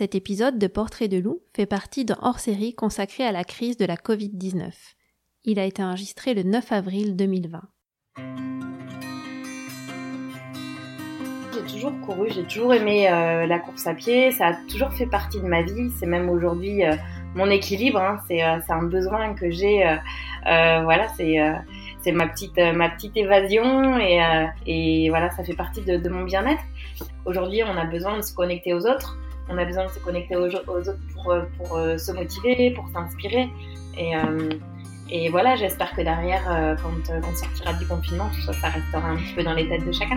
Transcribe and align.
Cet 0.00 0.14
épisode 0.14 0.58
de 0.58 0.66
Portrait 0.66 1.08
de 1.08 1.18
loup 1.18 1.42
fait 1.54 1.66
partie 1.66 2.06
d'un 2.06 2.16
hors-série 2.22 2.74
consacré 2.74 3.22
à 3.22 3.32
la 3.32 3.44
crise 3.44 3.76
de 3.76 3.84
la 3.84 3.96
Covid-19. 3.96 4.72
Il 5.44 5.58
a 5.58 5.66
été 5.66 5.82
enregistré 5.82 6.32
le 6.32 6.42
9 6.42 6.72
avril 6.72 7.16
2020. 7.16 7.60
J'ai 11.52 11.70
toujours 11.70 11.92
couru, 12.00 12.30
j'ai 12.30 12.44
toujours 12.44 12.72
aimé 12.72 13.10
euh, 13.10 13.44
la 13.44 13.58
course 13.58 13.86
à 13.86 13.92
pied, 13.92 14.32
ça 14.32 14.46
a 14.46 14.54
toujours 14.70 14.90
fait 14.90 15.04
partie 15.04 15.38
de 15.38 15.46
ma 15.46 15.60
vie, 15.60 15.90
c'est 15.98 16.06
même 16.06 16.30
aujourd'hui 16.30 16.82
euh, 16.82 16.96
mon 17.34 17.50
équilibre, 17.50 18.00
hein. 18.00 18.20
euh, 18.30 18.58
c'est 18.66 18.72
un 18.72 18.84
besoin 18.84 19.34
que 19.34 19.50
j'ai, 19.50 19.84
voilà, 20.46 21.08
c'est 21.14 22.12
ma 22.12 22.26
petite 22.26 22.56
ma 22.56 22.88
petite 22.88 23.18
évasion 23.18 23.98
et, 24.66 25.10
voilà, 25.10 25.28
ça 25.32 25.44
fait 25.44 25.52
partie 25.52 25.82
de 25.82 26.08
mon 26.08 26.24
bien-être. 26.24 26.62
Aujourd'hui, 27.26 27.62
on 27.64 27.76
a 27.76 27.84
besoin 27.84 28.16
de 28.16 28.22
se 28.22 28.32
connecter 28.32 28.72
aux 28.72 28.86
autres 28.86 29.18
on 29.50 29.58
a 29.58 29.64
besoin 29.64 29.86
de 29.86 29.90
se 29.90 29.98
connecter 29.98 30.36
aux, 30.36 30.46
autres 30.46 30.96
pour, 31.14 31.32
euh, 31.32 31.42
pour 31.56 31.76
euh, 31.76 31.98
se 31.98 32.12
motiver, 32.12 32.70
pour 32.70 32.88
s'inspirer. 32.88 33.48
Et, 33.98 34.16
euh, 34.16 34.48
et, 35.10 35.28
voilà, 35.28 35.56
j'espère 35.56 35.92
que 35.92 36.02
derrière, 36.02 36.76
quand 36.80 37.12
on 37.12 37.34
sortira 37.34 37.72
du 37.74 37.86
confinement, 37.86 38.30
ça, 38.46 38.52
ça 38.52 38.68
restera 38.68 39.08
un 39.08 39.16
petit 39.16 39.34
peu 39.34 39.42
dans 39.42 39.54
les 39.54 39.68
têtes 39.68 39.84
de 39.84 39.92
chacun. 39.92 40.16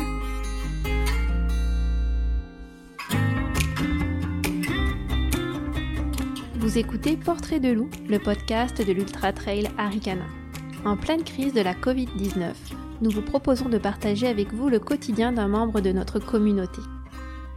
Vous 6.55 6.77
écoutez 6.77 7.17
Portrait 7.17 7.59
de 7.59 7.71
loup, 7.71 7.89
le 8.07 8.19
podcast 8.19 8.85
de 8.85 8.93
l'Ultra 8.93 9.33
Trail 9.33 9.67
Aricana. 9.77 10.25
En 10.85 10.95
pleine 10.95 11.23
crise 11.23 11.53
de 11.53 11.61
la 11.61 11.73
Covid-19, 11.73 12.53
nous 13.02 13.09
vous 13.09 13.21
proposons 13.21 13.67
de 13.67 13.77
partager 13.77 14.27
avec 14.27 14.53
vous 14.53 14.69
le 14.69 14.79
quotidien 14.79 15.31
d'un 15.31 15.47
membre 15.47 15.81
de 15.81 15.91
notre 15.91 16.19
communauté. 16.19 16.81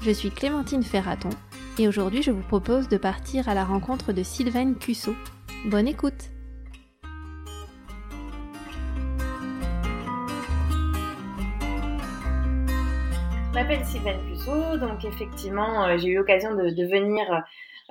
Je 0.00 0.10
suis 0.10 0.30
Clémentine 0.30 0.82
Ferraton 0.82 1.30
et 1.78 1.88
aujourd'hui 1.88 2.22
je 2.22 2.30
vous 2.30 2.42
propose 2.42 2.88
de 2.88 2.96
partir 2.96 3.48
à 3.48 3.54
la 3.54 3.64
rencontre 3.64 4.12
de 4.12 4.22
Sylvaine 4.22 4.76
Cusso. 4.76 5.14
Bonne 5.66 5.88
écoute 5.88 6.30
Je 13.48 13.62
m'appelle 13.62 13.84
Sylvaine 13.84 14.20
Cusso, 14.28 14.76
donc 14.78 15.04
effectivement 15.04 15.86
euh, 15.86 15.96
j'ai 15.98 16.08
eu 16.08 16.16
l'occasion 16.16 16.54
de, 16.54 16.86
venir 16.86 17.42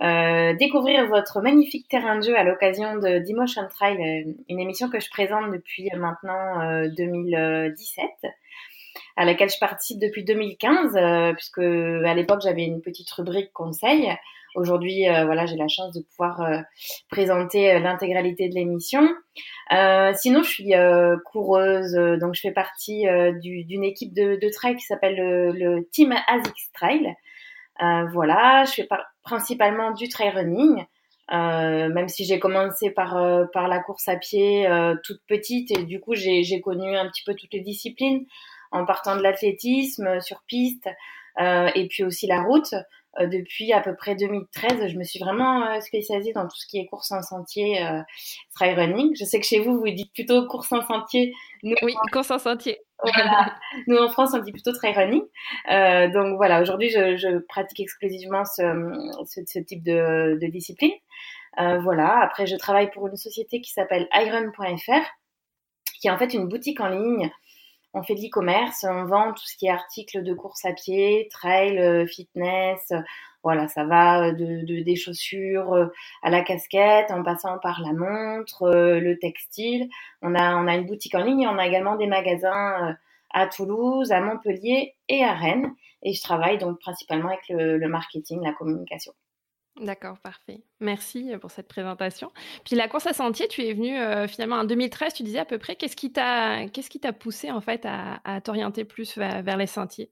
euh, 0.01 0.53
découvrir 0.55 1.07
votre 1.07 1.41
magnifique 1.41 1.87
terrain 1.87 2.17
de 2.19 2.23
jeu 2.23 2.37
à 2.37 2.43
l'occasion 2.43 2.95
de 2.95 3.19
d'Emotion 3.19 3.67
Trail, 3.67 3.97
euh, 3.97 4.31
une 4.49 4.59
émission 4.59 4.89
que 4.89 4.99
je 4.99 5.09
présente 5.09 5.51
depuis 5.51 5.89
maintenant 5.95 6.85
2017 6.95 8.09
à 9.15 9.25
laquelle 9.25 9.49
je 9.49 9.59
participe 9.59 9.99
depuis 9.99 10.23
2015, 10.23 10.95
euh, 10.95 11.33
puisque 11.33 11.59
à 11.59 12.13
l'époque 12.13 12.41
j'avais 12.43 12.65
une 12.65 12.81
petite 12.81 13.09
rubrique 13.11 13.51
conseil. 13.53 14.11
Aujourd'hui, 14.55 15.09
euh, 15.09 15.25
voilà, 15.25 15.45
j'ai 15.45 15.57
la 15.57 15.67
chance 15.67 15.93
de 15.93 16.01
pouvoir 16.01 16.41
euh, 16.41 16.59
présenter 17.09 17.77
l'intégralité 17.79 18.47
de 18.47 18.55
l'émission. 18.55 19.01
sinon, 20.15 20.43
je 20.43 20.49
suis 20.49 20.73
coureuse, 21.25 21.93
donc 22.19 22.35
je 22.35 22.41
fais 22.41 22.51
partie 22.51 23.05
d'une 23.41 23.83
équipe 23.83 24.13
de, 24.13 24.37
de, 24.41 24.49
trail 24.49 24.75
qui 24.75 24.85
s'appelle 24.85 25.17
le, 25.17 25.87
Team 25.91 26.13
ASICS 26.27 26.71
Trail. 26.73 27.15
voilà, 28.11 28.63
je 28.65 28.71
fais 28.71 28.87
principalement 29.23 29.91
du 29.91 30.09
trail 30.09 30.29
running. 30.29 30.85
Euh, 31.33 31.89
même 31.89 32.07
si 32.07 32.23
j'ai 32.23 32.37
commencé 32.37 32.91
par 32.91 33.17
par 33.51 33.67
la 33.67 33.79
course 33.79 34.07
à 34.07 34.15
pied 34.15 34.69
toute 35.03 35.21
petite 35.27 35.71
et 35.71 35.83
du 35.83 35.99
coup 35.99 36.13
j'ai 36.13 36.61
connu 36.61 36.95
un 36.95 37.09
petit 37.09 37.23
peu 37.25 37.33
toutes 37.33 37.51
les 37.51 37.61
disciplines 37.61 38.27
en 38.75 38.85
partant 38.85 39.15
de 39.15 39.21
l'athlétisme 39.21 40.19
sur 40.21 40.43
piste 40.47 40.89
euh, 41.39 41.69
et 41.75 41.87
puis 41.87 42.03
aussi 42.03 42.27
la 42.27 42.41
route. 42.41 42.73
Euh, 43.17 43.27
depuis 43.27 43.71
à 43.71 43.79
peu 43.79 43.95
près 43.95 44.15
2013, 44.15 44.87
je 44.89 44.97
me 44.97 45.03
suis 45.03 45.19
vraiment 45.19 45.65
euh, 45.65 45.79
spécialisée 45.79 46.33
dans 46.33 46.43
tout 46.43 46.57
ce 46.57 46.67
qui 46.67 46.79
est 46.79 46.85
course 46.85 47.13
en 47.13 47.21
sentier, 47.21 47.79
trail 48.55 48.73
running. 48.75 49.15
Je 49.17 49.23
sais 49.23 49.39
que 49.39 49.45
chez 49.45 49.59
vous, 49.59 49.79
vous 49.79 49.89
dites 49.89 50.13
plutôt 50.13 50.45
course 50.47 50.71
en 50.73 50.81
sentier. 50.81 51.33
oui, 51.63 51.95
course 52.11 52.31
en 52.31 52.39
sentier. 52.39 52.79
Voilà. 53.01 53.55
Nous 53.87 53.97
en 53.97 54.09
France, 54.09 54.31
on 54.33 54.39
dit 54.39 54.51
plutôt 54.51 54.73
trail 54.73 54.93
running. 54.93 55.23
donc 56.11 56.35
voilà, 56.37 56.61
aujourd'hui, 56.61 56.89
je, 56.89 57.39
pratique 57.39 57.79
exclusivement 57.79 58.43
ce, 58.43 59.61
type 59.61 59.83
de, 59.83 60.37
de 60.41 60.47
discipline. 60.47 60.93
voilà. 61.57 62.19
Après, 62.21 62.45
je 62.47 62.57
travaille 62.57 62.91
pour 62.91 63.07
une 63.07 63.15
société 63.15 63.61
qui 63.61 63.71
s'appelle 63.71 64.09
iron.fr, 64.13 65.05
qui 66.01 66.07
est 66.07 66.11
en 66.11 66.17
fait 66.17 66.33
une 66.33 66.49
boutique 66.49 66.81
en 66.81 66.89
ligne 66.89 67.31
on 67.95 68.03
fait 68.03 68.13
de 68.13 68.21
l'e-commerce, 68.21 68.85
on 68.87 69.05
vend 69.05 69.31
tout 69.31 69.45
ce 69.45 69.55
qui 69.55 69.67
est 69.67 69.71
articles 69.71 70.21
de 70.21 70.33
course 70.33 70.65
à 70.65 70.73
pied, 70.73 71.29
trail, 71.31 71.79
euh, 71.79 72.05
fitness, 72.05 72.91
euh, 72.91 72.99
voilà, 73.41 73.69
ça 73.69 73.85
va 73.85 74.27
euh, 74.27 74.31
de, 74.33 74.83
des 74.83 74.95
chaussures 74.97 75.89
à 76.21 76.29
la 76.29 76.41
casquette, 76.41 77.09
en 77.09 77.23
passant 77.23 77.57
par 77.59 77.81
la 77.81 77.93
montre, 77.93 78.69
le 78.73 79.17
textile. 79.17 79.87
On 80.21 80.35
a, 80.35 80.57
on 80.57 80.67
a 80.67 80.75
une 80.75 80.85
boutique 80.85 81.15
en 81.15 81.23
ligne 81.23 81.43
et 81.43 81.47
on 81.47 81.57
a 81.57 81.65
également 81.65 81.95
des 81.95 82.07
magasins 82.07 82.97
à 83.31 83.47
Toulouse, 83.47 84.11
à 84.11 84.19
Montpellier 84.19 84.95
et 85.07 85.23
à 85.23 85.33
Rennes. 85.33 85.73
Et 86.03 86.13
je 86.13 86.21
travaille 86.21 86.57
donc 86.57 86.79
principalement 86.79 87.29
avec 87.29 87.47
le 87.49 87.87
marketing, 87.87 88.43
la 88.43 88.53
communication. 88.53 89.13
D'accord, 89.81 90.17
parfait. 90.19 90.61
Merci 90.79 91.33
euh, 91.33 91.37
pour 91.37 91.51
cette 91.51 91.67
présentation. 91.67 92.31
Puis 92.63 92.77
la 92.77 92.87
course 92.87 93.07
à 93.07 93.13
sentier, 93.13 93.49
tu 93.49 93.61
es 93.61 93.73
venu 93.73 93.97
euh, 93.99 94.25
finalement 94.25 94.55
en 94.55 94.63
2013, 94.63 95.13
tu 95.13 95.23
disais 95.23 95.39
à 95.39 95.45
peu 95.45 95.57
près. 95.57 95.75
Qu'est-ce 95.75 95.97
qui 95.97 96.13
t'a, 96.13 96.67
qu'est-ce 96.67 96.89
qui 96.89 96.99
t'a 96.99 97.11
poussé 97.11 97.51
en 97.51 97.59
fait 97.59 97.85
à, 97.85 98.39
t'orienter 98.41 98.85
plus 98.85 99.17
vers, 99.17 99.57
les 99.57 99.67
sentiers? 99.67 100.09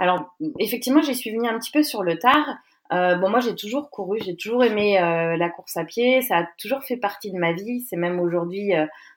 Alors 0.00 0.34
effectivement, 0.58 1.00
j'y 1.00 1.14
suis 1.14 1.30
venue 1.30 1.48
un 1.48 1.58
petit 1.58 1.70
peu 1.70 1.84
sur 1.84 2.02
le 2.02 2.18
tard. 2.18 2.56
Euh, 2.92 3.14
bon, 3.14 3.30
moi 3.30 3.38
j'ai 3.38 3.54
toujours 3.54 3.88
couru, 3.88 4.18
j'ai 4.22 4.36
toujours 4.36 4.64
aimé 4.64 4.94
la 4.94 5.48
course 5.48 5.76
à 5.76 5.84
pied, 5.84 6.20
ça 6.20 6.38
a 6.38 6.48
toujours 6.58 6.82
fait 6.82 6.96
partie 6.96 7.30
de 7.30 7.38
ma 7.38 7.52
vie. 7.52 7.82
C'est 7.88 7.96
même 7.96 8.18
aujourd'hui 8.18 8.72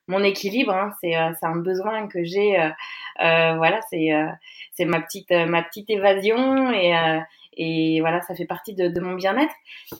mon 0.07 0.23
équilibre. 0.23 0.73
Hein. 0.73 0.91
C'est, 1.01 1.15
un 1.15 1.55
besoin 1.55 2.07
que 2.07 2.23
j'ai. 2.23 2.55
voilà, 3.17 3.79
c'est 3.89 4.09
c'est 4.73 4.85
ma 4.85 5.01
petite 5.01 5.31
ma 5.31 5.63
petite 5.63 5.89
évasion 5.89 6.71
et 6.71 6.93
et 7.57 7.99
voilà, 8.01 8.21
ça 8.21 8.35
fait 8.35 8.45
partie 8.45 8.73
de, 8.75 8.87
de 8.87 8.99
mon 9.01 9.15
bien-être. 9.15 9.53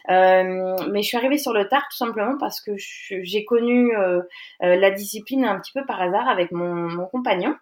Euh, 0.09 0.75
mais 0.91 1.01
je 1.01 1.07
suis 1.07 1.17
arrivée 1.17 1.37
sur 1.37 1.53
le 1.53 1.67
tard 1.67 1.83
tout 1.91 1.97
simplement 1.97 2.37
parce 2.39 2.61
que 2.61 2.71
j'ai 2.77 3.45
connu 3.45 3.95
euh, 3.97 4.21
euh, 4.63 4.75
la 4.75 4.91
discipline 4.91 5.43
un 5.45 5.59
petit 5.59 5.73
peu 5.73 5.85
par 5.85 6.01
hasard 6.01 6.27
avec 6.29 6.51
mon, 6.51 6.73
mon 6.73 7.05
compagnon. 7.07 7.55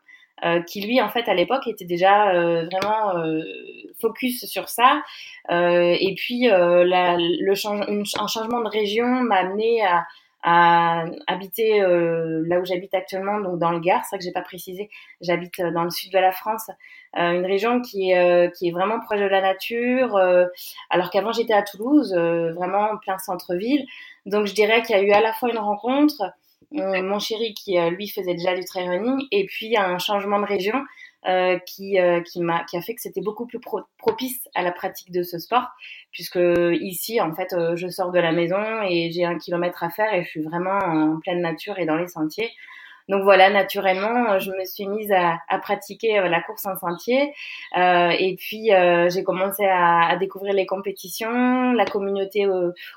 Euh, 0.43 0.61
qui 0.61 0.81
lui 0.81 1.01
en 1.01 1.07
fait 1.07 1.29
à 1.29 1.33
l'époque 1.33 1.65
était 1.65 1.85
déjà 1.85 2.33
euh, 2.33 2.65
vraiment 2.65 3.15
euh, 3.15 3.39
focus 4.01 4.43
sur 4.43 4.67
ça 4.67 5.01
et 5.49 6.13
puis 6.17 6.47
la, 6.49 7.15
le 7.17 7.55
change, 7.55 7.85
un 7.87 8.27
changement 8.27 8.59
de 8.59 8.67
région 8.67 9.07
m'a 9.07 9.37
amené 9.37 9.81
à, 9.85 10.05
à 10.47 11.05
habiter 11.25 11.81
euh, 11.81 12.43
là 12.45 12.59
où 12.59 12.65
j'habite 12.65 12.93
actuellement, 12.93 13.39
donc 13.39 13.57
dans 13.57 13.71
le 13.71 13.79
Gard. 13.79 14.03
C'est 14.03 14.11
ça 14.11 14.17
que 14.19 14.23
j'ai 14.23 14.31
pas 14.31 14.43
précisé. 14.43 14.91
J'habite 15.19 15.59
euh, 15.59 15.71
dans 15.71 15.83
le 15.83 15.89
sud 15.89 16.13
de 16.13 16.19
la 16.19 16.31
France, 16.31 16.69
euh, 16.69 16.73
une 17.15 17.45
région 17.45 17.81
qui 17.81 18.11
est 18.11 18.53
qui 18.57 18.67
est 18.67 18.71
vraiment 18.71 18.99
proche 18.99 19.19
de 19.19 19.25
la 19.25 19.41
nature. 19.41 20.17
alors 20.89 21.09
qu'avant 21.09 21.31
j'étais 21.31 21.53
à 21.53 21.63
Toulouse, 21.63 22.13
vraiment 22.13 22.97
plein 23.01 23.17
centre-ville. 23.17 23.85
Donc 24.25 24.47
je 24.47 24.53
dirais 24.53 24.81
qu'il 24.81 24.95
y 24.95 24.99
a 24.99 25.01
eu 25.01 25.11
à 25.11 25.21
la 25.21 25.33
fois 25.33 25.49
une 25.49 25.57
rencontre, 25.57 26.21
mon 26.71 27.19
chéri 27.19 27.53
qui 27.53 27.77
lui 27.91 28.09
faisait 28.09 28.33
déjà 28.33 28.53
du 28.53 28.65
trail 28.65 28.89
running, 28.89 29.25
et 29.31 29.45
puis 29.45 29.77
un 29.77 29.97
changement 29.97 30.39
de 30.39 30.45
région 30.45 30.81
euh, 31.27 31.57
qui, 31.65 31.99
euh, 31.99 32.21
qui, 32.21 32.39
m'a, 32.39 32.63
qui 32.65 32.77
a 32.77 32.83
fait 32.83 32.93
que 32.93 33.01
c'était 33.01 33.21
beaucoup 33.21 33.47
plus 33.47 33.59
propice 33.97 34.47
à 34.53 34.61
la 34.61 34.71
pratique 34.71 35.11
de 35.11 35.23
ce 35.23 35.39
sport, 35.39 35.65
puisque 36.11 36.39
ici, 36.81 37.19
en 37.19 37.33
fait, 37.33 37.51
euh, 37.53 37.75
je 37.75 37.87
sors 37.87 38.11
de 38.11 38.19
la 38.19 38.31
maison 38.31 38.61
et 38.87 39.09
j'ai 39.09 39.25
un 39.25 39.35
kilomètre 39.39 39.83
à 39.83 39.89
faire 39.89 40.13
et 40.13 40.23
je 40.23 40.29
suis 40.29 40.43
vraiment 40.43 40.77
en 40.77 41.19
pleine 41.19 41.41
nature 41.41 41.79
et 41.79 41.87
dans 41.87 41.95
les 41.95 42.07
sentiers. 42.07 42.51
Donc 43.07 43.23
voilà, 43.23 43.49
naturellement, 43.49 44.39
je 44.39 44.51
me 44.51 44.65
suis 44.65 44.87
mise 44.87 45.11
à, 45.11 45.37
à 45.47 45.59
pratiquer 45.59 46.19
la 46.27 46.41
course 46.41 46.65
en 46.65 46.75
sentier. 46.75 47.33
Euh, 47.77 48.09
et 48.17 48.35
puis, 48.35 48.73
euh, 48.73 49.09
j'ai 49.09 49.23
commencé 49.23 49.65
à, 49.65 50.07
à, 50.07 50.15
découvrir 50.15 50.53
les 50.53 50.65
compétitions, 50.65 51.73
la 51.73 51.85
communauté 51.85 52.47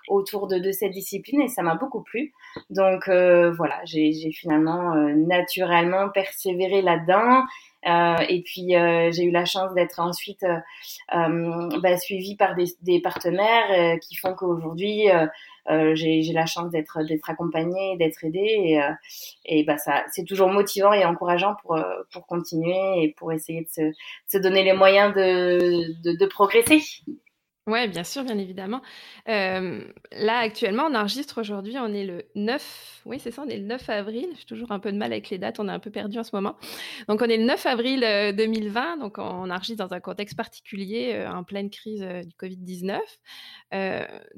autour 0.09 0.47
de, 0.47 0.59
de, 0.59 0.73
cette 0.73 0.93
discipline 0.93 1.43
et 1.43 1.49
ça 1.49 1.63
m'a 1.63 1.75
beaucoup 1.75 2.03
plu. 2.03 2.33
Donc 2.71 3.09
euh, 3.09 3.51
voilà, 3.51 3.81
j'ai 3.85 4.13
finalement 4.33 4.95
naturellement 4.95 6.09
persévéré 6.09 6.83
là-dedans. 6.83 7.45
Euh, 7.87 8.17
et 8.29 8.43
puis 8.43 8.75
euh, 8.75 9.13
j'ai 9.13 9.23
eu 9.23 9.31
la 9.31 9.45
chance 9.45 9.73
d'être 9.75 10.01
ensuite 10.01 10.45
euh, 10.45 11.79
bah, 11.81 11.97
suivie 11.97 12.35
par 12.35 12.57
des, 12.57 12.67
des 12.83 13.01
partenaires 13.01 13.99
qui 14.01 14.17
font 14.17 14.35
qu'aujourd'hui 14.35 15.07
j'ai 15.95 16.23
la 16.33 16.47
chance 16.47 16.71
d'être 16.71 17.03
d'être 17.05 17.29
accompagnée, 17.31 17.97
d'être 17.99 18.25
aidée 18.25 18.39
et, 18.39 18.81
et 19.45 19.65
bah 19.65 19.79
ça 19.79 20.05
c'est 20.11 20.25
toujours 20.25 20.49
motivant 20.49 20.93
et 20.93 21.05
encourageant 21.05 21.57
pour 21.63 21.79
pour 22.11 22.27
continuer 22.27 23.03
et 23.03 23.15
pour 23.17 23.33
essayer 23.33 23.69
de 23.77 23.93
se, 24.27 24.39
donner 24.39 24.65
les 24.65 24.73
moyens 24.73 25.15
de, 25.15 26.17
de 26.17 26.27
progresser. 26.27 26.81
Ouais, 27.69 27.87
bien 27.87 28.03
sûr, 28.03 28.25
bien 28.25 28.39
évidemment. 28.39 28.81
Euh, 29.29 29.85
là, 30.13 30.39
actuellement, 30.39 30.85
on 30.91 30.95
enregistre 30.95 31.39
aujourd'hui, 31.39 31.77
on 31.79 31.93
est 31.93 32.05
le 32.05 32.25
9, 32.35 33.03
oui, 33.05 33.21
c'est 33.21 33.31
ça, 33.31 33.43
on 33.47 33.49
est 33.51 33.59
le 33.59 33.67
9 33.67 33.91
avril. 33.91 34.27
J'ai 34.39 34.47
toujours 34.47 34.73
un 34.73 34.79
peu 34.79 34.91
de 34.91 34.97
mal 34.97 35.13
avec 35.13 35.29
les 35.29 35.37
dates, 35.37 35.61
on 35.61 35.69
est 35.69 35.73
un 35.73 35.79
peu 35.79 35.91
perdu 35.91 36.19
en 36.19 36.23
ce 36.25 36.35
moment. 36.35 36.57
Donc, 37.09 37.21
on 37.21 37.27
est 37.27 37.37
le 37.37 37.45
9 37.45 37.67
avril 37.67 38.01
2020, 38.35 38.97
euh, 38.97 39.01
donc 39.01 39.19
on 39.19 39.51
enregistre 39.51 39.85
dans 39.87 39.93
un 39.95 40.01
contexte 40.01 40.35
particulier, 40.35 41.13
euh, 41.15 41.31
en 41.31 41.45
pleine 41.45 41.69
crise 41.69 42.01
du 42.01 42.35
Covid-19. 42.39 43.01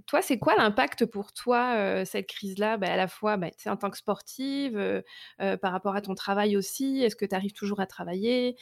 toi, 0.06 0.22
c'est 0.22 0.38
quoi 0.40 0.56
l'impact 0.56 1.06
pour 1.06 1.32
toi, 1.32 2.04
cette 2.04 2.26
crise-là, 2.26 2.78
ben, 2.78 2.90
à 2.90 2.96
la 2.96 3.06
fois 3.06 3.36
ben, 3.36 3.52
en 3.66 3.76
tant 3.76 3.90
que 3.90 3.96
sportive, 3.96 5.02
par 5.38 5.70
rapport 5.70 5.94
à 5.94 6.00
ton 6.00 6.16
travail 6.16 6.56
aussi 6.56 7.00
Est-ce 7.02 7.14
que 7.14 7.26
tu 7.26 7.34
arrives 7.36 7.52
toujours 7.52 7.78
à 7.78 7.86
travailler? 7.86 8.56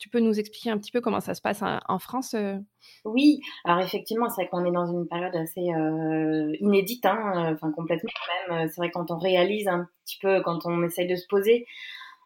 Tu 0.00 0.08
peux 0.08 0.18
nous 0.18 0.40
expliquer 0.40 0.70
un 0.70 0.78
petit 0.78 0.90
peu 0.90 1.02
comment 1.02 1.20
ça 1.20 1.34
se 1.34 1.42
passe 1.42 1.62
en, 1.62 1.98
France 1.98 2.32
euh? 2.34 2.56
Oui, 3.04 3.40
alors 3.64 3.80
effectivement, 3.80 4.30
c'est 4.30 4.42
vrai 4.42 4.48
qu'on 4.48 4.64
est 4.64 4.72
dans 4.72 4.86
une 4.86 5.06
période 5.06 5.36
assez 5.36 5.72
euh, 5.74 6.56
inédite, 6.60 7.04
hein, 7.04 7.52
enfin 7.52 7.70
complètement 7.70 8.10
même. 8.48 8.68
C'est 8.70 8.80
vrai 8.80 8.90
quand 8.90 9.10
on 9.10 9.18
réalise 9.18 9.68
un 9.68 9.86
petit 10.06 10.18
peu, 10.18 10.40
quand 10.40 10.64
on 10.64 10.82
essaye 10.84 11.06
de 11.06 11.16
se 11.16 11.26
poser, 11.28 11.66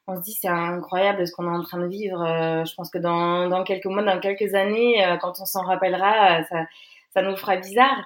on 0.07 0.15
se 0.17 0.23
dit 0.23 0.35
c'est 0.41 0.49
incroyable 0.49 1.27
ce 1.27 1.33
qu'on 1.33 1.53
est 1.53 1.57
en 1.57 1.65
train 1.65 1.81
de 1.81 1.89
vivre. 1.89 2.23
Euh, 2.23 2.65
je 2.65 2.75
pense 2.77 2.91
que 2.91 2.99
dans, 2.99 3.65
quelques 3.65 3.87
mois, 3.87 4.05
dans 4.05 4.21
quelques 4.21 4.55
années, 4.55 5.05
quand 5.21 5.33
on 5.41 5.45
s'en 5.45 5.65
rappellera, 5.65 6.45
ça, 6.45 6.67
ça, 7.13 7.23
nous 7.23 7.37
fera 7.37 7.57
bizarre. 7.57 8.05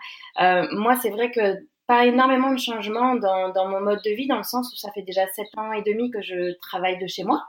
moi, 0.72 0.96
c'est 0.96 1.10
vrai 1.10 1.30
que 1.30 1.58
pas 1.86 2.06
énormément 2.06 2.52
de 2.52 2.58
changements 2.58 3.16
dans, 3.16 3.50
dans, 3.50 3.68
mon 3.68 3.80
mode 3.80 4.00
de 4.02 4.10
vie, 4.10 4.28
dans 4.28 4.38
le 4.38 4.42
sens 4.44 4.72
où 4.72 4.76
ça 4.76 4.90
fait 4.92 5.02
déjà 5.02 5.26
sept 5.28 5.48
ans 5.58 5.72
et 5.72 5.82
demi 5.82 6.10
que 6.10 6.22
je 6.22 6.58
travaille 6.60 6.98
de 6.98 7.06
chez 7.06 7.24
moi. 7.24 7.44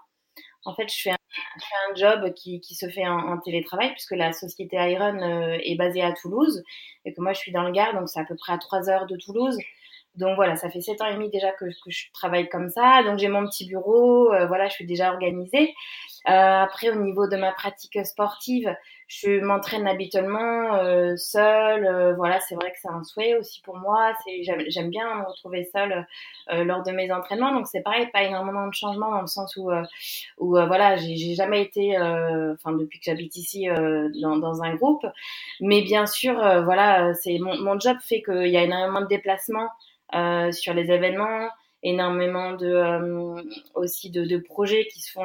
En 0.65 0.75
fait, 0.75 0.91
je 0.93 1.01
fais 1.01 1.11
un, 1.11 1.15
job 1.95 2.33
qui, 2.33 2.61
se 2.63 2.89
fait 2.89 3.07
en, 3.07 3.37
télétravail 3.39 3.91
puisque 3.91 4.11
la 4.11 4.33
société 4.33 4.75
Iron 4.77 5.21
euh, 5.21 5.57
est 5.63 5.75
basée 5.75 6.01
à 6.01 6.13
Toulouse 6.13 6.63
et 7.05 7.13
que 7.13 7.21
moi 7.21 7.33
je 7.33 7.39
suis 7.39 7.51
dans 7.51 7.63
le 7.63 7.71
Gard, 7.71 7.93
donc 7.93 8.09
c'est 8.09 8.19
à 8.19 8.25
peu 8.25 8.35
près 8.35 8.53
à 8.53 8.57
3 8.57 8.89
heures 8.89 9.05
de 9.05 9.15
Toulouse. 9.17 9.57
Donc 10.15 10.35
voilà, 10.35 10.55
ça 10.55 10.69
fait 10.69 10.81
7 10.81 11.01
ans 11.01 11.05
et 11.05 11.13
demi 11.13 11.29
déjà 11.29 11.51
que, 11.51 11.65
que 11.65 11.89
je 11.89 12.11
travaille 12.13 12.49
comme 12.49 12.69
ça. 12.69 13.03
Donc 13.03 13.19
j'ai 13.19 13.29
mon 13.29 13.45
petit 13.47 13.65
bureau, 13.65 14.33
euh, 14.33 14.47
voilà, 14.47 14.67
je 14.67 14.73
suis 14.73 14.85
déjà 14.85 15.11
organisée. 15.13 15.73
Euh, 16.27 16.63
après, 16.63 16.89
au 16.89 16.95
niveau 16.95 17.27
de 17.27 17.37
ma 17.37 17.51
pratique 17.53 18.05
sportive, 18.05 18.75
je 19.07 19.39
m'entraîne 19.39 19.87
habituellement 19.87 20.75
euh, 20.75 21.15
seule. 21.15 21.85
Euh, 21.85 22.13
voilà, 22.15 22.39
c'est 22.41 22.55
vrai 22.55 22.71
que 22.71 22.77
c'est 22.81 22.89
un 22.89 23.03
souhait 23.03 23.35
aussi 23.35 23.61
pour 23.61 23.77
moi. 23.77 24.13
C'est 24.23 24.43
j'aime 24.67 24.89
bien 24.89 25.15
me 25.15 25.25
retrouver 25.25 25.69
seule 25.73 26.05
lors 26.51 26.83
de 26.83 26.91
mes 26.91 27.11
entraînements. 27.11 27.53
Donc 27.53 27.67
c'est 27.67 27.81
pareil, 27.81 28.07
pas 28.11 28.23
énormément 28.23 28.67
de 28.67 28.73
changements 28.73 29.11
dans 29.11 29.21
le 29.21 29.27
sens 29.27 29.55
où 29.55 29.71
où 30.37 30.49
voilà, 30.51 30.97
j'ai 30.97 31.35
jamais 31.35 31.61
été, 31.61 31.97
enfin 31.97 32.73
depuis 32.73 32.99
que 32.99 33.05
j'habite 33.05 33.35
ici 33.35 33.67
dans, 34.21 34.37
dans, 34.37 34.61
un 34.61 34.75
groupe. 34.75 35.05
Mais 35.61 35.81
bien 35.81 36.05
sûr, 36.05 36.35
voilà, 36.63 37.13
c'est 37.15 37.37
mon, 37.39 37.57
mon 37.61 37.79
job 37.79 37.97
fait 38.01 38.21
qu'il 38.21 38.47
y 38.47 38.57
a 38.57 38.63
énormément 38.63 39.01
de 39.01 39.07
déplacements 39.07 39.69
sur 40.51 40.73
les 40.73 40.91
événements 40.91 41.49
énormément 41.83 42.53
de 42.53 42.67
euh, 42.67 43.41
aussi 43.73 44.09
de, 44.09 44.37
projets 44.37 44.87
qui 44.87 44.99
se 45.01 45.17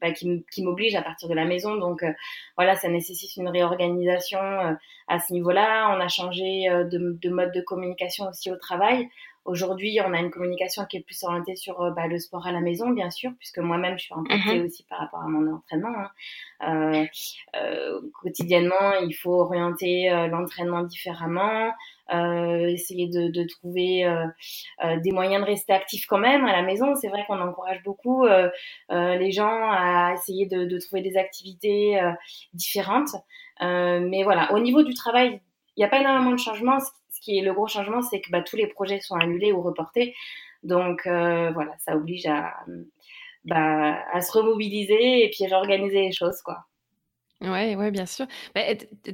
bah, 0.00 0.12
qui, 0.12 0.62
m'obligent 0.62 0.96
à 0.96 1.02
partir 1.02 1.28
de 1.28 1.34
la 1.34 1.44
maison. 1.44 1.76
Donc 1.76 2.02
euh, 2.02 2.12
voilà 2.56 2.76
ça 2.76 2.88
nécessite 2.88 3.36
une 3.36 3.48
réorganisation 3.48 4.40
euh, 4.40 4.74
à 5.06 5.18
ce 5.18 5.32
niveau-là. 5.32 5.94
On 5.96 6.00
a 6.00 6.08
changé 6.08 6.68
de, 6.68 7.18
de, 7.20 7.30
mode 7.30 7.52
de 7.52 7.60
communication 7.60 8.28
aussi 8.28 8.50
au 8.50 8.56
travail 8.56 9.08
Aujourd'hui, 9.44 9.98
on 10.04 10.12
a 10.12 10.18
une 10.18 10.30
communication 10.30 10.84
qui 10.84 10.98
est 10.98 11.02
plus 11.02 11.22
orientée 11.24 11.56
sur 11.56 11.78
bah, 11.92 12.06
le 12.06 12.18
sport 12.18 12.46
à 12.46 12.52
la 12.52 12.60
maison, 12.60 12.90
bien 12.90 13.10
sûr, 13.10 13.30
puisque 13.38 13.58
moi-même, 13.58 13.98
je 13.98 14.04
suis 14.04 14.14
impactée 14.14 14.58
mhm. 14.58 14.66
aussi 14.66 14.84
par 14.84 14.98
rapport 14.98 15.20
à 15.20 15.28
mon 15.28 15.54
entraînement. 15.54 15.88
Hein. 15.96 16.10
Euh, 16.62 17.04
euh, 17.56 18.00
quotidiennement, 18.20 18.94
il 19.02 19.12
faut 19.12 19.40
orienter 19.40 20.10
euh, 20.10 20.26
l'entraînement 20.26 20.82
différemment, 20.82 21.72
essayer 22.10 23.06
de, 23.06 23.28
de 23.30 23.46
trouver 23.46 24.10
des 25.02 25.12
moyens 25.12 25.44
de 25.44 25.46
rester 25.46 25.74
actif 25.74 26.06
quand 26.06 26.16
même 26.16 26.46
à 26.46 26.52
la 26.52 26.62
maison. 26.62 26.94
C'est 26.94 27.08
vrai 27.08 27.22
qu'on 27.26 27.38
encourage 27.38 27.82
beaucoup 27.82 28.24
les 28.88 29.30
gens 29.30 29.70
à 29.70 30.14
essayer 30.14 30.46
de, 30.46 30.64
de 30.64 30.78
trouver 30.78 31.02
des 31.02 31.18
activités 31.18 32.00
différentes. 32.54 33.10
mais 33.60 34.22
voilà, 34.22 34.54
au 34.54 34.58
niveau 34.58 34.82
du 34.82 34.94
travail, 34.94 35.42
il 35.76 35.80
n'y 35.80 35.84
a 35.84 35.88
pas 35.88 36.00
énormément 36.00 36.30
de 36.30 36.38
changements 36.38 36.78
ce 36.80 36.90
qui 37.20 37.38
est 37.38 37.42
le 37.42 37.52
gros 37.52 37.66
changement, 37.66 38.02
c'est 38.02 38.20
que 38.20 38.30
bah, 38.30 38.42
tous 38.42 38.56
les 38.56 38.66
projets 38.66 39.00
sont 39.00 39.16
annulés 39.16 39.52
ou 39.52 39.62
reportés. 39.62 40.14
Donc 40.62 41.06
euh, 41.06 41.50
voilà, 41.52 41.72
ça 41.78 41.96
oblige 41.96 42.26
à, 42.26 42.54
bah, 43.44 43.98
à 44.12 44.20
se 44.20 44.32
remobiliser 44.32 45.24
et 45.24 45.30
puis 45.30 45.46
réorganiser 45.46 46.02
les 46.02 46.12
choses, 46.12 46.40
quoi. 46.42 46.64
Ouais, 47.40 47.76
ouais, 47.76 47.92
bien 47.92 48.06
sûr. 48.06 48.26
Bah, 48.52 48.62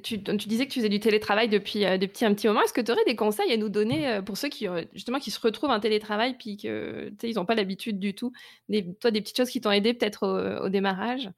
tu, 0.02 0.22
tu, 0.22 0.48
disais 0.48 0.64
que 0.64 0.72
tu 0.72 0.78
faisais 0.78 0.88
du 0.88 0.98
télétravail 0.98 1.50
depuis, 1.50 1.84
euh, 1.84 1.98
depuis 1.98 2.24
un 2.24 2.32
petit 2.32 2.46
moment. 2.46 2.62
Est-ce 2.62 2.72
que 2.72 2.80
tu 2.80 2.90
aurais 2.90 3.04
des 3.04 3.16
conseils 3.16 3.52
à 3.52 3.58
nous 3.58 3.68
donner 3.68 4.08
euh, 4.08 4.22
pour 4.22 4.38
ceux 4.38 4.48
qui 4.48 4.66
justement 4.94 5.18
qui 5.18 5.30
se 5.30 5.38
retrouvent 5.38 5.68
en 5.68 5.78
télétravail 5.78 6.34
puis 6.38 6.56
que 6.56 7.12
ils 7.22 7.34
n'ont 7.34 7.44
pas 7.44 7.54
l'habitude 7.54 7.98
du 7.98 8.14
tout? 8.14 8.32
Des, 8.70 8.94
Toi, 8.94 9.10
des 9.10 9.20
petites 9.20 9.36
choses 9.36 9.50
qui 9.50 9.60
t'ont 9.60 9.72
aidé 9.72 9.92
peut-être 9.92 10.58
au, 10.62 10.70
démarrage? 10.70 11.28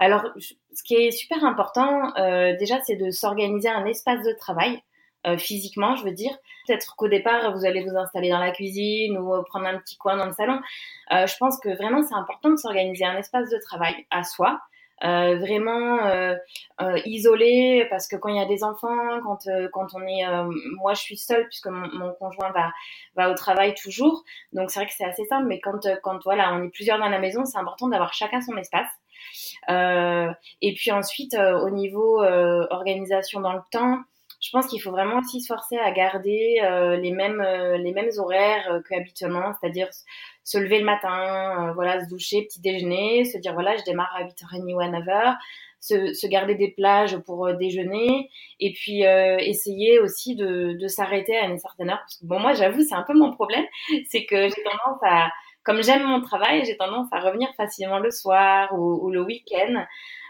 Alors, 0.00 0.24
ce 0.36 0.82
qui 0.82 0.94
est 0.94 1.12
super 1.12 1.44
important, 1.44 2.12
déjà, 2.58 2.80
c'est 2.84 2.96
de 2.96 3.12
s'organiser 3.12 3.68
un 3.68 3.86
espace 3.86 4.24
de 4.24 4.32
travail. 4.32 4.82
Euh, 5.26 5.36
physiquement, 5.38 5.96
je 5.96 6.04
veux 6.04 6.12
dire. 6.12 6.36
Peut-être 6.66 6.94
qu'au 6.96 7.08
départ, 7.08 7.52
vous 7.52 7.64
allez 7.64 7.82
vous 7.84 7.96
installer 7.96 8.30
dans 8.30 8.38
la 8.38 8.52
cuisine 8.52 9.18
ou 9.18 9.42
prendre 9.44 9.66
un 9.66 9.78
petit 9.78 9.96
coin 9.96 10.16
dans 10.16 10.26
le 10.26 10.32
salon. 10.32 10.60
Euh, 11.12 11.26
je 11.26 11.36
pense 11.36 11.58
que 11.58 11.68
vraiment, 11.68 12.02
c'est 12.02 12.14
important 12.14 12.50
de 12.50 12.56
s'organiser 12.56 13.04
un 13.04 13.16
espace 13.16 13.50
de 13.50 13.58
travail 13.58 14.06
à 14.10 14.22
soi. 14.22 14.60
Euh, 15.04 15.36
vraiment 15.36 16.06
euh, 16.06 16.34
euh, 16.80 16.98
isolé 17.04 17.86
parce 17.90 18.08
que 18.08 18.16
quand 18.16 18.30
il 18.30 18.36
y 18.36 18.40
a 18.40 18.46
des 18.46 18.64
enfants, 18.64 19.20
quand 19.22 19.46
euh, 19.46 19.68
quand 19.70 19.88
on 19.92 20.00
est, 20.06 20.24
moi 20.78 20.94
je 20.94 21.02
suis 21.02 21.18
seule 21.18 21.46
puisque 21.48 21.66
mon, 21.66 21.86
mon, 21.92 22.14
conjoint 22.14 22.50
va 22.52 22.72
va 23.14 23.30
au 23.30 23.34
travail 23.34 23.74
toujours, 23.74 24.24
donc 24.54 24.70
c'est 24.70 24.80
vrai 24.80 24.86
que 24.86 24.94
c'est 24.94 25.04
assez 25.04 25.26
simple. 25.26 25.48
Mais 25.48 25.60
quand 25.60 25.86
quand 26.02 26.18
voilà, 26.24 26.54
on 26.54 26.64
est 26.64 26.70
plusieurs 26.70 26.98
dans 26.98 27.10
la 27.10 27.18
maison, 27.18 27.44
c'est 27.44 27.58
important 27.58 27.88
d'avoir 27.88 28.14
chacun 28.14 28.40
son 28.40 28.56
espace. 28.56 28.90
et 29.68 30.74
puis 30.74 30.92
ensuite, 30.92 31.34
au 31.34 31.70
niveau 31.70 32.22
organisation 32.70 33.40
dans 33.40 33.52
le 33.52 33.62
temps, 33.70 33.98
je 34.46 34.52
pense 34.52 34.68
qu'il 34.68 34.80
faut 34.80 34.92
vraiment 34.92 35.18
aussi 35.18 35.40
se 35.40 35.52
forcer 35.52 35.76
à 35.76 35.90
garder 35.90 36.60
euh, 36.62 36.96
les 36.96 37.10
mêmes 37.10 37.40
euh, 37.40 37.76
les 37.78 37.92
mêmes 37.92 38.10
horaires 38.16 38.70
euh, 38.70 38.80
qu'habituellement, 38.88 39.52
c'est-à-dire 39.60 39.88
se 40.44 40.58
lever 40.58 40.78
le 40.78 40.84
matin, 40.84 41.72
voilà, 41.74 42.04
se 42.04 42.08
doucher, 42.08 42.42
petit 42.42 42.60
déjeuner, 42.60 43.24
se 43.24 43.38
dire 43.38 43.54
voilà, 43.54 43.76
je 43.76 43.82
démarre 43.82 44.14
à 44.14 44.22
8h30 44.22 44.72
ou 44.72 44.78
à 44.78 44.86
9h, 44.86 45.36
se, 45.80 46.26
garder 46.28 46.54
des 46.54 46.70
plages 46.70 47.18
pour 47.18 47.52
déjeuner 47.54 48.30
et 48.60 48.72
puis 48.72 49.02
essayer 49.02 49.98
aussi 49.98 50.36
de, 50.36 50.76
de 50.80 50.86
s'arrêter 50.86 51.36
à 51.36 51.46
une 51.46 51.58
certaine 51.58 51.90
heure 51.90 52.04
bon 52.22 52.38
moi 52.38 52.54
j'avoue 52.54 52.82
c'est 52.82 52.94
un 52.94 53.02
peu 53.02 53.14
mon 53.14 53.32
problème, 53.32 53.64
c'est 54.08 54.24
que 54.24 54.48
j'ai 54.48 54.62
tendance 54.62 55.00
à 55.02 55.30
comme 55.64 55.82
j'aime 55.82 56.04
mon 56.04 56.20
travail, 56.20 56.64
j'ai 56.64 56.76
tendance 56.76 57.08
à 57.10 57.18
revenir 57.18 57.48
facilement 57.56 57.98
le 57.98 58.12
soir 58.12 58.72
ou 58.72 59.10
le 59.10 59.20
week-end. 59.20 59.84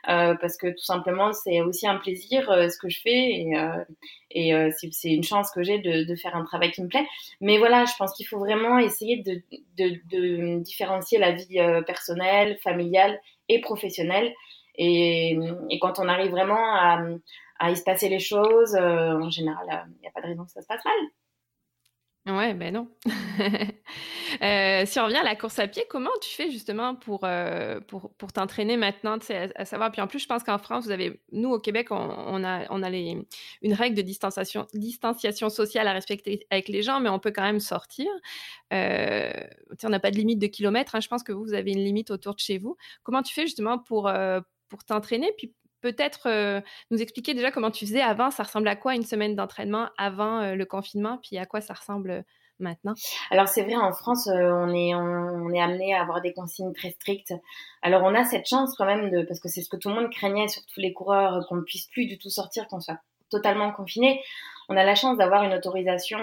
Euh, 0.08 0.36
parce 0.40 0.56
que 0.56 0.68
tout 0.68 0.84
simplement 0.84 1.32
c'est 1.32 1.60
aussi 1.62 1.88
un 1.88 1.96
plaisir 1.96 2.48
euh, 2.48 2.68
ce 2.68 2.78
que 2.78 2.88
je 2.88 3.00
fais 3.00 3.10
et, 3.10 3.58
euh, 3.58 3.82
et 4.30 4.70
c'est 4.70 5.10
une 5.10 5.24
chance 5.24 5.50
que 5.50 5.64
j'ai 5.64 5.78
de, 5.80 6.04
de, 6.04 6.14
faire 6.14 6.36
un 6.36 6.44
travail 6.44 6.70
qui 6.70 6.82
me 6.82 6.88
plaît. 6.88 7.06
Mais 7.40 7.58
voilà, 7.58 7.86
je 7.86 7.92
pense 7.98 8.12
qu'il 8.12 8.26
faut 8.26 8.38
vraiment 8.38 8.78
essayer 8.78 9.22
de, 9.22 9.42
de, 9.78 9.98
de 10.10 10.58
différencier 10.60 11.18
la 11.18 11.32
vie 11.32 11.58
personnelle, 11.86 12.58
familiale 12.58 13.18
et 13.48 13.60
professionnelle. 13.60 14.32
Et, 14.76 15.38
et, 15.70 15.78
quand 15.78 15.98
on 15.98 16.08
arrive 16.08 16.30
vraiment 16.30 16.74
à, 16.76 17.02
à 17.58 17.70
y 17.70 17.76
se 17.76 17.82
passer 17.82 18.10
les 18.10 18.18
choses, 18.18 18.76
en 18.76 19.30
général, 19.30 19.86
il 19.96 20.00
n'y 20.02 20.06
a 20.06 20.10
pas 20.10 20.20
de 20.20 20.26
raison 20.26 20.44
que 20.44 20.50
ça 20.50 20.60
se 20.60 20.66
passe 20.66 20.84
mal. 20.84 22.36
Ouais, 22.36 22.52
ben 22.54 22.74
non. 22.74 22.88
euh, 24.42 24.84
si 24.86 24.98
on 25.00 25.04
revient 25.04 25.16
à 25.16 25.22
la 25.22 25.36
course 25.36 25.58
à 25.58 25.68
pied, 25.68 25.84
comment 25.88 26.10
tu 26.20 26.30
fais 26.30 26.50
justement 26.50 26.94
pour, 26.94 27.20
euh, 27.24 27.80
pour, 27.80 28.12
pour 28.14 28.32
t'entraîner 28.32 28.76
maintenant, 28.76 29.18
à, 29.54 29.64
savoir, 29.64 29.90
puis 29.92 30.00
en 30.00 30.06
plus, 30.06 30.18
je 30.18 30.26
pense 30.26 30.42
qu'en 30.42 30.58
France, 30.58 30.84
vous 30.84 30.90
avez, 30.90 31.20
nous 31.32 31.50
au 31.50 31.58
Québec, 31.58 31.88
on, 31.90 32.44
a, 32.44 32.66
on 32.70 32.82
a 32.82 32.90
les, 32.90 33.16
une 33.62 33.72
règle 33.72 33.96
de 33.96 34.02
distanciation, 34.02 34.66
distanciation 34.74 35.48
sociale 35.48 35.88
à 35.88 35.92
respecter 35.92 36.46
avec 36.50 36.68
les 36.68 36.82
gens, 36.82 37.00
mais 37.00 37.08
on 37.08 37.18
peut 37.18 37.32
quand 37.32 37.42
même 37.42 37.60
sortir. 37.60 38.08
Euh, 38.72 39.30
on 39.82 39.88
n'a 39.88 40.00
pas 40.00 40.10
de 40.10 40.16
limite 40.16 40.38
de 40.38 40.46
kilomètres, 40.46 40.94
hein, 40.94 41.00
je 41.00 41.08
pense 41.08 41.22
que 41.22 41.32
vous, 41.32 41.44
vous 41.44 41.54
avez 41.54 41.72
une 41.72 41.84
limite 41.84 42.10
autour 42.10 42.34
de 42.34 42.40
chez 42.40 42.58
vous. 42.58 42.76
Comment 43.02 43.22
tu 43.22 43.34
fais 43.34 43.46
justement 43.46 43.78
pour, 43.78 44.10
pour 44.68 44.84
t'entraîner, 44.84 45.32
puis 45.36 45.52
peut-être 45.80 46.28
euh, 46.28 46.60
nous 46.90 47.00
expliquer 47.00 47.34
déjà 47.34 47.50
comment 47.50 47.70
tu 47.70 47.86
faisais 47.86 48.00
avant, 48.00 48.30
ça 48.30 48.42
ressemble 48.42 48.68
à 48.68 48.76
quoi 48.76 48.94
une 48.94 49.04
semaine 49.04 49.34
d'entraînement 49.34 49.88
avant 49.98 50.40
euh, 50.40 50.54
le 50.54 50.64
confinement, 50.64 51.18
puis 51.22 51.38
à 51.38 51.46
quoi 51.46 51.60
ça 51.60 51.74
ressemble 51.74 52.10
euh, 52.10 52.22
maintenant? 52.58 52.94
Alors 53.30 53.48
c'est 53.48 53.62
vrai, 53.62 53.76
en 53.76 53.92
France, 53.92 54.28
on 54.28 54.74
est 54.74 54.94
on, 54.94 55.50
est 55.50 55.60
amené 55.60 55.94
à 55.94 56.00
avoir 56.00 56.20
des 56.22 56.32
consignes 56.32 56.72
très 56.72 56.90
strictes. 56.90 57.34
Alors 57.82 58.02
on 58.04 58.14
a 58.14 58.24
cette 58.24 58.46
chance 58.46 58.74
quand 58.76 58.86
même 58.86 59.10
de 59.10 59.22
parce 59.22 59.40
que 59.40 59.48
c'est 59.48 59.62
ce 59.62 59.68
que 59.68 59.76
tout 59.76 59.88
le 59.88 59.94
monde 59.94 60.10
craignait, 60.10 60.48
surtout 60.48 60.80
les 60.80 60.92
coureurs, 60.92 61.46
qu'on 61.48 61.56
ne 61.56 61.62
puisse 61.62 61.86
plus 61.86 62.06
du 62.06 62.18
tout 62.18 62.30
sortir, 62.30 62.66
qu'on 62.68 62.80
soit 62.80 62.98
totalement 63.30 63.72
confiné. 63.72 64.22
On 64.68 64.76
a 64.76 64.84
la 64.84 64.94
chance 64.94 65.16
d'avoir 65.18 65.44
une 65.44 65.54
autorisation 65.54 66.18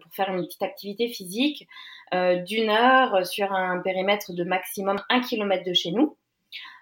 pour 0.00 0.12
faire 0.12 0.30
une 0.30 0.44
petite 0.44 0.62
activité 0.62 1.08
physique 1.08 1.68
d'une 2.12 2.70
heure 2.70 3.24
sur 3.24 3.52
un 3.52 3.78
périmètre 3.80 4.32
de 4.32 4.42
maximum 4.42 5.00
un 5.08 5.20
kilomètre 5.20 5.64
de 5.64 5.74
chez 5.74 5.92
nous. 5.92 6.16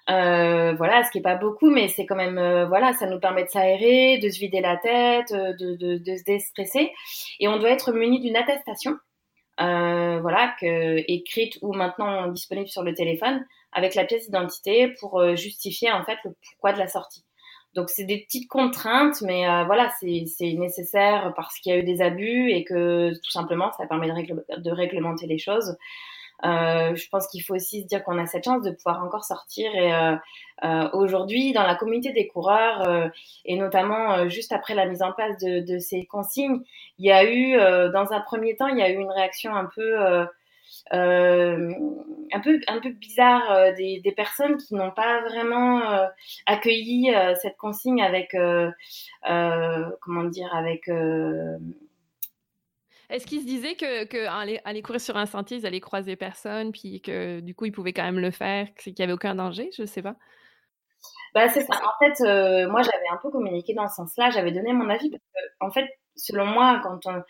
Voilà, 0.08 1.04
ce 1.04 1.10
qui 1.10 1.18
est 1.18 1.22
pas 1.22 1.36
beaucoup, 1.36 1.70
mais 1.70 1.88
c'est 1.88 2.06
quand 2.06 2.16
même, 2.16 2.66
voilà, 2.68 2.92
ça 2.94 3.06
nous 3.06 3.20
permet 3.20 3.44
de 3.44 3.50
s'aérer, 3.50 4.18
de 4.18 4.28
se 4.30 4.38
vider 4.38 4.60
la 4.60 4.76
tête, 4.76 5.32
de, 5.32 5.76
de, 5.76 5.98
de, 5.98 6.16
se 6.16 6.24
déstresser. 6.24 6.92
Et 7.40 7.48
on 7.48 7.58
doit 7.58 7.70
être 7.70 7.92
muni 7.92 8.20
d'une 8.20 8.36
attestation, 8.36 8.96
voilà, 9.58 10.54
que, 10.60 11.04
écrite 11.10 11.58
ou 11.62 11.74
maintenant 11.74 12.28
disponible 12.28 12.68
sur 12.68 12.82
le 12.82 12.94
téléphone, 12.94 13.44
avec 13.72 13.94
la 13.94 14.04
pièce 14.04 14.24
d'identité 14.24 14.94
pour 15.00 15.36
justifier 15.36 15.92
en 15.92 16.04
fait 16.04 16.18
le 16.24 16.34
pourquoi 16.42 16.72
de 16.72 16.78
la 16.78 16.88
sortie. 16.88 17.24
Donc 17.74 17.90
c'est 17.90 18.04
des 18.04 18.18
petites 18.18 18.48
contraintes, 18.48 19.20
mais 19.22 19.48
euh, 19.48 19.64
voilà, 19.64 19.90
c'est 20.00 20.52
nécessaire 20.54 21.32
parce 21.36 21.58
qu'il 21.58 21.72
y 21.72 21.76
a 21.76 21.78
eu 21.78 21.84
des 21.84 22.00
abus 22.00 22.50
et 22.50 22.64
que 22.64 23.12
tout 23.12 23.30
simplement 23.30 23.70
ça 23.72 23.86
permet 23.86 24.08
de 24.08 24.70
réglementer 24.70 25.26
les 25.26 25.38
choses. 25.38 25.76
Euh, 26.44 26.94
je 26.94 27.08
pense 27.08 27.26
qu'il 27.26 27.42
faut 27.42 27.54
aussi 27.54 27.82
se 27.82 27.86
dire 27.86 28.04
qu'on 28.04 28.18
a 28.18 28.26
cette 28.26 28.44
chance 28.44 28.62
de 28.62 28.70
pouvoir 28.70 29.02
encore 29.02 29.24
sortir. 29.24 29.74
Et 29.74 29.92
euh, 29.92 30.16
euh 30.64 30.88
aujourd'hui, 30.92 31.52
dans 31.52 31.64
la 31.64 31.74
communauté 31.74 32.12
des 32.12 32.28
coureurs, 32.28 32.88
euh, 32.88 33.08
et 33.44 33.56
notamment 33.56 34.12
euh, 34.12 34.28
juste 34.28 34.52
après 34.52 34.74
la 34.74 34.86
mise 34.86 35.02
en 35.02 35.12
place 35.12 35.36
de, 35.38 35.60
de, 35.60 35.78
ces 35.78 36.04
consignes, 36.06 36.60
il 36.98 37.06
y 37.06 37.12
a 37.12 37.24
eu, 37.24 37.56
dans 37.92 38.12
un 38.12 38.20
premier 38.20 38.56
temps, 38.56 38.68
il 38.68 38.78
y 38.78 38.82
a 38.82 38.90
eu 38.90 38.96
une 38.96 39.10
réaction 39.10 39.54
un 39.54 39.66
peu 39.66 40.26
euh, 40.92 41.72
un 42.32 42.40
peu 42.40 42.60
un 42.66 42.80
peu 42.80 42.90
bizarre 42.90 43.50
euh, 43.50 43.72
des, 43.74 44.00
des, 44.00 44.12
personnes 44.12 44.56
qui 44.56 44.74
n'ont 44.74 44.90
pas 44.90 45.20
vraiment 45.22 45.82
euh, 45.90 46.06
accueilli 46.46 47.10
cette 47.40 47.56
consigne 47.56 48.02
avec 48.02 48.36
comment 50.00 50.24
dire 50.24 50.54
avec 50.54 50.90
est-ce 53.10 53.26
qu'ils 53.26 53.40
se 53.40 53.46
disaient 53.46 53.74
que, 53.74 54.04
que 54.04 54.26
aller, 54.26 54.82
courir 54.82 55.00
sur 55.00 55.16
un 55.16 55.26
sentier, 55.26 55.58
ils 55.58 55.66
allaient 55.66 55.80
croiser 55.80 56.16
personne, 56.16 56.72
puis 56.72 57.00
que 57.00 57.40
du 57.40 57.54
coup 57.54 57.64
ils 57.64 57.72
pouvaient 57.72 57.92
quand 57.92 58.04
même 58.04 58.20
le 58.20 58.30
faire, 58.30 58.68
qu'il 58.74 58.94
n'y 58.98 59.02
avait 59.02 59.12
aucun 59.12 59.34
danger? 59.34 59.70
Je 59.76 59.82
ne 59.82 59.86
sais 59.86 60.02
pas. 60.02 60.16
Bah 61.34 61.48
c'est 61.48 61.62
ça. 61.62 61.74
En 61.84 62.04
fait, 62.04 62.20
moi 62.68 62.82
j'avais 62.82 63.08
un 63.12 63.18
peu 63.22 63.30
communiqué 63.30 63.74
dans 63.74 63.88
ce 63.88 63.96
sens-là. 63.96 64.30
J'avais 64.30 64.52
donné 64.52 64.72
mon 64.72 64.88
avis 64.88 65.10
en 65.60 65.70
fait, 65.70 65.88
selon 66.16 66.46
moi, 66.46 66.80
quand 66.82 67.06
on 67.06 67.22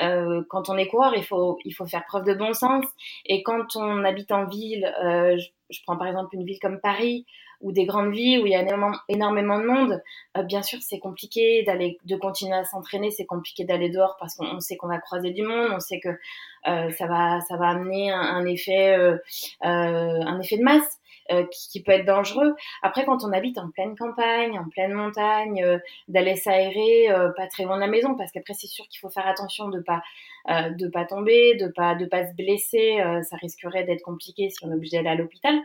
euh, 0.00 0.42
quand 0.48 0.68
on 0.68 0.76
est 0.76 0.88
coureur, 0.88 1.14
il 1.16 1.24
faut, 1.24 1.58
il 1.64 1.72
faut 1.72 1.86
faire 1.86 2.04
preuve 2.06 2.24
de 2.24 2.34
bon 2.34 2.52
sens. 2.52 2.84
Et 3.26 3.42
quand 3.42 3.76
on 3.76 4.04
habite 4.04 4.32
en 4.32 4.46
ville, 4.46 4.84
euh, 5.02 5.36
je, 5.70 5.78
prends 5.86 5.96
par 5.96 6.08
exemple 6.08 6.34
une 6.34 6.44
ville 6.44 6.58
comme 6.60 6.80
Paris 6.80 7.26
ou 7.64 7.72
des 7.72 7.86
grandes 7.86 8.12
villes 8.12 8.40
où 8.40 8.46
il 8.46 8.52
y 8.52 8.54
a 8.54 8.60
énormément, 8.60 9.58
de 9.58 9.66
monde, 9.66 10.02
euh, 10.36 10.42
bien 10.42 10.62
sûr 10.62 10.78
c'est 10.82 10.98
compliqué 10.98 11.64
d'aller, 11.64 11.98
de 12.04 12.14
continuer 12.14 12.54
à 12.54 12.64
s'entraîner, 12.64 13.10
c'est 13.10 13.24
compliqué 13.24 13.64
d'aller 13.64 13.88
dehors 13.88 14.16
parce 14.20 14.34
qu'on 14.36 14.60
sait 14.60 14.76
qu'on 14.76 14.86
va 14.86 14.98
croiser 14.98 15.30
du 15.30 15.42
monde, 15.42 15.70
on 15.74 15.80
sait 15.80 15.98
que 15.98 16.10
euh, 16.10 16.90
ça 16.90 17.06
va, 17.06 17.40
ça 17.48 17.56
va 17.56 17.70
amener 17.70 18.12
un, 18.12 18.20
un 18.20 18.44
effet, 18.44 18.96
euh, 18.98 19.16
un 19.62 20.40
effet 20.40 20.58
de 20.58 20.62
masse. 20.62 21.00
Euh, 21.32 21.44
qui, 21.46 21.70
qui, 21.70 21.82
peut 21.82 21.92
être 21.92 22.04
dangereux. 22.04 22.54
Après, 22.82 23.06
quand 23.06 23.24
on 23.24 23.32
habite 23.32 23.56
en 23.56 23.70
pleine 23.70 23.96
campagne, 23.96 24.58
en 24.58 24.68
pleine 24.68 24.92
montagne, 24.92 25.64
euh, 25.64 25.78
d'aller 26.06 26.36
s'aérer 26.36 27.10
euh, 27.10 27.30
pas 27.30 27.46
très 27.46 27.64
loin 27.64 27.76
de 27.76 27.80
la 27.80 27.86
maison, 27.86 28.14
parce 28.14 28.30
qu'après 28.30 28.52
c'est 28.52 28.66
sûr 28.66 28.86
qu'il 28.88 29.00
faut 29.00 29.08
faire 29.08 29.26
attention 29.26 29.70
de 29.70 29.80
pas 29.80 30.02
de 30.46 30.88
pas 30.88 31.06
tomber, 31.06 31.54
de 31.54 31.68
pas 31.68 31.94
de 31.94 32.04
pas 32.04 32.26
se 32.26 32.34
blesser. 32.34 32.98
ça 33.22 33.36
risquerait 33.36 33.84
d'être 33.84 34.02
compliqué 34.02 34.50
si 34.50 34.62
on 34.66 34.70
est 34.70 34.74
obligé 34.74 34.98
d'aller 34.98 35.08
à 35.08 35.14
l'hôpital. 35.14 35.58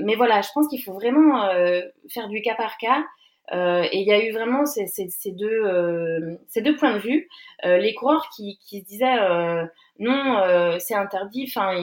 mais 0.00 0.16
voilà, 0.16 0.42
je 0.42 0.48
pense 0.52 0.66
qu'il 0.66 0.82
faut 0.82 0.94
vraiment 0.94 1.48
faire 2.08 2.28
du 2.28 2.42
cas 2.42 2.56
par 2.56 2.76
cas. 2.76 3.04
Euh, 3.52 3.82
et 3.92 3.98
il 3.98 4.06
y 4.06 4.12
a 4.12 4.24
eu 4.24 4.32
vraiment 4.32 4.64
ces, 4.64 4.86
ces, 4.86 5.08
ces 5.08 5.32
deux, 5.32 5.64
euh, 5.64 6.36
ces 6.48 6.62
deux 6.62 6.76
points 6.76 6.94
de 6.94 6.98
vue. 6.98 7.28
Euh, 7.64 7.76
les 7.76 7.94
coureurs 7.94 8.28
qui, 8.34 8.58
qui 8.64 8.80
se 8.80 8.86
disaient 8.86 9.18
euh, 9.20 9.64
non, 9.98 10.38
euh, 10.38 10.78
c'est 10.78 10.94
interdit, 10.94 11.46
enfin, 11.48 11.76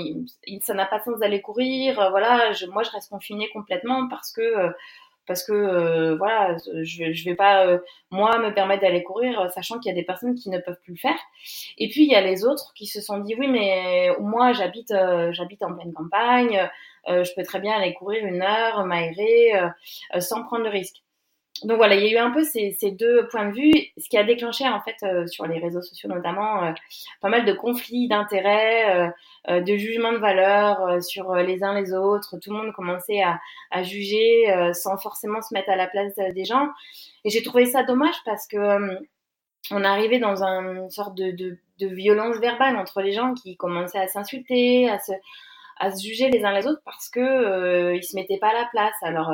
ça 0.62 0.74
n'a 0.74 0.86
pas 0.86 1.00
de 1.00 1.04
sens 1.04 1.20
d'aller 1.20 1.42
courir. 1.42 2.10
voilà, 2.10 2.52
je, 2.54 2.66
moi 2.66 2.84
je 2.84 2.92
reste 2.92 3.10
confinée 3.10 3.50
complètement 3.54 4.08
parce 4.10 4.32
que 4.34 4.72
parce 5.28 5.46
que 5.46 6.16
voilà, 6.18 6.58
je, 6.82 7.14
je 7.14 7.26
vais 7.26 7.36
pas 7.36 7.78
moi 8.10 8.38
me 8.40 8.54
permettre 8.54 8.82
d'aller 8.82 9.04
courir, 9.04 9.50
sachant 9.52 9.80
qu'il 9.80 9.90
y 9.90 9.94
a 9.94 9.96
des 9.96 10.04
personnes 10.04 10.36
qui 10.36 10.50
ne 10.50 10.58
peuvent 10.60 10.80
plus 10.84 10.94
le 10.94 11.00
faire. 11.00 11.20
Et 11.78 11.88
puis 11.90 12.04
il 12.04 12.12
y 12.12 12.16
a 12.16 12.22
les 12.22 12.44
autres 12.44 12.74
qui 12.76 12.88
se 12.88 13.00
sont 13.02 13.20
dit 13.20 13.36
oui, 13.38 13.48
mais 13.48 14.10
moi 14.20 14.52
j'habite 14.52 14.94
j'habite 15.30 15.64
en 15.64 15.74
pleine 15.74 15.94
campagne, 15.94 16.70
je 17.08 17.34
peux 17.36 17.44
très 17.44 17.60
bien 17.60 17.74
aller 17.78 17.94
courir 17.94 18.26
une 18.26 18.42
heure, 18.42 18.84
m'aérer 18.86 19.54
sans 20.20 20.44
prendre 20.44 20.66
de 20.66 20.70
risque 20.70 21.02
donc 21.64 21.78
voilà, 21.78 21.96
il 21.96 22.04
y 22.04 22.08
a 22.08 22.12
eu 22.12 22.18
un 22.18 22.32
peu 22.32 22.44
ces, 22.44 22.76
deux 22.92 23.28
points 23.28 23.50
de 23.50 23.54
vue, 23.54 23.72
ce 23.98 24.10
qui 24.10 24.18
a 24.18 24.24
déclenché 24.24 24.68
en 24.68 24.82
fait 24.82 24.96
euh, 25.04 25.28
sur 25.28 25.46
les 25.46 25.60
réseaux 25.60 25.82
sociaux 25.82 26.10
notamment 26.10 26.64
euh, 26.64 26.72
pas 27.22 27.30
mal 27.30 27.46
de 27.46 27.54
conflits 27.54 28.08
d'intérêts, 28.08 29.12
euh, 29.50 29.62
de 29.62 29.76
jugements 29.78 30.12
de 30.12 30.18
valeur 30.18 31.02
sur 31.04 31.36
les 31.36 31.64
uns 31.64 31.80
les 31.80 31.94
autres. 31.94 32.38
Tout 32.40 32.52
le 32.52 32.58
monde 32.58 32.74
commençait 32.74 33.22
à, 33.22 33.40
à 33.70 33.84
juger 33.84 34.46
sans 34.74 34.98
forcément 34.98 35.42
se 35.42 35.54
mettre 35.54 35.70
à 35.70 35.76
la 35.76 35.88
place 35.88 36.14
des 36.16 36.46
gens. 36.46 36.70
Et 37.26 37.30
j'ai 37.30 37.42
trouvé 37.42 37.66
ça 37.66 37.84
dommage 37.84 38.16
parce 38.24 38.48
que 38.48 39.00
on 39.72 39.84
arrivait 39.84 40.20
dans 40.20 40.44
une 40.44 40.90
sorte 40.90 41.16
de, 41.16 41.32
de, 41.32 41.58
de 41.80 41.88
violence 41.88 42.38
verbale 42.38 42.76
entre 42.78 43.02
les 43.02 43.14
gens 43.14 43.34
qui 43.34 43.58
commençaient 43.58 44.00
à 44.00 44.08
s'insulter, 44.08 44.90
à 44.90 45.00
se 45.00 45.12
à 45.82 45.92
se 45.92 46.08
juger 46.08 46.30
les 46.30 46.46
uns 46.46 46.54
les 46.54 46.68
autres 46.68 46.82
parce 46.86 47.10
que 47.10 47.20
euh, 47.20 47.96
ils 47.96 48.04
se 48.04 48.16
mettaient 48.16 48.38
pas 48.38 48.50
à 48.50 48.54
la 48.54 48.66
place. 48.72 48.94
Alors 49.02 49.34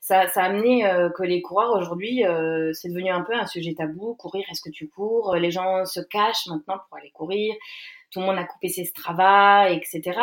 ça, 0.00 0.26
ça 0.26 0.42
a 0.42 0.46
amené 0.46 0.84
euh, 0.84 1.08
que 1.10 1.22
les 1.22 1.40
coureurs 1.40 1.72
aujourd'hui, 1.78 2.26
euh, 2.26 2.72
c'est 2.72 2.88
devenu 2.88 3.10
un 3.10 3.22
peu 3.22 3.32
un 3.32 3.46
sujet 3.46 3.74
tabou. 3.74 4.14
Courir, 4.14 4.44
est-ce 4.50 4.60
que 4.60 4.70
tu 4.70 4.88
cours? 4.88 5.36
Les 5.36 5.52
gens 5.52 5.84
se 5.86 6.00
cachent 6.00 6.48
maintenant 6.48 6.78
pour 6.88 6.98
aller 6.98 7.10
courir. 7.10 7.54
Tout 8.10 8.20
le 8.20 8.26
monde 8.26 8.38
a 8.38 8.44
coupé 8.44 8.68
ses 8.68 8.84
Strava, 8.84 9.70
etc. 9.70 10.18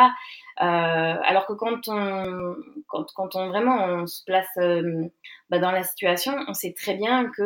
Euh, 0.60 0.64
alors 0.64 1.46
que 1.46 1.54
quand 1.54 1.88
on, 1.88 2.56
quand, 2.86 3.06
quand 3.14 3.36
on 3.36 3.48
vraiment 3.48 3.84
on 3.84 4.06
se 4.06 4.22
place 4.24 4.48
euh, 4.58 5.08
bah, 5.48 5.58
dans 5.58 5.70
la 5.72 5.82
situation, 5.82 6.34
on 6.46 6.54
sait 6.54 6.72
très 6.72 6.94
bien 6.94 7.30
que 7.30 7.42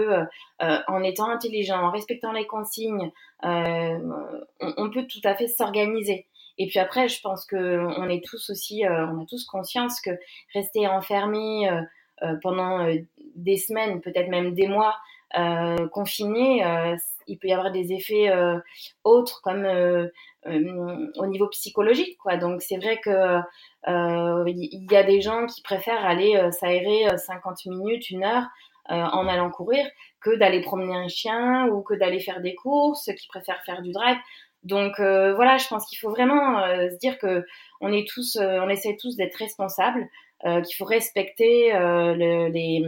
euh, 0.62 0.78
en 0.88 1.02
étant 1.02 1.28
intelligent, 1.28 1.80
en 1.80 1.90
respectant 1.90 2.32
les 2.32 2.46
consignes, 2.46 3.12
on, 3.42 4.00
on, 4.60 4.90
peut 4.90 5.06
tout 5.06 5.20
à 5.24 5.34
fait 5.36 5.46
s'organiser. 5.46 6.26
Et 6.58 6.66
puis 6.68 6.78
après, 6.78 7.08
je 7.08 7.20
pense 7.20 7.44
que 7.44 7.86
on 7.98 8.08
est 8.08 8.24
tous 8.24 8.50
aussi, 8.50 8.84
euh, 8.86 9.06
on 9.08 9.22
a 9.22 9.26
tous 9.26 9.44
conscience 9.44 10.00
que 10.00 10.10
rester 10.54 10.86
enfermé 10.88 11.68
euh, 11.68 11.80
euh, 12.22 12.36
pendant 12.42 12.86
des 13.34 13.56
semaines, 13.56 14.00
peut-être 14.00 14.28
même 14.28 14.54
des 14.54 14.68
mois, 14.68 14.96
confiné, 15.92 16.64
il 17.26 17.38
peut 17.38 17.48
y 17.48 17.52
avoir 17.52 17.70
des 17.72 17.92
effets 17.92 18.32
autres 19.04 19.42
comme 19.42 19.66
au 20.46 21.26
niveau 21.26 21.48
psychologique, 21.48 22.16
quoi. 22.16 22.38
Donc 22.38 22.62
c'est 22.62 22.78
vrai 22.78 23.00
que 23.00 23.40
il 23.86 24.86
y 24.90 24.96
a 24.96 25.02
des 25.02 25.20
gens 25.20 25.44
qui 25.46 25.60
préfèrent 25.60 26.06
aller 26.06 26.40
s'aérer 26.52 27.18
50 27.18 27.66
minutes, 27.66 28.08
une 28.08 28.24
heure. 28.24 28.46
en 28.88 29.26
allant 29.28 29.50
courir 29.50 29.84
que 30.20 30.36
d'aller 30.36 30.60
promener 30.60 30.94
un 30.94 31.08
chien 31.08 31.66
ou 31.66 31.82
que 31.82 31.94
d'aller 31.94 32.20
faire 32.20 32.40
des 32.40 32.54
courses, 32.54 33.10
qui 33.18 33.28
préfèrent 33.28 33.62
faire 33.64 33.82
du 33.82 33.92
drive. 33.92 34.16
Donc 34.66 34.98
euh, 34.98 35.32
voilà, 35.34 35.58
je 35.58 35.68
pense 35.68 35.86
qu'il 35.86 35.96
faut 35.98 36.10
vraiment 36.10 36.58
euh, 36.58 36.90
se 36.90 36.96
dire 36.96 37.18
que 37.18 37.46
on 37.80 37.92
est 37.92 38.06
tous, 38.06 38.34
euh, 38.36 38.58
on 38.60 38.68
essaie 38.68 38.96
tous 39.00 39.16
d'être 39.16 39.36
responsables, 39.36 40.08
qu'il 40.44 40.76
faut 40.76 40.84
respecter 40.84 41.72
le, 41.72 42.48
les, 42.48 42.84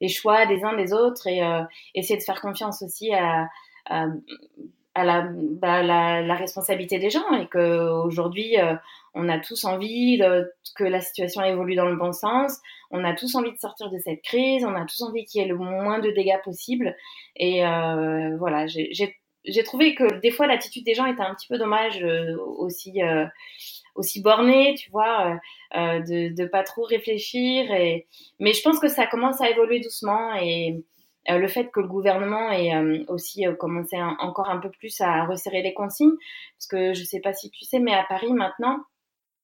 les, 0.00 0.08
choix 0.08 0.46
des 0.46 0.62
uns 0.62 0.76
des 0.76 0.92
autres 0.92 1.26
et 1.26 1.42
essayer 1.96 2.16
de 2.16 2.22
faire 2.22 2.40
confiance 2.40 2.80
aussi 2.80 3.12
à, 3.12 3.48
à, 3.86 4.06
à 4.94 5.04
la, 5.04 5.28
bah, 5.32 5.82
la, 5.82 6.22
la, 6.22 6.34
responsabilité 6.36 7.00
des 7.00 7.10
gens 7.10 7.28
et 7.32 7.48
que 7.48 7.90
aujourd'hui 8.04 8.56
on 9.14 9.28
a 9.28 9.40
tous 9.40 9.64
envie 9.64 10.16
de, 10.16 10.52
que 10.76 10.84
la 10.84 11.00
situation 11.00 11.42
évolue 11.42 11.74
dans 11.74 11.88
le 11.88 11.96
bon 11.96 12.12
sens, 12.12 12.60
on 12.92 13.02
a 13.04 13.14
tous 13.14 13.34
envie 13.34 13.52
de 13.52 13.58
sortir 13.58 13.90
de 13.90 13.98
cette 13.98 14.22
crise, 14.22 14.64
on 14.64 14.74
a 14.76 14.86
tous 14.86 15.02
envie 15.02 15.24
qu'il 15.24 15.42
y 15.42 15.44
ait 15.44 15.48
le 15.48 15.56
moins 15.56 15.98
de 15.98 16.12
dégâts 16.12 16.40
possible. 16.44 16.96
Et 17.34 17.62
voilà, 18.38 18.68
j'ai 18.68 19.16
j'ai 19.44 19.62
trouvé 19.64 19.94
que 19.94 20.20
des 20.20 20.30
fois 20.30 20.46
l'attitude 20.46 20.84
des 20.84 20.94
gens 20.94 21.06
était 21.06 21.22
un 21.22 21.34
petit 21.34 21.48
peu 21.48 21.58
dommage 21.58 22.02
euh, 22.02 22.36
aussi 22.38 23.02
euh, 23.02 23.26
aussi 23.94 24.22
bornée, 24.22 24.74
tu 24.78 24.90
vois, 24.90 25.26
euh, 25.26 25.36
euh, 25.78 26.00
de 26.00 26.34
de 26.34 26.46
pas 26.46 26.62
trop 26.62 26.82
réfléchir 26.82 27.70
et 27.72 28.06
mais 28.40 28.52
je 28.52 28.62
pense 28.62 28.78
que 28.78 28.88
ça 28.88 29.06
commence 29.06 29.40
à 29.40 29.50
évoluer 29.50 29.80
doucement 29.80 30.34
et 30.34 30.82
le 31.28 31.46
fait 31.46 31.70
que 31.70 31.80
le 31.80 31.86
gouvernement 31.86 32.50
ait 32.50 33.04
aussi 33.08 33.44
commencé 33.60 33.96
encore 34.18 34.50
un 34.50 34.58
peu 34.58 34.70
plus 34.70 35.00
à 35.00 35.24
resserrer 35.24 35.62
les 35.62 35.72
consignes 35.72 36.16
parce 36.58 36.66
que 36.66 36.94
je 36.94 37.04
sais 37.04 37.20
pas 37.20 37.32
si 37.32 37.48
tu 37.50 37.64
sais 37.64 37.78
mais 37.78 37.94
à 37.94 38.02
Paris 38.02 38.32
maintenant 38.32 38.80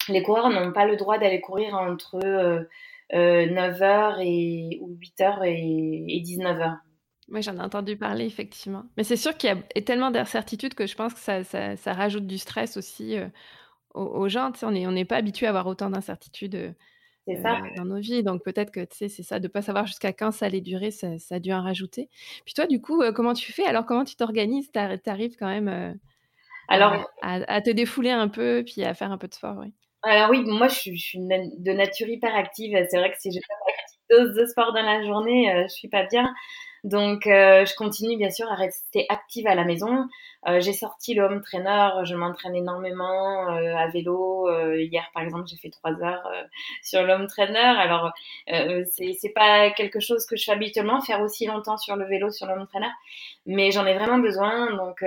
les 0.08 0.22
coureurs 0.24 0.50
n'ont 0.50 0.72
pas 0.72 0.86
le 0.86 0.96
droit 0.96 1.18
d'aller 1.18 1.40
courir 1.40 1.74
entre 1.76 2.18
9h 3.12 4.16
et 4.20 4.80
ou 4.80 4.98
8h 5.00 5.44
et, 5.46 6.16
et 6.16 6.20
19h. 6.20 6.78
Oui, 7.30 7.42
j'en 7.42 7.56
ai 7.56 7.60
entendu 7.60 7.96
parler, 7.96 8.24
effectivement. 8.24 8.84
Mais 8.96 9.04
c'est 9.04 9.16
sûr 9.16 9.36
qu'il 9.36 9.50
y 9.50 9.52
a 9.52 9.82
tellement 9.82 10.10
d'incertitudes 10.10 10.74
que 10.74 10.86
je 10.86 10.94
pense 10.94 11.12
que 11.12 11.20
ça, 11.20 11.44
ça, 11.44 11.76
ça 11.76 11.92
rajoute 11.92 12.26
du 12.26 12.38
stress 12.38 12.78
aussi 12.78 13.18
euh, 13.18 13.28
aux, 13.94 14.28
gens. 14.28 14.50
Tu 14.50 14.60
sais, 14.60 14.66
on 14.66 14.70
n'est 14.70 14.86
on 14.86 15.04
pas 15.04 15.16
habitué 15.16 15.46
à 15.46 15.50
avoir 15.50 15.66
autant 15.66 15.90
d'incertitudes 15.90 16.54
euh, 16.54 17.34
dans 17.76 17.84
nos 17.84 18.00
vies. 18.00 18.22
Donc 18.22 18.42
peut-être 18.42 18.70
que 18.70 18.80
tu 18.80 18.96
sais, 18.96 19.08
c'est 19.08 19.22
ça, 19.22 19.40
de 19.40 19.44
ne 19.44 19.48
pas 19.52 19.60
savoir 19.60 19.86
jusqu'à 19.86 20.14
quand 20.14 20.30
ça 20.30 20.46
allait 20.46 20.62
durer, 20.62 20.90
ça, 20.90 21.18
ça, 21.18 21.34
a 21.34 21.38
dû 21.38 21.52
en 21.52 21.62
rajouter. 21.62 22.08
Puis 22.46 22.54
toi, 22.54 22.66
du 22.66 22.80
coup, 22.80 23.02
euh, 23.02 23.12
comment 23.12 23.34
tu 23.34 23.52
fais? 23.52 23.66
Alors, 23.66 23.84
comment 23.84 24.04
tu 24.04 24.16
t'organises? 24.16 24.70
Tu 24.72 24.78
arrives 24.78 25.36
quand 25.38 25.48
même 25.48 25.98
Alors, 26.68 27.10
à, 27.20 27.34
à, 27.52 27.60
te 27.60 27.70
défouler 27.70 28.10
un 28.10 28.28
peu, 28.28 28.64
puis 28.64 28.84
à 28.84 28.94
faire 28.94 29.12
un 29.12 29.18
peu 29.18 29.28
de 29.28 29.34
sport, 29.34 29.56
oui. 29.58 29.74
Alors 30.02 30.30
oui, 30.30 30.44
moi 30.46 30.68
je 30.68 30.76
suis, 30.76 31.18
de 31.18 31.72
nature 31.72 32.08
hyper 32.08 32.34
active. 32.34 32.78
C'est 32.88 32.98
vrai 32.98 33.10
que 33.10 33.18
si 33.18 33.32
j'ai 33.32 33.40
pas 33.40 34.16
dose 34.16 34.34
de 34.34 34.46
sport 34.46 34.72
dans 34.72 34.82
la 34.82 35.04
journée, 35.04 35.64
je 35.64 35.74
suis 35.74 35.88
pas 35.88 36.06
bien. 36.06 36.32
Donc, 36.84 37.26
euh, 37.26 37.64
je 37.64 37.74
continue 37.74 38.16
bien 38.16 38.30
sûr 38.30 38.50
à 38.50 38.54
rester 38.54 39.06
active 39.08 39.46
à 39.46 39.54
la 39.54 39.64
maison. 39.64 40.08
Euh, 40.46 40.60
j'ai 40.60 40.72
sorti 40.72 41.14
le 41.14 41.24
home 41.24 41.40
trainer, 41.42 41.90
je 42.04 42.14
m'entraîne 42.14 42.54
énormément 42.54 43.48
euh, 43.50 43.74
à 43.76 43.88
vélo. 43.88 44.48
hier, 44.76 45.10
par 45.12 45.22
exemple, 45.22 45.46
j'ai 45.48 45.56
fait 45.56 45.70
trois 45.70 45.92
heures 46.02 46.30
sur 46.82 47.02
l'home 47.02 47.26
trainer. 47.26 47.58
Alors, 47.58 48.12
c'est 48.46 49.12
c'est 49.18 49.32
pas 49.34 49.70
quelque 49.70 50.00
chose 50.00 50.26
que 50.26 50.36
je 50.36 50.44
fais 50.44 50.52
habituellement, 50.52 51.00
faire 51.00 51.20
aussi 51.20 51.46
longtemps 51.46 51.76
sur 51.76 51.96
le 51.96 52.06
vélo, 52.06 52.30
sur 52.30 52.46
l'home 52.46 52.66
trainer, 52.68 52.90
mais 53.46 53.70
j'en 53.70 53.86
ai 53.86 53.94
vraiment 53.94 54.18
besoin. 54.18 54.74
Donc, 54.76 55.04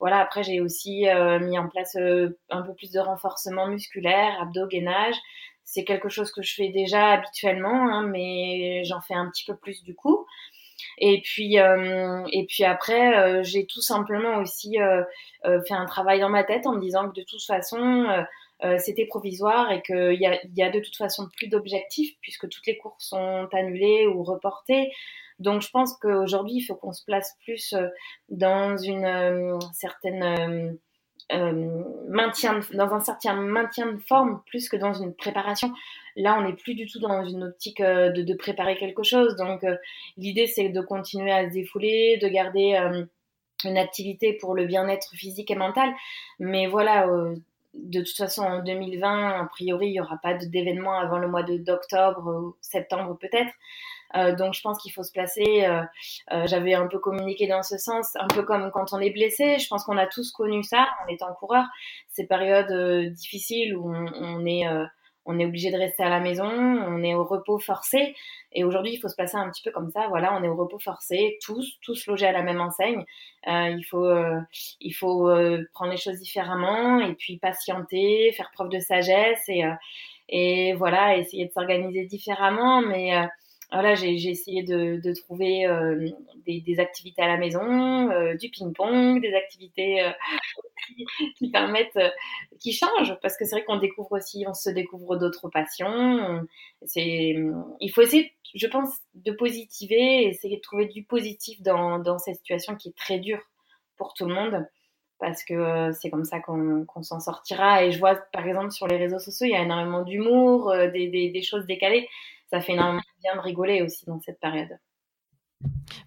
voilà. 0.00 0.20
Après, 0.20 0.42
j'ai 0.42 0.60
aussi 0.60 1.06
mis 1.42 1.58
en 1.58 1.68
place 1.68 1.96
un 1.96 2.62
peu 2.62 2.74
plus 2.74 2.90
de 2.92 3.00
renforcement 3.00 3.66
musculaire, 3.66 4.40
abdos, 4.40 4.66
gainage 4.68 5.16
c'est 5.70 5.84
quelque 5.84 6.08
chose 6.08 6.32
que 6.32 6.42
je 6.42 6.52
fais 6.52 6.70
déjà 6.70 7.12
habituellement, 7.12 7.88
hein, 7.92 8.02
mais 8.02 8.82
j'en 8.84 9.00
fais 9.00 9.14
un 9.14 9.30
petit 9.30 9.44
peu 9.44 9.56
plus 9.56 9.84
du 9.84 9.94
coup. 9.94 10.26
Et 10.98 11.20
puis, 11.22 11.58
euh, 11.58 12.24
et 12.32 12.46
puis 12.46 12.64
après, 12.64 13.18
euh, 13.18 13.42
j'ai 13.42 13.66
tout 13.66 13.80
simplement 13.80 14.38
aussi 14.38 14.80
euh, 14.80 15.02
fait 15.66 15.74
un 15.74 15.86
travail 15.86 16.20
dans 16.20 16.28
ma 16.28 16.44
tête 16.44 16.66
en 16.66 16.74
me 16.74 16.80
disant 16.80 17.08
que 17.08 17.14
de 17.20 17.24
toute 17.24 17.42
façon, 17.42 18.06
c'était 18.78 19.06
provisoire 19.06 19.72
et 19.72 19.80
qu'il 19.80 20.20
y 20.20 20.26
a, 20.26 20.38
y 20.54 20.62
a 20.62 20.70
de 20.70 20.80
toute 20.80 20.96
façon 20.96 21.28
plus 21.34 21.48
d'objectifs 21.48 22.14
puisque 22.20 22.46
toutes 22.48 22.66
les 22.66 22.76
courses 22.76 23.06
sont 23.08 23.48
annulées 23.52 24.06
ou 24.06 24.22
reportées. 24.22 24.92
Donc 25.38 25.62
je 25.62 25.70
pense 25.70 25.96
qu'aujourd'hui, 25.96 26.56
il 26.56 26.60
faut 26.60 26.74
qu'on 26.74 26.92
se 26.92 27.02
place 27.02 27.38
plus 27.42 27.74
dans 28.28 28.76
une 28.76 29.58
certaine 29.72 30.78
maintien, 31.32 32.60
dans 32.74 32.92
un 32.92 33.00
certain 33.00 33.34
maintien 33.34 33.92
de 33.92 33.98
forme 33.98 34.42
plus 34.46 34.68
que 34.68 34.76
dans 34.76 34.92
une 34.92 35.14
préparation. 35.14 35.72
Là, 36.20 36.36
on 36.38 36.46
n'est 36.46 36.54
plus 36.54 36.74
du 36.74 36.86
tout 36.86 36.98
dans 36.98 37.24
une 37.24 37.44
optique 37.44 37.80
euh, 37.80 38.10
de, 38.10 38.34
préparer 38.34 38.76
quelque 38.76 39.02
chose. 39.02 39.36
Donc, 39.36 39.64
euh, 39.64 39.76
l'idée, 40.16 40.46
c'est 40.46 40.68
de 40.68 40.80
continuer 40.80 41.32
à 41.32 41.48
se 41.48 41.54
défouler, 41.54 42.18
de 42.20 42.28
garder 42.28 42.78
une 43.64 43.78
activité 43.78 44.32
pour 44.34 44.54
le 44.54 44.66
bien-être 44.66 45.10
physique 45.14 45.50
et 45.50 45.54
mental. 45.54 45.90
Mais 46.38 46.66
voilà, 46.66 47.06
de 47.74 48.00
toute 48.00 48.16
façon, 48.16 48.42
en 48.42 48.62
2020, 48.62 49.40
a 49.40 49.44
priori, 49.46 49.88
il 49.88 49.92
n'y 49.92 50.00
aura 50.00 50.18
pas 50.22 50.34
d'événement 50.34 50.98
avant 50.98 51.18
le 51.18 51.28
mois 51.28 51.42
d'octobre, 51.42 52.54
septembre 52.60 53.16
peut-être. 53.18 53.52
Euh, 54.16 54.34
donc 54.34 54.54
je 54.54 54.60
pense 54.60 54.78
qu'il 54.78 54.92
faut 54.92 55.02
se 55.02 55.12
placer. 55.12 55.64
Euh, 55.64 55.82
euh, 56.32 56.46
J'avais 56.46 56.74
un 56.74 56.86
peu 56.86 56.98
communiqué 56.98 57.46
dans 57.46 57.62
ce 57.62 57.78
sens, 57.78 58.16
un 58.16 58.26
peu 58.28 58.42
comme 58.42 58.70
quand 58.70 58.92
on 58.92 58.98
est 58.98 59.10
blessé. 59.10 59.58
Je 59.58 59.68
pense 59.68 59.84
qu'on 59.84 59.96
a 59.96 60.06
tous 60.06 60.32
connu 60.32 60.62
ça 60.62 60.88
en 61.04 61.08
étant 61.08 61.32
coureur, 61.34 61.64
ces 62.08 62.26
périodes 62.26 62.70
euh, 62.70 63.10
difficiles 63.10 63.76
où 63.76 63.92
on, 63.92 64.46
est 64.46 64.66
euh, 64.66 64.84
on 65.26 65.38
est 65.38 65.44
obligé 65.44 65.70
de 65.70 65.76
rester 65.76 66.02
à 66.02 66.08
la 66.08 66.20
maison, 66.20 66.48
on 66.48 67.02
est 67.02 67.14
au 67.14 67.24
repos 67.24 67.58
forcé. 67.58 68.14
Et 68.52 68.64
aujourd'hui, 68.64 68.94
il 68.94 68.98
faut 68.98 69.08
se 69.08 69.16
passer 69.16 69.36
un 69.36 69.48
petit 69.50 69.62
peu 69.62 69.70
comme 69.70 69.90
ça. 69.90 70.08
Voilà, 70.08 70.34
on 70.34 70.42
est 70.42 70.48
au 70.48 70.56
repos 70.56 70.78
forcé, 70.78 71.38
tous, 71.44 71.78
tous 71.82 72.06
logés 72.06 72.26
à 72.26 72.32
la 72.32 72.42
même 72.42 72.60
enseigne. 72.60 73.04
Euh, 73.46 73.68
il 73.68 73.84
faut, 73.84 74.04
euh, 74.04 74.40
il 74.80 74.92
faut 74.92 75.28
euh, 75.28 75.68
prendre 75.72 75.92
les 75.92 75.98
choses 75.98 76.18
différemment 76.18 77.00
et 77.00 77.14
puis 77.14 77.38
patienter, 77.38 78.32
faire 78.32 78.50
preuve 78.52 78.70
de 78.70 78.80
sagesse 78.80 79.42
et, 79.48 79.64
et 80.28 80.72
voilà, 80.74 81.16
essayer 81.16 81.46
de 81.46 81.52
s'organiser 81.52 82.06
différemment. 82.06 82.80
Mais 82.80 83.12
voilà, 83.72 83.94
j'ai 83.94 84.14
essayé 84.14 84.64
de, 84.64 85.12
trouver 85.20 85.66
euh, 85.66 86.08
des, 86.44 86.80
activités 86.80 87.22
à 87.22 87.28
la 87.28 87.36
maison, 87.36 88.10
euh, 88.10 88.34
du 88.34 88.50
ping-pong, 88.50 89.20
des 89.20 89.32
activités 89.34 90.02
euh, 90.02 90.10
qui, 91.36 91.50
permettent, 91.50 91.98
qui 92.58 92.72
changent, 92.72 93.16
parce 93.22 93.36
que 93.36 93.44
c'est 93.44 93.54
vrai 93.54 93.64
qu'on 93.64 93.78
découvre 93.78 94.12
aussi, 94.12 94.44
on 94.48 94.54
se 94.54 94.70
découvre 94.70 95.16
d'autres 95.16 95.48
passions. 95.48 96.44
C'est, 96.84 97.36
il 97.80 97.92
faut 97.92 98.02
essayer, 98.02 98.32
je 98.54 98.66
pense, 98.66 98.98
de 99.14 99.30
positiver, 99.30 100.24
essayer 100.24 100.56
de 100.56 100.62
trouver 100.62 100.86
du 100.86 101.04
positif 101.04 101.62
dans, 101.62 102.18
cette 102.18 102.36
situation 102.36 102.74
qui 102.74 102.88
est 102.88 102.96
très 102.96 103.20
dure 103.20 103.42
pour 103.96 104.14
tout 104.14 104.26
le 104.26 104.34
monde 104.34 104.66
parce 105.20 105.44
que 105.44 105.90
c'est 105.92 106.08
comme 106.08 106.24
ça 106.24 106.40
qu'on 106.40 106.86
qu 106.86 107.02
s'en 107.02 107.20
sortira. 107.20 107.84
Et 107.84 107.92
je 107.92 107.98
vois, 107.98 108.14
par 108.32 108.48
exemple, 108.48 108.70
sur 108.70 108.88
les 108.88 108.96
réseaux 108.96 109.18
sociaux, 109.18 109.46
il 109.46 109.52
y 109.52 109.54
a 109.54 109.62
énormément 109.62 110.02
d'humour, 110.02 110.72
des, 110.92 111.42
choses 111.42 111.66
décalées 111.66 112.08
ça 112.50 112.60
fait 112.60 112.72
énormément 112.72 113.02
bien 113.22 113.36
de 113.36 113.40
rigoler 113.40 113.82
aussi 113.82 114.04
dans 114.06 114.20
cette 114.20 114.40
période. 114.40 114.78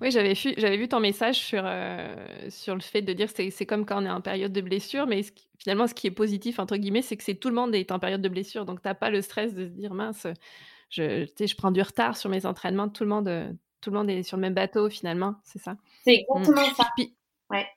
Oui, 0.01 0.11
j'avais 0.11 0.33
vu, 0.33 0.53
j'avais 0.57 0.77
vu 0.77 0.87
ton 0.87 0.99
message 0.99 1.35
sur, 1.35 1.61
euh, 1.63 2.49
sur 2.49 2.73
le 2.73 2.81
fait 2.81 3.01
de 3.01 3.13
dire 3.13 3.31
que 3.31 3.49
c'est 3.49 3.65
comme 3.65 3.85
quand 3.85 4.01
on 4.01 4.05
est 4.05 4.09
en 4.09 4.21
période 4.21 4.51
de 4.51 4.61
blessure, 4.61 5.05
mais 5.05 5.23
ce 5.23 5.31
qui, 5.31 5.47
finalement, 5.59 5.87
ce 5.87 5.93
qui 5.93 6.07
est 6.07 6.11
positif, 6.11 6.59
entre 6.59 6.75
guillemets, 6.77 7.03
c'est 7.03 7.17
que 7.17 7.23
c'est 7.23 7.35
tout 7.35 7.49
le 7.49 7.55
monde 7.55 7.75
est 7.75 7.91
en 7.91 7.99
période 7.99 8.21
de 8.21 8.29
blessure. 8.29 8.65
Donc, 8.65 8.81
tu 8.81 8.87
n'as 8.87 8.95
pas 8.95 9.11
le 9.11 9.21
stress 9.21 9.53
de 9.53 9.67
se 9.67 9.71
dire, 9.71 9.93
mince, 9.93 10.25
je, 10.89 11.25
je 11.39 11.55
prends 11.55 11.71
du 11.71 11.81
retard 11.81 12.17
sur 12.17 12.29
mes 12.29 12.45
entraînements, 12.45 12.89
tout 12.89 13.03
le, 13.03 13.09
monde, 13.09 13.57
tout 13.81 13.91
le 13.91 13.97
monde 13.97 14.09
est 14.09 14.23
sur 14.23 14.37
le 14.37 14.41
même 14.41 14.55
bateau, 14.55 14.89
finalement, 14.89 15.35
c'est 15.43 15.59
ça? 15.59 15.75
C'est 16.03 16.15
exactement 16.15 16.67
mmh. 16.67 16.75
ça. 16.75 16.89
Puis, 16.97 17.15
ouais. 17.51 17.67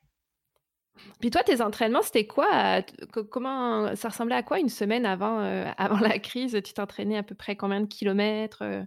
Puis 1.21 1.31
toi, 1.31 1.43
tes 1.43 1.61
entraînements, 1.61 2.03
c'était 2.03 2.27
quoi 2.27 2.83
Comment 3.31 3.95
ça 3.97 4.09
ressemblait 4.09 4.37
à 4.37 4.43
quoi 4.43 4.59
une 4.59 4.69
semaine 4.69 5.07
avant, 5.07 5.41
euh, 5.41 5.65
avant 5.79 5.99
la 5.99 6.19
crise? 6.19 6.61
Tu 6.65 6.73
t'entraînais 6.73 7.17
à 7.17 7.23
peu 7.23 7.35
près 7.35 7.57
combien 7.57 7.81
de 7.81 7.87
kilomètres 7.87 8.63
euh, 8.63 8.83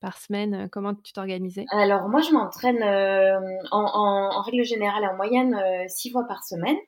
par 0.00 0.18
semaine? 0.18 0.68
Comment 0.70 0.94
tu 0.94 1.12
t'organisais? 1.12 1.64
Alors 1.70 2.08
moi, 2.08 2.20
je 2.20 2.32
m'entraîne 2.32 2.82
euh, 2.82 3.38
en, 3.70 4.42
règle 4.42 4.64
générale 4.64 5.04
en 5.04 5.16
moyenne 5.16 5.56
six 5.88 6.10
fois 6.10 6.26
par 6.26 6.44
semaine. 6.44 6.78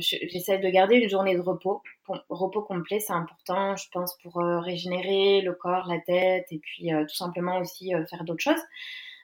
J'essaie 0.00 0.58
de 0.58 0.68
garder 0.70 0.96
une 0.96 1.08
journée 1.08 1.36
de 1.36 1.40
repos. 1.40 1.82
repos 2.28 2.62
complet, 2.62 2.98
c'est 2.98 3.12
important, 3.12 3.76
je 3.76 3.86
pense, 3.92 4.16
pour 4.22 4.36
régénérer 4.36 5.40
le 5.40 5.54
corps, 5.54 5.86
la 5.86 6.00
tête, 6.00 6.46
et 6.50 6.58
puis 6.58 6.90
tout 6.90 7.14
simplement 7.14 7.58
aussi 7.58 7.92
faire 8.10 8.24
d'autres 8.24 8.42
choses. 8.42 8.62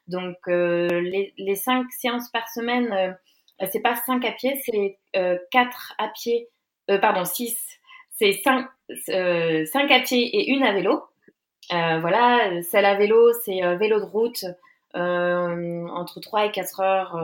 Donc 0.07 0.37
les, 0.47 1.35
les, 1.37 1.55
cinq 1.57 1.87
séances 1.91 2.31
par 2.31 2.49
semaine 2.49 2.93
euh, 2.93 3.13
c'est 3.67 3.81
pas 3.81 3.97
5 4.07 4.25
à 4.25 4.33
pied, 4.33 4.61
c'est 4.65 4.99
euh, 5.17 5.39
4 5.51 5.95
à 5.99 6.09
pied, 6.09 6.49
euh, 6.91 6.99
pardon, 6.99 7.25
6, 7.25 7.59
c'est 8.13 8.33
5, 8.33 8.67
euh, 9.11 9.65
5 9.67 9.91
à 9.91 10.01
pied 10.01 10.25
et 10.25 10.51
une 10.51 10.63
à 10.63 10.73
vélo. 10.73 11.03
Euh, 11.73 11.99
voilà, 12.01 12.63
celle 12.63 12.87
à 12.87 12.95
vélo, 12.95 13.33
c'est 13.45 13.61
vélo 13.77 14.01
de 14.01 14.05
route, 14.05 14.45
entre 14.95 16.21
3 16.21 16.47
et 16.47 16.51
4 16.51 16.81
heures 16.81 17.21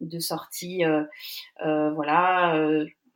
de 0.00 0.18
sortie. 0.18 0.82
voilà, 1.60 2.58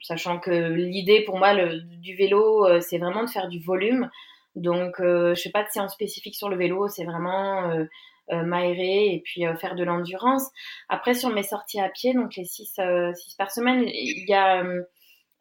sachant 0.01 0.39
que 0.39 0.51
l'idée 0.51 1.23
pour 1.25 1.39
moi 1.39 1.55
le, 1.55 1.81
du 1.81 2.15
vélo, 2.15 2.81
c'est 2.81 2.99
vraiment 2.99 3.25
de 3.25 3.31
faire 3.31 3.49
du 3.49 3.59
volume. 3.59 4.09
Donc, 4.55 4.97
je 5.01 5.41
fais 5.43 5.51
pas 5.51 5.65
de 5.65 5.71
séance 5.71 5.93
spécifique 5.93 6.37
sur 6.37 6.49
le 6.49 6.57
vélo, 6.57 6.89
c'est 6.89 7.05
vraiment 7.05 7.71
euh, 7.71 7.85
m'aérer 8.31 9.15
et 9.15 9.23
puis 9.25 9.47
euh, 9.47 9.57
faire 9.57 9.75
de 9.75 9.85
l'endurance. 9.85 10.49
Après, 10.89 11.15
sur 11.15 11.31
mes 11.31 11.43
sorties 11.43 11.81
à 11.81 11.89
pied, 11.89 12.15
donc 12.15 12.37
les 12.37 12.45
6 12.45 12.75
euh, 12.79 13.13
six 13.15 13.35
par 13.35 13.51
semaine, 13.51 13.85
il 13.87 14.29
y 14.29 14.35
a 14.35 14.65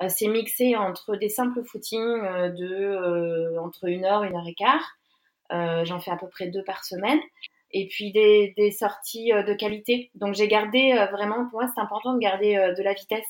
c'est 0.09 0.27
mixé 0.27 0.75
entre 0.75 1.15
des 1.15 1.29
simples 1.29 1.63
footings 1.63 2.21
de 2.21 3.57
entre 3.57 3.85
une 3.85 4.05
heure, 4.05 4.23
une 4.23 4.35
heure 4.35 4.47
et 4.47 4.53
quart. 4.53 4.95
J'en 5.49 5.99
fais 5.99 6.11
à 6.11 6.17
peu 6.17 6.29
près 6.29 6.49
deux 6.49 6.63
par 6.63 6.85
semaine. 6.85 7.19
Et 7.71 7.87
puis 7.87 8.11
des, 8.11 8.53
des 8.55 8.69
sorties 8.69 9.31
de 9.31 9.53
qualité. 9.55 10.11
Donc 10.13 10.35
j'ai 10.35 10.47
gardé 10.47 10.93
vraiment, 11.11 11.49
pour 11.49 11.61
moi 11.61 11.69
c'est 11.73 11.81
important 11.81 12.13
de 12.13 12.19
garder 12.19 12.73
de 12.77 12.83
la 12.83 12.93
vitesse. 12.93 13.25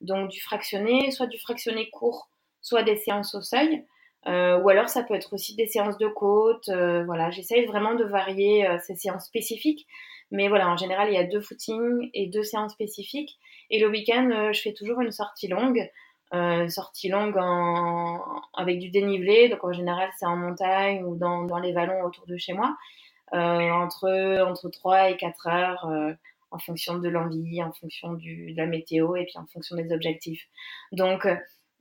Donc 0.00 0.30
du 0.30 0.40
fractionné, 0.40 1.10
soit 1.10 1.26
du 1.26 1.38
fractionné 1.38 1.90
court, 1.90 2.30
soit 2.62 2.82
des 2.82 2.96
séances 2.96 3.34
au 3.34 3.42
seuil. 3.42 3.84
Euh, 4.26 4.58
ou 4.58 4.68
alors 4.68 4.88
ça 4.88 5.04
peut 5.04 5.14
être 5.14 5.32
aussi 5.32 5.54
des 5.54 5.66
séances 5.66 5.98
de 5.98 6.08
côte. 6.08 6.68
Euh, 6.68 7.04
voilà, 7.04 7.30
j'essaye 7.30 7.64
vraiment 7.66 7.94
de 7.94 8.04
varier 8.04 8.66
euh, 8.66 8.78
ces 8.84 8.96
séances 8.96 9.26
spécifiques. 9.26 9.86
Mais 10.32 10.48
voilà, 10.48 10.68
en 10.68 10.76
général, 10.76 11.08
il 11.08 11.14
y 11.14 11.18
a 11.18 11.24
deux 11.24 11.40
footings 11.40 12.10
et 12.12 12.26
deux 12.26 12.42
séances 12.42 12.72
spécifiques. 12.72 13.38
Et 13.70 13.78
le 13.78 13.88
week-end, 13.88 14.28
euh, 14.32 14.52
je 14.52 14.60
fais 14.60 14.72
toujours 14.72 15.00
une 15.00 15.12
sortie 15.12 15.46
longue. 15.48 15.88
Euh, 16.34 16.68
sortie 16.68 17.08
longue 17.08 17.36
en... 17.38 18.20
avec 18.54 18.80
du 18.80 18.90
dénivelé. 18.90 19.48
Donc 19.48 19.62
en 19.62 19.72
général, 19.72 20.10
c'est 20.18 20.26
en 20.26 20.36
montagne 20.36 21.04
ou 21.04 21.16
dans, 21.16 21.44
dans, 21.44 21.58
les 21.58 21.72
vallons 21.72 22.02
autour 22.02 22.26
de 22.26 22.36
chez 22.36 22.52
moi. 22.52 22.76
entre, 23.32 24.40
entre 24.42 24.68
3 24.68 25.10
et 25.10 25.16
4 25.16 25.46
heures 25.46 25.88
en 26.50 26.58
fonction 26.58 26.98
de 26.98 27.08
l'envie, 27.08 27.62
en 27.62 27.72
fonction 27.72 28.14
du, 28.14 28.52
de 28.52 28.56
la 28.56 28.66
météo 28.66 29.14
et 29.16 29.24
puis 29.24 29.36
en 29.36 29.46
fonction 29.46 29.76
des 29.76 29.92
objectifs. 29.92 30.48
Donc 30.90 31.28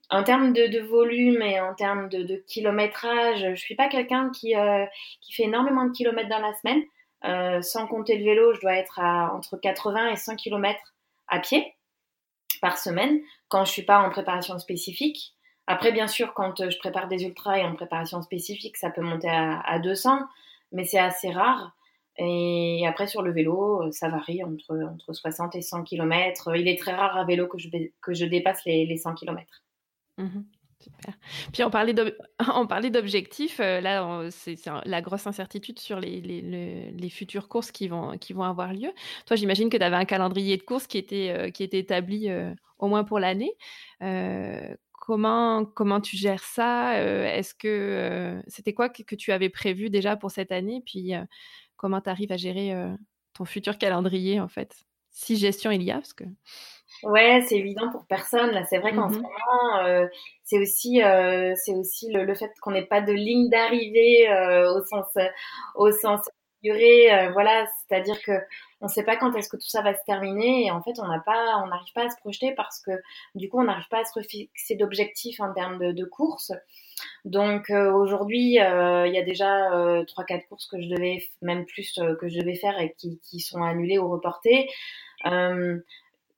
en 0.09 0.23
termes 0.23 0.53
de, 0.53 0.79
volume 0.81 1.41
et 1.41 1.59
en 1.59 1.73
termes 1.73 2.09
de, 2.09 2.43
kilométrage, 2.47 3.45
je 3.49 3.55
suis 3.55 3.75
pas 3.75 3.87
quelqu'un 3.87 4.29
qui, 4.29 4.55
euh, 4.55 4.85
qui 5.21 5.33
fait 5.33 5.43
énormément 5.43 5.85
de 5.85 5.91
kilomètres 5.91 6.29
dans 6.29 6.39
la 6.39 6.53
semaine. 6.53 6.83
Euh, 7.23 7.61
sans 7.61 7.87
compter 7.87 8.17
le 8.17 8.23
vélo, 8.23 8.53
je 8.53 8.61
dois 8.61 8.75
être 8.75 8.99
à 8.99 9.33
entre 9.33 9.57
80 9.57 10.11
et 10.11 10.15
100 10.15 10.35
kilomètres 10.35 10.93
à 11.27 11.39
pied 11.39 11.73
par 12.61 12.77
semaine 12.77 13.19
quand 13.47 13.65
je 13.65 13.71
suis 13.71 13.81
pas 13.83 13.99
en 13.99 14.09
préparation 14.09 14.59
spécifique. 14.59 15.33
Après, 15.67 15.91
bien 15.91 16.07
sûr, 16.07 16.35
quand 16.35 16.69
je 16.69 16.77
prépare 16.77 17.07
des 17.07 17.23
ultras 17.23 17.57
et 17.57 17.63
en 17.63 17.73
préparation 17.73 18.21
spécifique, 18.21 18.77
ça 18.77 18.91
peut 18.91 19.01
monter 19.01 19.29
à, 19.29 19.59
à 19.61 19.79
200, 19.79 20.19
mais 20.71 20.83
c'est 20.83 20.99
assez 20.99 21.31
rare. 21.31 21.75
Et 22.17 22.85
après, 22.87 23.07
sur 23.07 23.23
le 23.23 23.31
vélo, 23.31 23.91
ça 23.91 24.07
varie 24.07 24.43
entre, 24.43 24.77
entre 24.93 25.13
60 25.13 25.55
et 25.55 25.61
100 25.61 25.83
km. 25.83 26.55
Il 26.55 26.67
est 26.67 26.79
très 26.79 26.93
rare 26.93 27.17
à 27.17 27.25
vélo 27.25 27.47
que 27.47 27.57
je, 27.57 27.69
que 28.01 28.13
je 28.13 28.25
dépasse 28.25 28.63
les, 28.65 28.85
les 28.85 28.97
100 28.97 29.15
km. 29.15 29.64
Mmh. 30.17 30.41
Puis 31.51 31.63
on 31.63 31.69
parlait 31.69 32.89
d'objectifs. 32.89 33.59
Euh, 33.59 33.81
là, 33.81 34.27
c'est 34.31 34.55
la 34.85 35.01
grosse 35.01 35.27
incertitude 35.27 35.79
sur 35.79 35.99
les, 35.99 36.21
les, 36.21 37.09
futures 37.09 37.47
courses 37.47 37.71
qui 37.71 37.87
vont, 37.87 38.17
qui 38.17 38.33
vont 38.33 38.43
avoir 38.43 38.73
lieu. 38.73 38.91
Toi, 39.25 39.35
j'imagine 39.35 39.69
que 39.69 39.77
tu 39.77 39.83
avais 39.83 39.95
un 39.95 40.05
calendrier 40.05 40.57
de 40.57 40.63
courses 40.63 40.87
qui 40.87 40.97
était, 40.97 41.33
euh, 41.37 41.49
qui 41.49 41.63
était 41.63 41.79
établi 41.79 42.29
euh, 42.29 42.53
au 42.79 42.87
moins 42.87 43.03
pour 43.03 43.19
l'année. 43.19 43.53
comment, 44.91 45.65
comment 45.65 46.01
tu 46.01 46.17
gères 46.17 46.43
ça 46.43 46.99
Est-ce 46.99 47.53
que 47.53 48.41
c'était 48.47 48.73
quoi 48.73 48.89
que, 48.89 49.15
tu 49.15 49.31
avais 49.31 49.49
prévu 49.49 49.89
déjà 49.89 50.15
pour 50.15 50.31
cette 50.31 50.51
année? 50.51 50.81
Puis 50.85 51.13
comment 51.77 52.01
tu 52.01 52.09
arrives 52.09 52.31
à 52.31 52.37
gérer 52.37 52.73
ton 53.33 53.45
futur 53.45 53.77
calendrier 53.77 54.39
en 54.39 54.47
fait? 54.47 54.75
Si 55.11 55.37
gestion 55.37 55.71
il 55.71 55.83
y 55.83 55.91
a, 55.91 55.95
parce 55.95 56.13
que. 56.13 56.25
Ouais, 57.03 57.43
c'est 57.47 57.57
évident 57.57 57.89
pour 57.91 58.05
personne. 58.05 58.51
Là, 58.51 58.63
c'est 58.65 58.77
vrai 58.77 58.93
qu'en 58.93 59.09
ce 59.09 59.17
mmh 59.17 59.21
moment, 59.21 59.85
euh, 59.85 60.07
c'est 60.43 60.59
aussi, 60.59 61.03
euh, 61.03 61.53
c'est 61.55 61.73
aussi 61.73 62.11
le, 62.11 62.33
fait 62.33 62.51
qu'on 62.61 62.71
n'ait 62.71 62.85
pas 62.85 63.01
de 63.01 63.13
ligne 63.13 63.49
d'arrivée 63.49 64.29
euh, 64.29 64.73
au 64.73 64.83
sens, 64.85 65.05
au 65.75 65.91
sens 65.91 66.21
figuré. 66.61 67.29
voilà, 67.33 67.65
c'est-à-dire 67.87 68.21
que 68.23 68.31
on 68.81 68.85
ne 68.85 68.91
sait 68.91 69.03
pas 69.03 69.17
quand 69.17 69.35
est-ce 69.35 69.49
que 69.49 69.57
tout 69.57 69.67
ça 69.67 69.81
va 69.81 69.93
se 69.93 70.03
terminer 70.05 70.65
et 70.65 70.71
en 70.71 70.81
fait, 70.81 70.99
on 70.99 71.07
n'a 71.07 71.19
pas, 71.19 71.57
on 71.63 71.67
n'arrive 71.67 71.93
pas 71.93 72.05
à 72.05 72.09
se 72.09 72.17
projeter 72.17 72.53
parce 72.55 72.81
que 72.81 72.91
du 73.35 73.49
coup, 73.49 73.59
on 73.59 73.63
n'arrive 73.63 73.87
pas 73.89 73.99
à 73.99 74.05
se 74.05 74.19
fixer 74.21 74.75
d'objectifs 74.75 75.39
en 75.39 75.53
termes 75.53 75.79
de, 75.79 75.91
de 75.91 76.05
courses. 76.05 76.51
Donc 77.23 77.69
aujourd'hui, 77.69 78.55
il 78.55 79.11
y 79.13 79.17
a 79.17 79.23
déjà 79.23 79.69
trois, 80.07 80.23
quatre 80.23 80.47
courses 80.47 80.67
que 80.67 80.81
je 80.81 80.87
devais, 80.87 81.23
même 81.41 81.65
plus 81.65 81.93
que 82.19 82.27
je 82.29 82.39
devais 82.39 82.55
faire 82.55 82.79
et 82.79 82.95
qui, 82.97 83.19
qui 83.19 83.39
sont 83.39 83.61
annulées 83.61 83.99
ou 83.99 84.09
reportées. 84.09 84.67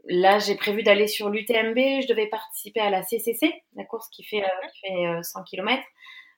Là, 0.09 0.39
j'ai 0.39 0.55
prévu 0.55 0.83
d'aller 0.83 1.07
sur 1.07 1.29
l'UTMB. 1.29 1.77
Je 2.01 2.07
devais 2.07 2.27
participer 2.27 2.79
à 2.79 2.89
la 2.89 3.03
CCC, 3.03 3.53
la 3.75 3.83
course 3.83 4.07
qui 4.09 4.23
fait, 4.23 4.41
euh, 4.41 4.67
qui 4.73 4.87
fait 4.87 5.23
100 5.23 5.39
euh, 5.39 5.43
km. 5.43 5.83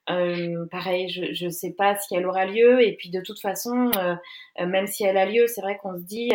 Euh, 0.09 0.65
pareil, 0.71 1.09
je 1.09 1.45
ne 1.45 1.49
sais 1.51 1.73
pas 1.73 1.95
si 1.97 2.15
elle 2.15 2.25
aura 2.25 2.45
lieu. 2.45 2.81
Et 2.81 2.95
puis 2.95 3.11
de 3.11 3.21
toute 3.21 3.39
façon, 3.39 3.91
euh, 3.97 4.15
même 4.65 4.87
si 4.87 5.03
elle 5.03 5.17
a 5.17 5.25
lieu, 5.25 5.45
c'est 5.47 5.61
vrai 5.61 5.77
qu'on 5.77 5.95
se 5.97 6.03
dit, 6.03 6.31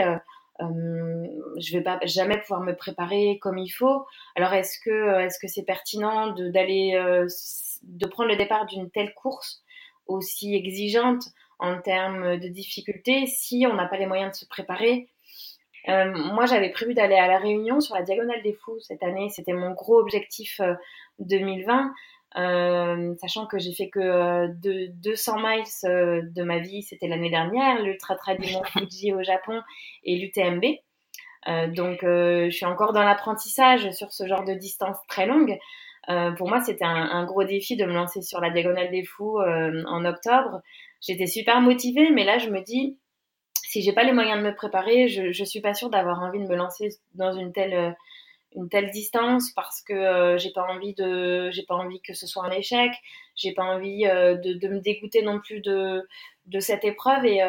je 0.60 1.76
vais 1.76 1.82
pas 1.82 1.98
jamais 2.04 2.38
pouvoir 2.38 2.60
me 2.60 2.76
préparer 2.76 3.38
comme 3.40 3.58
il 3.58 3.70
faut. 3.70 4.06
Alors 4.36 4.52
est-ce 4.52 4.78
que 4.78 5.20
est-ce 5.20 5.40
que 5.40 5.48
c'est 5.48 5.64
pertinent 5.64 6.32
d'aller 6.36 6.92
de, 7.82 8.06
prendre 8.06 8.30
le 8.30 8.36
départ 8.36 8.66
d'une 8.66 8.90
telle 8.90 9.12
course 9.14 9.64
aussi 10.06 10.54
exigeante 10.54 11.24
en 11.58 11.80
termes 11.80 12.38
de 12.38 12.46
difficulté 12.46 13.26
si 13.26 13.66
on 13.68 13.74
n'a 13.74 13.86
pas 13.86 13.96
les 13.96 14.06
moyens 14.06 14.30
de 14.30 14.36
se 14.36 14.46
préparer 14.46 15.08
euh, 15.88 16.12
moi, 16.32 16.46
j'avais 16.46 16.70
prévu 16.70 16.94
d'aller 16.94 17.16
à 17.16 17.26
la 17.26 17.38
Réunion 17.38 17.80
sur 17.80 17.94
la 17.94 18.02
Diagonale 18.02 18.42
des 18.42 18.54
Fous 18.54 18.80
cette 18.80 19.02
année. 19.02 19.28
C'était 19.30 19.52
mon 19.52 19.72
gros 19.72 19.98
objectif 19.98 20.60
2020. 21.18 21.82
Euh, 21.82 21.88
euh, 22.36 23.14
sachant 23.20 23.46
que 23.46 23.58
j'ai 23.60 23.72
fait 23.72 23.90
que 23.90 24.48
de 24.48 24.88
200 25.02 25.36
miles 25.38 26.24
de 26.32 26.42
ma 26.42 26.58
vie, 26.58 26.82
c'était 26.82 27.06
l'année 27.06 27.30
dernière, 27.30 27.80
l'Ultra 27.80 28.16
Trail 28.16 28.38
du 28.38 28.48
Fuji 28.72 29.12
au 29.12 29.22
Japon 29.22 29.60
et 30.02 30.16
l'UTMB. 30.18 30.64
donc, 31.76 31.98
je 32.02 32.50
suis 32.50 32.66
encore 32.66 32.92
dans 32.92 33.04
l'apprentissage 33.04 33.88
sur 33.92 34.12
ce 34.12 34.26
genre 34.26 34.42
de 34.44 34.54
distance 34.54 34.96
très 35.08 35.26
longue. 35.26 35.56
pour 36.36 36.48
moi, 36.48 36.60
c'était 36.60 36.84
un, 36.84 37.24
gros 37.24 37.44
défi 37.44 37.76
de 37.76 37.84
me 37.84 37.92
lancer 37.92 38.20
sur 38.20 38.40
la 38.40 38.50
Diagonale 38.50 38.90
des 38.90 39.04
Fous 39.04 39.38
en 39.38 40.04
octobre. 40.04 40.60
J'étais 41.00 41.26
super 41.26 41.60
motivée, 41.60 42.10
mais 42.10 42.24
là, 42.24 42.38
je 42.38 42.50
me 42.50 42.62
dis, 42.62 42.98
si 43.74 43.82
j'ai 43.82 43.92
pas 43.92 44.04
les 44.04 44.12
moyens 44.12 44.38
de 44.38 44.44
me 44.44 44.54
préparer, 44.54 45.08
je, 45.08 45.32
je 45.32 45.44
suis 45.44 45.60
pas 45.60 45.74
sûre 45.74 45.90
d'avoir 45.90 46.22
envie 46.22 46.38
de 46.38 46.46
me 46.46 46.54
lancer 46.54 46.90
dans 47.14 47.32
une 47.32 47.52
telle 47.52 47.74
euh, 47.74 47.90
une 48.54 48.68
telle 48.68 48.92
distance 48.92 49.50
parce 49.50 49.82
que 49.82 49.92
euh, 49.92 50.38
j'ai 50.38 50.52
pas 50.52 50.62
envie 50.62 50.94
de 50.94 51.50
j'ai 51.50 51.64
pas 51.64 51.74
envie 51.74 52.00
que 52.00 52.14
ce 52.14 52.28
soit 52.28 52.44
un 52.44 52.52
échec. 52.52 52.92
J'ai 53.34 53.52
pas 53.52 53.64
envie 53.64 54.06
euh, 54.06 54.36
de, 54.36 54.52
de, 54.52 54.68
me 54.68 54.78
dégoûter 54.78 55.22
non 55.22 55.40
plus 55.40 55.60
de 55.60 56.06
de 56.46 56.60
cette 56.60 56.84
épreuve 56.84 57.24
et 57.24 57.40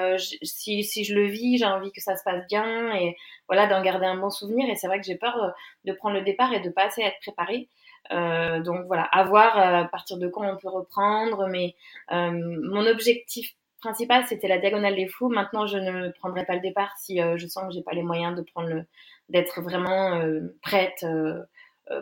si, 0.42 0.84
si 0.84 1.04
je 1.04 1.14
le 1.14 1.28
vis 1.28 1.60
j'ai 1.60 1.66
envie 1.66 1.92
que 1.92 2.02
ça 2.02 2.16
se 2.16 2.24
passe 2.24 2.48
bien 2.48 2.96
et 2.96 3.16
voilà 3.48 3.68
d'en 3.68 3.84
garder 3.84 4.08
un 4.08 4.18
bon 4.18 4.32
souvenir 4.32 4.68
et 4.68 4.76
c'est 4.78 4.88
vrai 4.88 5.00
que 5.00 5.06
j'ai 5.06 5.18
peur 5.18 5.54
de 5.84 5.94
prendre 5.94 6.16
le 6.16 6.24
départ 6.24 6.54
et 6.54 6.62
de 6.62 6.70
pas 6.70 6.86
assez 6.86 7.02
être 7.02 7.20
préparée. 7.22 7.68
Donc 8.10 8.88
voilà 8.88 9.04
à 9.04 9.26
voir 9.26 9.58
à 9.60 9.86
partir 9.86 10.18
de 10.18 10.28
quand 10.28 10.50
on 10.50 10.58
peut 10.58 10.70
reprendre 10.70 11.48
mais 11.50 11.76
mon 12.10 12.88
objectif 12.88 13.54
c'était 13.94 14.48
la 14.48 14.58
diagonale 14.58 14.96
des 14.96 15.08
fous. 15.08 15.30
Maintenant, 15.30 15.68
je 15.68 15.78
ne 15.78 16.10
prendrai 16.10 16.46
pas 16.46 16.56
le 16.56 16.62
départ 16.62 16.94
si 16.98 17.22
euh, 17.22 17.38
je 17.38 17.48
sens 17.48 17.66
que 17.68 17.74
j'ai 17.74 17.84
pas 17.84 17.94
les 17.94 18.04
moyens 18.04 18.36
de 18.36 18.42
prendre 18.42 18.70
le, 18.70 18.86
d'être 19.30 19.62
vraiment 19.62 20.16
euh, 20.16 20.56
prête 20.62 21.04
euh, 21.04 21.44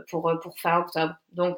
pour 0.10 0.32
pour 0.41 0.58
fin 0.60 0.80
octobre. 0.80 1.15
Donc 1.34 1.58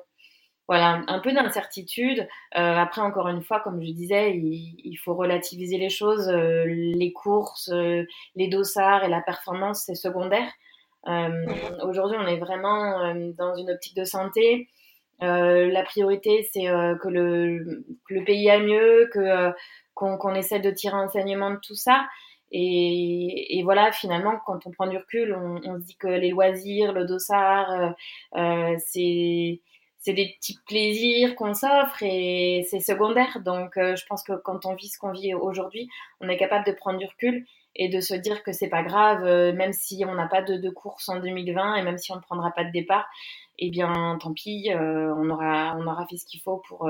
voilà, 0.67 1.03
un 1.07 1.19
peu 1.19 1.31
d'incertitude. 1.31 2.27
après, 2.51 3.01
encore 3.01 3.27
une 3.27 3.43
fois, 3.43 3.59
comme 3.59 3.83
je 3.83 3.91
disais, 3.91 4.35
il, 4.35 4.95
faut 4.95 5.13
relativiser 5.13 5.77
les 5.77 5.89
choses. 5.89 6.27
les 6.27 7.13
courses, 7.13 7.69
les 7.71 8.47
dossards 8.47 9.03
et 9.03 9.07
la 9.07 9.21
performance, 9.21 9.83
c'est 9.85 9.93
secondaire. 9.93 10.51
Aujourd'hui, 11.83 12.17
on 12.19 12.25
est 12.25 12.39
vraiment 12.39 13.13
dans 13.37 13.53
une 13.55 13.69
optique 13.69 13.95
de 13.95 14.05
santé. 14.05 14.67
la 15.19 15.83
priorité, 15.83 16.49
c'est 16.51 16.65
que, 16.65 17.09
le, 17.09 17.85
que, 18.07 18.15
le, 18.15 18.23
pays 18.23 18.49
a 18.49 18.57
mieux, 18.57 19.07
que 19.13 19.53
qu'on 19.95 20.35
essaie 20.35 20.59
de 20.59 20.69
tirer 20.71 20.97
enseignement 20.97 21.51
de 21.51 21.59
tout 21.63 21.75
ça. 21.75 22.05
Et, 22.51 23.57
et, 23.57 23.63
voilà, 23.63 23.91
finalement, 23.91 24.39
quand 24.45 24.65
on 24.65 24.71
prend 24.71 24.87
du 24.87 24.97
recul, 24.97 25.33
on, 25.33 25.59
on 25.65 25.79
se 25.79 25.83
dit 25.85 25.97
que 25.97 26.07
les 26.07 26.29
loisirs, 26.29 26.93
le 26.93 27.05
dossard, 27.05 27.71
euh, 27.71 27.89
euh 28.37 28.77
c'est 29.97 30.13
des 30.13 30.35
petits 30.37 30.59
plaisirs 30.67 31.35
qu'on 31.35 31.55
s'offre 31.55 32.03
et 32.03 32.63
c'est 32.69 32.79
secondaire. 32.79 33.39
Donc, 33.43 33.75
euh, 33.77 33.95
je 33.95 34.05
pense 34.05 34.21
que 34.21 34.33
quand 34.33 34.67
on 34.67 34.75
vit 34.75 34.87
ce 34.87 34.99
qu'on 34.99 35.11
vit 35.11 35.33
aujourd'hui, 35.33 35.89
on 36.21 36.29
est 36.29 36.37
capable 36.37 36.65
de 36.67 36.73
prendre 36.73 36.99
du 36.99 37.05
recul 37.07 37.43
et 37.75 37.89
de 37.89 37.99
se 37.99 38.13
dire 38.13 38.43
que 38.43 38.51
c'est 38.51 38.69
pas 38.69 38.83
grave, 38.83 39.25
euh, 39.25 39.51
même 39.51 39.73
si 39.73 40.05
on 40.07 40.13
n'a 40.13 40.27
pas 40.27 40.43
de, 40.43 40.57
de, 40.57 40.69
course 40.69 41.09
en 41.09 41.19
2020 41.19 41.77
et 41.77 41.81
même 41.81 41.97
si 41.97 42.11
on 42.11 42.17
ne 42.17 42.21
prendra 42.21 42.51
pas 42.51 42.63
de 42.63 42.71
départ, 42.71 43.07
eh 43.57 43.71
bien, 43.71 44.17
tant 44.21 44.33
pis, 44.33 44.69
on 44.71 45.29
aura 45.29 45.75
on 45.79 45.87
aura 45.87 46.05
fait 46.07 46.17
ce 46.17 46.25
qu'il 46.25 46.41
faut 46.41 46.61
pour 46.67 46.87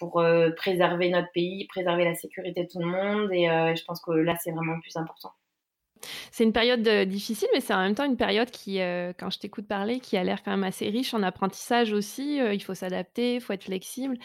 pour 0.00 0.18
euh, 0.18 0.50
préserver 0.56 1.10
notre 1.10 1.30
pays, 1.30 1.66
préserver 1.68 2.04
la 2.04 2.14
sécurité 2.14 2.64
de 2.64 2.68
tout 2.68 2.80
le 2.80 2.86
monde. 2.86 3.30
Et 3.32 3.48
euh, 3.48 3.76
je 3.76 3.84
pense 3.84 4.00
que 4.00 4.10
là, 4.10 4.34
c'est 4.42 4.50
vraiment 4.50 4.74
le 4.74 4.80
plus 4.80 4.96
important. 4.96 5.30
C'est 6.32 6.44
une 6.44 6.54
période 6.54 6.86
euh, 6.88 7.04
difficile, 7.04 7.48
mais 7.52 7.60
c'est 7.60 7.74
en 7.74 7.82
même 7.82 7.94
temps 7.94 8.06
une 8.06 8.16
période 8.16 8.50
qui, 8.50 8.78
quand 9.18 9.30
je 9.30 9.38
t'écoute 9.38 9.68
parler, 9.68 10.00
qui 10.00 10.16
a 10.16 10.24
l'air 10.24 10.42
quand 10.42 10.50
même 10.50 10.64
assez 10.64 10.88
riche 10.88 11.12
en 11.12 11.22
apprentissage 11.22 11.92
aussi. 11.92 12.38
il 12.38 12.62
faut 12.62 12.74
s'adapter, 12.74 13.34
il 13.34 13.40
faut 13.40 13.52
être 13.52 13.64
flexible. 13.64 14.16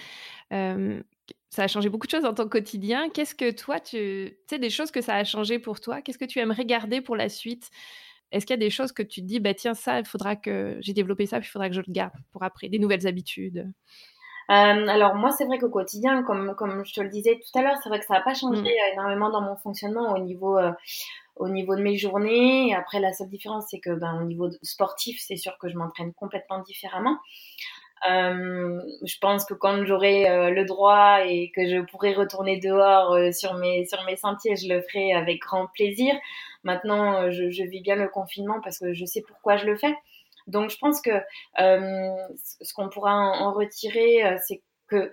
ça 0.50 1.64
a 1.64 1.68
changé 1.68 1.90
beaucoup 1.90 2.08
de 2.08 2.12
choses 2.12 2.24
dans 2.24 2.34
ton 2.34 2.48
quotidien. 2.48 3.10
Qu'est-ce 3.10 3.36
que 3.36 3.52
toi, 3.52 3.82
tu 3.82 4.38
sais, 4.50 4.58
des 4.58 4.70
choses 4.70 4.92
que 4.92 5.02
ça 5.02 5.16
a 5.16 5.26
changé 5.26 5.60
pour 5.60 5.82
toi? 5.82 6.02
Qu'est-ce 6.02 6.18
que 6.18 6.26
tu 6.26 6.40
aimerais 6.40 6.66
garder 6.66 7.02
pour 7.02 7.18
la 7.18 7.28
suite? 7.28 7.70
Est-ce 8.32 8.46
qu'il 8.46 8.54
y 8.54 8.60
a 8.60 8.66
des 8.66 8.70
choses 8.70 8.94
que 8.94 9.04
tu 9.04 9.22
te 9.22 9.26
dis, 9.26 9.40
bah 9.40 9.54
tiens, 9.54 9.74
ça, 9.74 10.00
il 10.00 10.06
faudra 10.06 10.38
que 10.38 10.78
j'ai 10.80 10.94
développé 10.94 11.26
ça, 11.26 11.40
puis 11.40 11.48
il 11.48 11.52
faudra 11.52 11.70
que 11.70 11.76
je 11.76 11.82
le 11.86 11.92
garde 11.92 12.14
pour 12.32 12.44
après, 12.44 12.70
des 12.70 12.80
nouvelles 12.80 13.08
habitudes? 13.08 13.72
Euh, 14.50 14.88
alors 14.88 15.16
moi, 15.16 15.32
c'est 15.32 15.46
vrai 15.46 15.58
qu'au 15.58 15.70
quotidien, 15.70 16.24
comme, 16.24 16.56
comme 16.56 16.86
je 16.86 16.94
te 16.94 17.02
le 17.02 17.10
disais 17.10 17.40
tout 17.40 17.60
à 17.60 17.62
l'heure, 17.62 17.78
c'est 17.82 17.90
vrai 17.90 18.00
que 18.00 18.06
ça 18.06 18.16
n'a 18.16 18.22
pas 18.22 18.34
changé 18.34 18.62
mm. 18.62 18.94
énormément 18.94 19.30
dans 19.30 19.42
mon 19.42 19.56
fonctionnement 19.56 20.14
au 20.14 20.20
niveau, 20.20 20.58
euh, 20.58 20.72
au 21.36 21.50
niveau 21.50 21.76
de 21.76 21.82
mes 21.82 21.98
journées. 21.98 22.70
Et 22.70 22.76
après, 22.76 23.00
la 23.00 23.14
seule 23.14 23.30
différence, 23.30 23.66
c'est 23.70 23.80
que 23.80 23.92
ben, 23.92 24.20
au 24.22 24.26
niveau 24.26 24.50
sportif, 24.62 25.20
c'est 25.20 25.38
sûr 25.38 25.58
que 25.58 25.70
je 25.70 25.78
m'entraîne 25.78 26.14
complètement 26.14 26.60
différemment. 26.60 27.18
Euh, 28.08 28.82
je 29.04 29.18
pense 29.20 29.46
que 29.46 29.54
quand 29.54 29.84
j'aurai 29.86 30.30
euh, 30.30 30.52
le 30.52 30.66
droit 30.66 31.26
et 31.26 31.52
que 31.56 31.68
je 31.68 31.82
pourrai 31.82 32.14
retourner 32.14 32.60
dehors 32.60 33.14
euh, 33.14 33.32
sur 33.32 33.56
mes 33.56 33.86
sur 33.86 34.04
mes 34.06 34.16
sentiers, 34.16 34.56
je 34.56 34.68
le 34.68 34.82
ferai 34.82 35.14
avec 35.14 35.40
grand 35.40 35.68
plaisir. 35.74 36.14
Maintenant, 36.64 37.32
je, 37.32 37.50
je 37.50 37.64
vis 37.64 37.82
bien 37.82 37.96
le 37.96 38.08
confinement 38.08 38.60
parce 38.64 38.80
que 38.80 38.94
je 38.94 39.06
sais 39.06 39.24
pourquoi 39.28 39.58
je 39.58 39.66
le 39.66 39.76
fais. 39.78 39.96
Donc 40.48 40.70
je 40.70 40.78
pense 40.78 41.02
que 41.02 41.12
euh, 41.60 42.16
ce 42.62 42.74
qu'on 42.74 42.90
pourra 42.90 43.14
en, 43.14 43.54
retirer, 43.54 44.26
euh, 44.26 44.38
c'est 44.48 44.62
que 44.88 45.12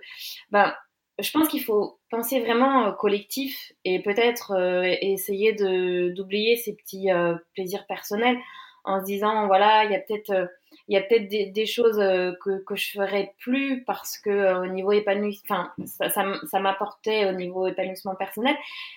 ben, 0.51 0.73
je 1.19 1.31
pense 1.31 1.47
qu'il 1.47 1.63
faut 1.63 1.99
penser 2.09 2.39
vraiment 2.41 2.91
collectif 2.93 3.71
et 3.85 4.01
peut-être 4.01 4.51
euh, 4.51 4.83
essayer 5.01 5.53
d'oublier 5.53 6.55
ces 6.57 6.75
petits 6.75 7.09
plaisirs 7.53 7.85
personnels 7.87 8.37
en 8.83 8.99
se 8.99 9.05
disant 9.05 9.47
voilà 9.47 9.85
il 9.85 9.91
y 9.91 9.95
a 9.95 9.99
peut-être 9.99 10.49
il 10.89 10.95
y 10.95 10.97
a 10.97 11.01
peut-être 11.01 11.29
des, 11.29 11.45
des, 11.45 11.65
choses 11.65 11.99
euh, 11.99 12.33
que, 12.41 12.61
que 12.63 12.75
je 12.75 12.91
ferais 12.91 13.33
plus 13.39 13.83
parce 13.85 14.17
que 14.17 14.29
euh, 14.29 14.63
au 14.63 14.67
niveau 14.67 14.91
épanouissement, 14.91 15.67
enfin, 15.79 16.09
ça, 16.09 16.09
ça, 16.09 16.59
m'apportait 16.59 17.25
au 17.25 17.31
niveau 17.31 17.67
épanouissement 17.67 18.15
personnel, 18.15 18.55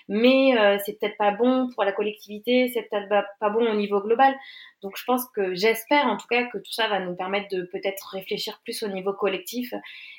mais 0.09 0.57
euh, 0.59 0.77
c'est 0.85 0.99
peut-être 0.99 1.15
pas 1.17 1.31
bon 1.31 1.69
pour 1.73 1.85
la 1.85 1.93
collectivité, 1.93 2.69
c'est 2.73 2.83
peut-être 2.83 3.07
pas, 3.39 3.49
bon 3.49 3.71
au 3.71 3.75
niveau 3.75 4.01
global. 4.01 4.35
Donc 4.81 4.97
je 4.97 5.05
pense 5.05 5.25
que 5.29 5.55
j'espère 5.55 6.07
en 6.07 6.17
tout 6.17 6.27
cas 6.27 6.43
que 6.45 6.57
tout 6.57 6.73
ça 6.73 6.89
va 6.89 6.99
nous 6.99 7.15
permettre 7.15 7.47
de 7.55 7.63
peut-être 7.63 8.09
réfléchir 8.09 8.59
plus 8.63 8.83
au 8.83 8.89
niveau 8.89 9.13
collectif 9.13 9.73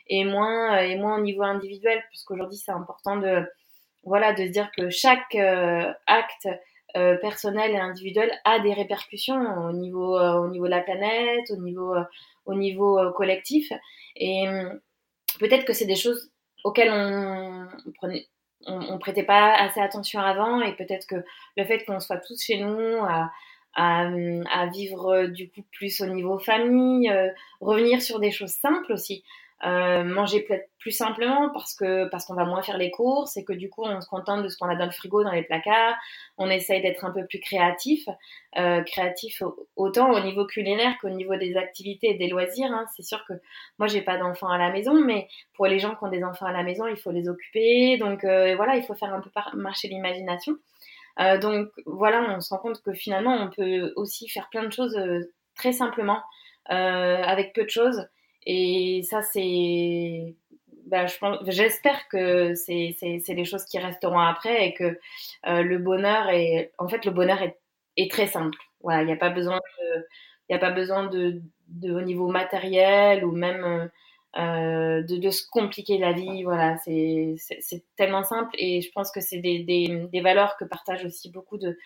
et 0.06 0.24
moins 0.24 0.78
et 0.78 0.96
moins 0.96 1.18
au 1.18 1.20
niveau 1.20 1.42
individuel, 1.42 2.02
parce 2.10 2.24
qu'aujourd'hui 2.24 2.56
c'est 2.56 2.72
important 2.72 3.16
de 3.18 3.44
voilà 4.04 4.32
de 4.32 4.44
dire 4.44 4.70
que 4.76 4.88
chaque 4.88 5.34
acte 6.06 6.48
personnel 6.94 7.72
et 7.72 7.78
individuel 7.78 8.30
a 8.44 8.60
des 8.60 8.72
répercussions 8.72 9.40
au 9.68 9.72
niveau, 9.72 10.18
au 10.18 10.48
niveau 10.48 10.64
de 10.64 10.70
la 10.70 10.80
planète, 10.80 11.50
au 11.50 11.56
niveau, 11.56 11.94
au 12.46 12.54
niveau 12.54 13.12
collectif. 13.12 13.70
Et 14.16 14.48
hum, 14.48 14.80
peut-être 15.38 15.64
que 15.64 15.72
c'est 15.72 15.86
des 15.86 15.96
choses 15.96 16.30
auxquelles 16.64 16.90
on, 16.90 17.68
on, 18.66 18.98
prêtait 18.98 19.22
pas 19.22 19.54
assez 19.54 19.80
attention 19.80 20.20
avant 20.20 20.60
et 20.60 20.74
peut-être 20.74 21.06
que 21.06 21.24
le 21.56 21.64
fait 21.64 21.84
qu'on 21.84 22.00
soit 22.00 22.18
tous 22.18 22.42
chez 22.42 22.58
nous 22.58 22.98
à, 23.04 23.30
à, 23.74 24.66
vivre 24.72 25.26
du 25.26 25.50
coup 25.50 25.62
plus 25.72 26.00
au 26.00 26.06
niveau 26.06 26.38
famille, 26.38 27.12
revenir 27.60 28.02
sur 28.02 28.18
des 28.18 28.30
choses 28.30 28.50
simples 28.50 28.92
aussi. 28.92 29.24
Euh, 29.66 30.04
manger 30.04 30.42
peut-être 30.42 30.70
plus 30.78 30.92
simplement 30.92 31.50
parce 31.50 31.74
que 31.74 32.08
parce 32.10 32.24
qu'on 32.24 32.34
va 32.34 32.44
moins 32.44 32.62
faire 32.62 32.78
les 32.78 32.92
courses 32.92 33.36
et 33.36 33.44
que 33.44 33.52
du 33.52 33.68
coup 33.68 33.82
on 33.84 34.00
se 34.00 34.06
contente 34.06 34.44
de 34.44 34.48
ce 34.48 34.56
qu'on 34.56 34.68
a 34.68 34.76
dans 34.76 34.84
le 34.84 34.92
frigo, 34.92 35.24
dans 35.24 35.32
les 35.32 35.42
placards. 35.42 35.96
On 36.36 36.48
essaye 36.48 36.80
d'être 36.80 37.04
un 37.04 37.10
peu 37.10 37.26
plus 37.26 37.40
créatif, 37.40 38.08
euh, 38.56 38.82
créatif 38.82 39.42
autant 39.74 40.12
au 40.12 40.20
niveau 40.20 40.46
culinaire 40.46 40.96
qu'au 41.00 41.08
niveau 41.08 41.34
des 41.34 41.56
activités 41.56 42.10
et 42.10 42.14
des 42.14 42.28
loisirs. 42.28 42.70
Hein. 42.70 42.86
C'est 42.94 43.02
sûr 43.02 43.24
que 43.26 43.32
moi 43.80 43.88
j'ai 43.88 44.02
pas 44.02 44.16
d'enfants 44.16 44.48
à 44.48 44.58
la 44.58 44.70
maison, 44.70 44.94
mais 44.94 45.26
pour 45.54 45.66
les 45.66 45.80
gens 45.80 45.96
qui 45.96 46.04
ont 46.04 46.10
des 46.10 46.22
enfants 46.22 46.46
à 46.46 46.52
la 46.52 46.62
maison, 46.62 46.86
il 46.86 46.96
faut 46.96 47.10
les 47.10 47.28
occuper. 47.28 47.96
Donc 47.98 48.22
euh, 48.22 48.54
voilà, 48.54 48.76
il 48.76 48.84
faut 48.84 48.94
faire 48.94 49.12
un 49.12 49.20
peu 49.20 49.30
marcher 49.54 49.88
l'imagination. 49.88 50.54
Euh, 51.18 51.36
donc 51.36 51.68
voilà, 51.84 52.22
on 52.36 52.40
se 52.40 52.54
rend 52.54 52.60
compte 52.60 52.80
que 52.80 52.92
finalement 52.92 53.34
on 53.34 53.50
peut 53.50 53.92
aussi 53.96 54.28
faire 54.28 54.48
plein 54.50 54.62
de 54.62 54.72
choses 54.72 54.96
euh, 54.96 55.32
très 55.56 55.72
simplement 55.72 56.22
avec 56.70 57.54
peu 57.54 57.64
de 57.64 57.70
choses 57.70 58.06
et 58.48 59.02
ça, 59.02 59.20
c'est. 59.22 60.34
Bah, 60.86 61.04
j'espère 61.44 62.08
que 62.08 62.54
c'est, 62.54 62.96
des 63.28 63.44
choses 63.44 63.66
qui 63.66 63.78
resteront 63.78 64.18
après 64.18 64.68
et 64.68 64.74
que 64.74 64.98
euh, 65.46 65.62
le 65.62 65.78
bonheur 65.78 66.30
est. 66.30 66.72
En 66.78 66.88
fait, 66.88 67.04
le 67.04 67.12
bonheur 67.12 67.42
est, 67.42 67.58
est 67.98 68.10
très 68.10 68.26
simple. 68.26 68.58
Voilà, 68.82 69.02
il 69.02 69.06
n'y 69.06 69.12
a 69.12 69.16
pas 69.16 69.28
besoin 69.28 69.58
de. 69.58 70.06
Il 70.48 70.56
a 70.56 70.58
pas 70.58 70.70
besoin 70.70 71.06
de, 71.08 71.42
de, 71.68 71.92
au 71.92 72.00
niveau 72.00 72.28
matériel 72.28 73.22
ou 73.22 73.32
même 73.32 73.90
euh, 74.38 75.02
de, 75.02 75.16
de, 75.18 75.30
se 75.30 75.46
compliquer 75.50 75.98
la 75.98 76.12
vie. 76.12 76.42
Voilà, 76.42 76.78
c'est, 76.78 77.36
tellement 77.96 78.24
simple 78.24 78.54
et 78.58 78.80
je 78.80 78.90
pense 78.92 79.10
que 79.10 79.20
c'est 79.20 79.40
des, 79.40 79.58
des, 80.10 80.20
valeurs 80.22 80.56
que 80.56 80.64
partagent 80.64 81.04
aussi 81.04 81.30
beaucoup 81.30 81.58
de, 81.58 81.76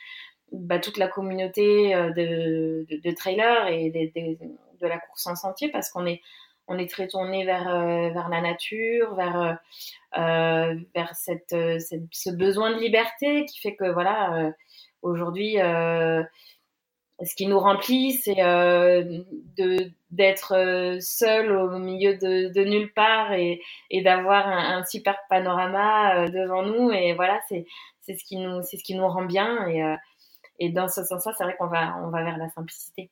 bah, 0.52 0.78
toute 0.78 0.96
la 0.96 1.08
communauté 1.08 1.92
euh, 1.92 2.10
de, 2.10 2.86
de 2.88 3.10
trailers 3.10 3.66
et 3.66 3.90
de 3.90 4.86
la 4.86 4.98
course 4.98 5.26
en 5.26 5.34
sentier 5.34 5.70
parce 5.70 5.90
qu'on 5.90 6.06
est 6.06 6.20
on 6.68 6.78
est 6.78 6.90
très 6.90 7.08
tourné 7.08 7.44
vers, 7.44 7.68
euh, 7.68 8.10
vers 8.10 8.28
la 8.28 8.40
nature, 8.40 9.14
vers, 9.14 9.40
euh, 9.40 9.54
euh, 10.18 10.74
vers 10.94 11.14
cette, 11.14 11.50
ce 11.50 12.30
besoin 12.30 12.70
de 12.70 12.80
liberté 12.80 13.44
qui 13.46 13.60
fait 13.60 13.74
que 13.74 13.90
voilà, 13.90 14.52
aujourd'hui, 15.02 15.56
ce 15.56 17.34
qui 17.36 17.46
nous 17.46 17.58
remplit, 17.58 18.12
c'est 18.12 18.36
d'être 20.10 20.98
seul 21.00 21.52
au 21.52 21.78
milieu 21.78 22.16
de, 22.16 22.64
nulle 22.64 22.92
part 22.92 23.32
et, 23.32 23.60
et 23.90 24.02
d'avoir 24.02 24.46
un, 24.48 24.84
super 24.84 25.18
panorama 25.28 26.28
devant 26.28 26.62
nous. 26.62 26.90
Et 26.90 27.14
voilà, 27.14 27.40
c'est 27.48 27.66
ce 28.06 28.24
qui 28.24 28.36
nous 28.36 28.62
ce 28.62 28.76
qui 28.76 28.94
nous 28.94 29.08
rend 29.08 29.24
bien. 29.24 29.66
Et, 29.68 29.82
et 30.58 30.68
dans 30.70 30.88
ce 30.88 31.04
sens-là, 31.04 31.32
c'est 31.36 31.44
vrai 31.44 31.56
qu'on 31.56 31.68
va 31.68 31.96
on 32.04 32.10
va 32.10 32.22
vers 32.22 32.38
la 32.38 32.50
simplicité. 32.50 33.10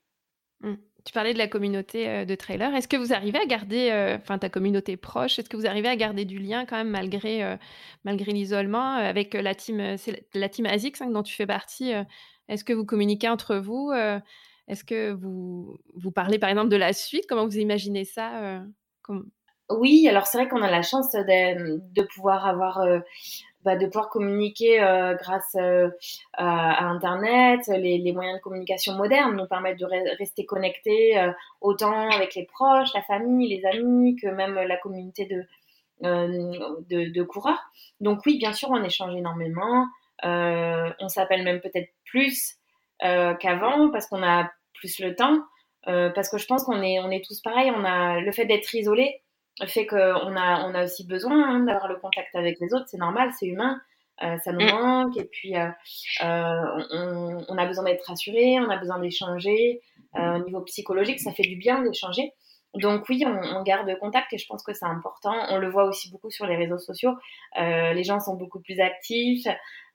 Mmh. 0.60 0.74
Tu 1.04 1.12
parlais 1.12 1.32
de 1.32 1.38
la 1.38 1.48
communauté 1.48 2.08
euh, 2.08 2.24
de 2.24 2.34
trailers. 2.34 2.74
Est-ce 2.74 2.88
que 2.88 2.96
vous 2.96 3.12
arrivez 3.12 3.38
à 3.38 3.46
garder, 3.46 3.90
euh, 3.90 4.16
enfin 4.16 4.38
ta 4.38 4.48
communauté 4.48 4.96
proche, 4.96 5.38
est-ce 5.38 5.48
que 5.48 5.56
vous 5.56 5.66
arrivez 5.66 5.88
à 5.88 5.96
garder 5.96 6.24
du 6.24 6.38
lien 6.38 6.66
quand 6.66 6.76
même 6.76 6.90
malgré, 6.90 7.42
euh, 7.42 7.56
malgré 8.04 8.32
l'isolement 8.32 8.94
avec 8.94 9.34
la 9.34 9.54
team, 9.54 9.96
c'est 9.96 10.26
la 10.34 10.48
team 10.48 10.66
ASICS 10.66 11.02
hein, 11.02 11.10
dont 11.10 11.22
tu 11.22 11.34
fais 11.34 11.46
partie 11.46 11.92
Est-ce 12.48 12.64
que 12.64 12.72
vous 12.72 12.84
communiquez 12.84 13.28
entre 13.28 13.56
vous 13.56 13.92
Est-ce 14.68 14.84
que 14.84 15.12
vous, 15.12 15.78
vous 15.94 16.10
parlez 16.10 16.38
par 16.38 16.50
exemple 16.50 16.70
de 16.70 16.76
la 16.76 16.92
suite? 16.92 17.24
Comment 17.28 17.46
vous 17.46 17.58
imaginez 17.58 18.04
ça 18.04 18.62
Oui, 19.70 20.06
alors 20.08 20.26
c'est 20.26 20.38
vrai 20.38 20.48
qu'on 20.48 20.62
a 20.62 20.70
la 20.70 20.82
chance 20.82 21.12
de, 21.12 21.80
de 21.92 22.02
pouvoir 22.02 22.46
avoir 22.46 22.80
bah, 23.62 23.76
de 23.76 23.84
pouvoir 23.84 24.08
communiquer 24.08 24.82
euh, 24.82 25.14
grâce 25.14 25.54
euh, 25.56 25.90
à, 26.32 26.86
Internet. 26.86 27.60
Les, 27.68 28.12
moyens 28.12 28.38
de 28.38 28.42
communication 28.42 28.94
modernes 28.94 29.36
nous 29.36 29.46
permettent 29.46 29.78
de 29.78 29.86
rester 30.18 30.46
connectés 30.46 31.18
euh, 31.18 31.30
autant 31.60 32.08
avec 32.08 32.34
les 32.34 32.46
proches, 32.46 32.88
la 32.94 33.02
famille, 33.02 33.48
les 33.48 33.66
amis, 33.66 34.16
que 34.16 34.28
même 34.28 34.54
la 34.54 34.76
communauté 34.78 35.26
de, 35.26 35.44
de, 36.02 37.12
de, 37.12 37.22
coureurs. 37.22 37.70
Donc 38.00 38.20
oui, 38.24 38.38
bien 38.38 38.54
sûr, 38.54 38.70
on 38.70 38.82
échange 38.82 39.14
énormément. 39.14 39.86
on 40.22 41.08
s'appelle 41.08 41.44
même 41.44 41.60
peut-être 41.60 41.90
plus 42.06 42.56
qu'avant 42.98 43.90
parce 43.90 44.06
qu'on 44.06 44.22
a 44.22 44.50
plus 44.72 45.00
le 45.00 45.14
temps. 45.14 45.38
parce 45.84 46.30
que 46.30 46.38
je 46.38 46.46
pense 46.46 46.64
qu'on 46.64 46.80
est, 46.80 46.98
on 47.00 47.10
est 47.10 47.22
tous 47.22 47.42
pareils. 47.42 47.70
On 47.76 47.84
a 47.84 48.20
le 48.20 48.32
fait 48.32 48.46
d'être 48.46 48.74
isolé 48.74 49.22
fait 49.66 49.86
qu'on 49.86 49.96
a, 49.96 50.68
on 50.68 50.74
a 50.74 50.84
aussi 50.84 51.06
besoin 51.06 51.56
hein, 51.56 51.60
d'avoir 51.60 51.88
le 51.88 51.96
contact 51.96 52.34
avec 52.34 52.58
les 52.60 52.72
autres, 52.74 52.86
c'est 52.88 52.98
normal, 52.98 53.30
c'est 53.38 53.46
humain, 53.46 53.80
euh, 54.22 54.36
ça 54.44 54.52
nous 54.52 54.66
mm. 54.66 54.70
manque, 54.70 55.16
et 55.16 55.24
puis 55.24 55.56
euh, 55.56 55.68
euh, 56.22 56.84
on, 56.92 57.44
on, 57.48 57.58
a 57.58 57.66
besoin 57.66 57.84
d'être 57.84 58.04
rassuré, 58.06 58.58
on 58.60 58.68
a 58.68 58.76
besoin 58.76 58.98
d'échanger. 58.98 59.80
au 60.14 60.38
niveau 60.44 60.60
psychologique, 60.62 61.20
ça 61.20 61.32
fait 61.32 61.42
du 61.42 61.56
bien 61.56 61.82
d'échanger. 61.82 62.32
Donc 62.74 63.08
oui, 63.08 63.24
on, 63.26 63.56
on, 63.56 63.62
garde 63.62 63.90
contact 63.98 64.32
et 64.32 64.38
je 64.38 64.46
pense 64.46 64.62
que 64.62 64.74
c'est 64.74 64.84
important. 64.84 65.34
On 65.48 65.58
le 65.58 65.70
voit 65.70 65.84
aussi 65.84 66.10
beaucoup 66.10 66.30
sur 66.30 66.46
les 66.46 66.56
réseaux 66.56 66.78
sociaux. 66.78 67.16
les 67.56 68.04
gens 68.04 68.20
sont 68.20 68.36
beaucoup 68.36 68.60
plus 68.60 68.78
actifs, 68.80 69.46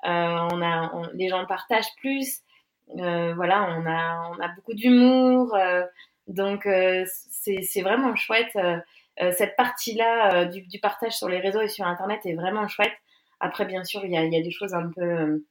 on 0.03 0.61
a, 0.61 0.91
les 1.13 1.29
gens 1.29 1.45
partagent 1.45 1.93
plus. 1.97 2.41
voilà, 2.87 3.77
on 3.77 3.85
a, 3.85 4.31
on 4.31 4.41
a 4.41 4.47
beaucoup 4.55 4.73
d'humour. 4.73 5.55
donc 6.27 6.67
c'est 7.05 7.81
vraiment 7.81 8.15
chouette. 8.15 8.57
Euh, 9.21 9.31
cette 9.37 9.55
partie-là 9.55 10.41
euh, 10.41 10.45
du, 10.45 10.79
partage 10.79 11.13
sur 11.13 11.29
les 11.29 11.39
réseaux 11.39 11.61
et 11.61 11.69
sur 11.69 11.85
Internet 11.85 12.19
est 12.25 12.33
vraiment 12.33 12.67
chouette. 12.67 12.93
Après, 13.39 13.65
bien 13.65 13.83
sûr, 13.83 14.03
il 14.05 14.11
y 14.11 14.17
a, 14.17 14.27
des 14.27 14.51
choses 14.51 14.73
un 14.73 14.89
peu... 14.93 15.01
Euh, 15.01 15.45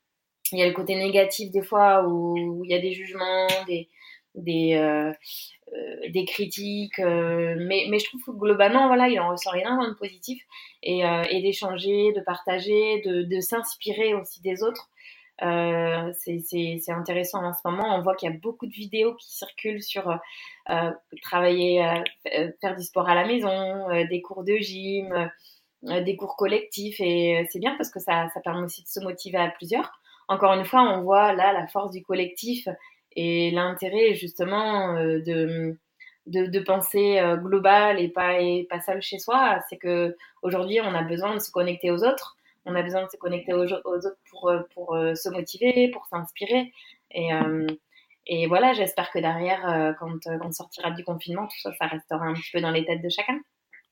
il 0.53 0.59
y 0.59 0.62
a 0.62 0.66
le 0.66 0.74
côté 0.74 0.94
négatif 0.94 1.50
des 1.50 1.62
fois 1.62 2.07
où, 2.07 2.62
il 2.64 2.70
y 2.70 2.74
a 2.74 2.79
des 2.79 2.92
jugements, 2.92 3.46
des, 3.66 3.88
des, 4.35 6.24
critiques, 6.27 6.98
mais, 6.98 7.98
je 7.98 8.05
trouve 8.05 8.22
que 8.24 8.38
globalement, 8.38 8.87
voilà, 8.88 9.09
il 9.09 9.18
en 9.18 9.31
ressort 9.31 9.57
énormément 9.57 9.88
de 9.88 9.94
positif 9.96 10.42
et, 10.83 11.03
d'échanger, 11.40 12.12
de 12.12 12.20
partager, 12.20 13.00
de 13.07 13.40
s'inspirer 13.40 14.12
aussi 14.12 14.42
des 14.42 14.62
autres. 14.62 14.90
Euh, 15.42 16.12
c'est 16.16 16.90
intéressant 16.90 17.44
en 17.44 17.53
ce 17.53 17.61
moment. 17.64 17.97
On 17.97 18.03
voit 18.03 18.14
qu'il 18.14 18.31
y 18.31 18.33
a 18.33 18.37
beaucoup 18.37 18.66
de 18.66 18.73
vidéos 18.73 19.14
qui 19.16 19.35
circulent 19.35 19.83
sur 19.83 20.09
euh, 20.70 20.90
travailler, 21.23 21.85
euh, 21.85 22.51
faire 22.61 22.77
du 22.77 22.85
sport 22.85 23.09
à 23.09 23.14
la 23.14 23.27
maison, 23.27 23.88
des 24.09 24.23
cours 24.23 24.44
de 24.44 24.57
gym, 24.57 25.31
des 25.83 26.16
cours 26.16 26.37
collectifs. 26.37 27.01
Et 27.01 27.47
c'est 27.51 27.59
bien 27.59 27.75
parce 27.77 27.90
que 27.90 28.01
ça, 28.01 28.29
permet 28.44 28.62
aussi 28.64 28.83
de 28.83 28.88
se 28.88 29.01
motiver 29.01 29.38
à 29.38 29.49
plusieurs. 29.51 30.01
Encore 30.29 30.55
une 30.55 30.64
fois, 30.64 30.83
on 30.83 31.03
voit 31.03 31.33
là 31.33 31.53
la 31.53 31.66
force 31.66 31.90
du 31.90 32.03
collectif 32.03 32.68
et 33.16 33.51
l'intérêt 33.51 34.14
justement 34.14 34.94
de 34.94 36.59
penser 36.61 37.20
global 37.42 38.01
et 38.01 38.09
pas, 38.09 38.40
et 38.40 38.66
pas 38.70 38.81
seul 38.81 39.03
chez 39.03 39.18
soi. 39.18 39.59
C'est 39.68 39.79
que 39.79 40.16
aujourd'hui, 40.42 40.81
on 40.81 40.94
a 40.94 41.03
besoin 41.03 41.35
de 41.35 41.40
se 41.40 41.51
connecter 41.51 41.90
aux 41.90 42.05
autres 42.05 42.37
on 42.66 42.74
a 42.74 42.83
besoin 42.83 43.05
de 43.05 43.11
se 43.11 43.16
connecter 43.16 43.53
aux, 43.53 43.64
autres 43.64 44.16
pour, 44.31 44.48
euh, 44.48 44.62
pour 44.74 44.94
euh, 44.94 45.14
se 45.14 45.29
motiver, 45.29 45.90
pour 45.90 46.07
s'inspirer. 46.07 46.72
Et, 47.11 47.33
euh, 47.33 47.66
et 48.27 48.46
voilà, 48.46 48.72
j'espère 48.72 49.11
que 49.11 49.18
derrière, 49.18 49.94
quand, 49.98 50.18
quand 50.24 50.46
on 50.46 50.53
sortira 50.53 50.90
du 50.90 51.05
confinement, 51.05 51.46
tout 51.46 51.61
ça, 51.61 51.72
ça 51.79 51.87
restera 51.87 52.24
un 52.24 52.33
petit 52.33 52.50
peu 52.53 52.61
dans 52.61 52.70
les 52.70 52.87
têtes 52.87 53.03
de 53.03 53.11
chacun. 53.11 53.38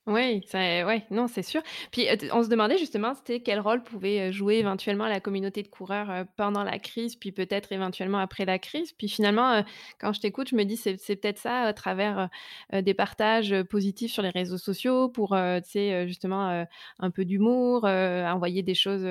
Oui, 0.09 0.43
ouais, 0.53 1.07
non, 1.13 1.29
c'est 1.29 1.43
sûr. 1.45 1.63
Puis 1.93 2.09
on 2.33 2.43
se 2.43 2.49
demandait 2.49 2.77
justement, 2.77 3.15
c'était 3.15 3.39
quel 3.41 3.61
rôle 3.61 3.85
pouvait 3.85 4.33
jouer 4.33 4.57
éventuellement 4.57 5.07
la 5.07 5.21
communauté 5.21 5.63
de 5.63 5.69
coureurs 5.69 6.25
pendant 6.37 6.65
la 6.65 6.81
crise, 6.81 7.15
puis 7.15 7.31
peut-être 7.31 7.71
éventuellement 7.71 8.19
après 8.19 8.45
la 8.45 8.59
crise. 8.59 8.93
Puis 8.93 9.09
finalement, 9.09 9.65
quand 10.01 10.13
je 10.13 10.21
t'écoute, 10.21 10.49
je 10.49 10.57
me 10.57 10.65
dis 10.65 10.77
c'est, 10.77 10.99
c'est 10.99 11.15
peut-être 11.15 11.39
ça 11.39 11.61
à 11.61 11.73
travers 11.73 12.29
des 12.73 12.95
partages 12.95 13.55
positifs 13.71 14.11
sur 14.13 14.25
les 14.25 14.31
réseaux 14.31 14.59
sociaux 14.59 15.09
pour, 15.09 15.37
tu 15.71 15.79
justement 16.09 16.67
un 16.99 17.11
peu 17.13 17.25
d'humour, 17.25 17.85
envoyer 17.85 18.65
des 18.65 18.75
choses, 18.75 19.07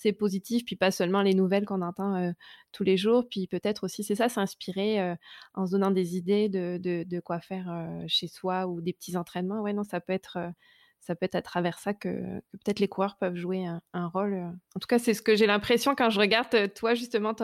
tu 0.00 0.12
positives, 0.14 0.64
puis 0.64 0.74
pas 0.74 0.90
seulement 0.90 1.20
les 1.20 1.34
nouvelles 1.34 1.66
qu'on 1.66 1.82
entend 1.82 2.32
tous 2.72 2.84
les 2.84 2.96
jours. 2.96 3.26
Puis 3.28 3.46
peut-être 3.46 3.84
aussi, 3.84 4.04
c'est 4.04 4.14
ça, 4.14 4.28
s'inspirer 4.28 5.00
euh, 5.00 5.14
en 5.54 5.66
se 5.66 5.72
donnant 5.72 5.90
des 5.90 6.16
idées 6.16 6.48
de, 6.48 6.78
de, 6.78 7.20
quoi 7.20 7.40
faire 7.40 7.70
euh, 7.70 8.04
chez 8.06 8.28
soi 8.28 8.66
ou 8.66 8.80
des 8.80 8.92
petits 8.92 9.16
entraînements. 9.16 9.60
Ouais, 9.60 9.72
non, 9.72 9.84
ça 9.84 10.00
peut 10.00 10.12
être, 10.12 10.38
euh, 10.38 10.50
ça 11.00 11.14
peut 11.14 11.24
être 11.24 11.34
à 11.34 11.42
travers 11.42 11.78
ça 11.78 11.94
que, 11.94 12.40
peut-être 12.52 12.80
les 12.80 12.88
coureurs 12.88 13.16
peuvent 13.16 13.36
jouer 13.36 13.64
un, 13.66 14.06
rôle. 14.08 14.34
En 14.34 14.80
tout 14.80 14.86
cas, 14.88 14.98
c'est 14.98 15.14
ce 15.14 15.22
que 15.22 15.36
j'ai 15.36 15.46
l'impression 15.46 15.94
quand 15.94 16.10
je 16.10 16.20
regarde 16.20 16.72
toi, 16.74 16.94
justement, 16.94 17.34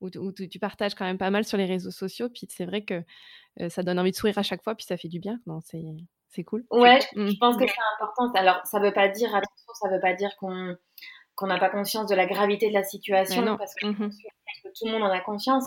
où, 0.00 0.10
tu 0.32 0.58
partages 0.58 0.94
quand 0.94 1.04
même 1.04 1.18
pas 1.18 1.30
mal 1.30 1.44
sur 1.44 1.58
les 1.58 1.66
réseaux 1.66 1.90
sociaux. 1.90 2.28
Puis 2.28 2.46
c'est 2.50 2.66
vrai 2.66 2.84
que 2.84 3.02
ça 3.68 3.82
donne 3.82 3.98
envie 3.98 4.10
de 4.10 4.16
sourire 4.16 4.38
à 4.38 4.42
chaque 4.42 4.62
fois, 4.62 4.74
puis 4.74 4.86
ça 4.86 4.96
fait 4.96 5.08
du 5.08 5.20
bien. 5.20 5.40
Non, 5.46 5.60
c'est. 5.60 5.84
C'est 6.30 6.42
cool. 6.42 6.64
Ouais, 6.72 6.98
je, 7.14 7.20
mmh. 7.20 7.38
pense 7.38 7.56
que 7.56 7.64
c'est 7.64 7.76
important. 7.96 8.32
Alors, 8.32 8.60
ça 8.66 8.80
veut 8.80 8.92
pas 8.92 9.06
dire, 9.06 9.28
attention, 9.28 9.72
ça 9.80 9.88
veut 9.88 10.00
pas 10.00 10.14
dire 10.14 10.34
qu'on 10.40 10.76
qu'on 11.36 11.46
n'a 11.46 11.58
pas 11.58 11.70
conscience 11.70 12.08
de 12.08 12.14
la 12.14 12.26
gravité 12.26 12.68
de 12.68 12.74
la 12.74 12.84
situation 12.84 13.56
parce 13.56 13.74
que, 13.74 13.86
mmh 13.86 14.10
tout 14.74 14.86
le 14.86 14.92
monde 14.92 15.02
en 15.02 15.10
a 15.10 15.20
conscience. 15.20 15.64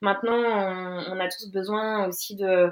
Maintenant, 0.00 0.36
on, 0.36 1.20
a 1.20 1.28
tous 1.28 1.50
besoin 1.50 2.06
aussi 2.06 2.36
de 2.36 2.70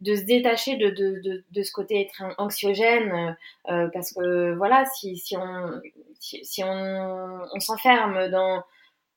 de 0.00 0.16
se 0.16 0.22
détacher 0.22 0.76
de, 0.76 0.88
de, 0.88 1.44
de, 1.50 1.62
ce 1.62 1.72
côté 1.72 2.00
être 2.00 2.22
anxiogène 2.38 3.36
euh, 3.68 3.88
parce 3.92 4.12
que 4.14 4.54
voilà 4.54 4.86
si, 4.86 5.18
si 5.18 5.36
on 5.36 5.80
si, 6.18 6.64
on, 6.64 7.40
on 7.52 7.60
s'enferme 7.60 8.28
dans 8.28 8.62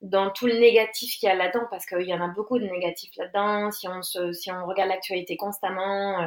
dans 0.02 0.30
tout 0.30 0.46
le 0.46 0.58
négatif 0.58 1.16
qu'il 1.16 1.26
y 1.26 1.32
a 1.32 1.34
là-dedans 1.34 1.66
parce 1.70 1.86
qu'il 1.86 2.02
y 2.02 2.12
en 2.12 2.20
a 2.20 2.28
beaucoup 2.28 2.58
de 2.58 2.66
négatifs 2.66 3.16
là-dedans 3.16 3.70
si 3.70 3.88
on 3.88 4.02
se, 4.02 4.34
si 4.34 4.52
on 4.52 4.66
regarde 4.66 4.90
l'actualité 4.90 5.38
constamment 5.38 6.20
euh, 6.20 6.26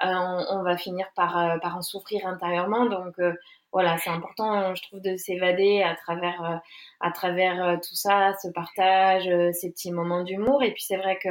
on, 0.00 0.44
on, 0.50 0.62
va 0.62 0.76
finir 0.76 1.06
par 1.14 1.60
par 1.60 1.76
en 1.76 1.82
souffrir 1.82 2.26
intérieurement 2.26 2.86
donc 2.86 3.14
voilà, 3.72 3.98
c'est 3.98 4.10
important, 4.10 4.74
je 4.74 4.82
trouve, 4.82 5.00
de 5.00 5.16
s'évader 5.16 5.82
à 5.82 5.94
travers, 5.94 6.44
euh, 6.44 6.56
à 6.98 7.12
travers 7.12 7.64
euh, 7.64 7.76
tout 7.76 7.94
ça, 7.94 8.34
ce 8.42 8.48
partage, 8.48 9.28
euh, 9.28 9.52
ces 9.52 9.70
petits 9.70 9.92
moments 9.92 10.24
d'humour. 10.24 10.62
Et 10.64 10.72
puis 10.72 10.82
c'est 10.82 10.96
vrai 10.96 11.18
que 11.22 11.28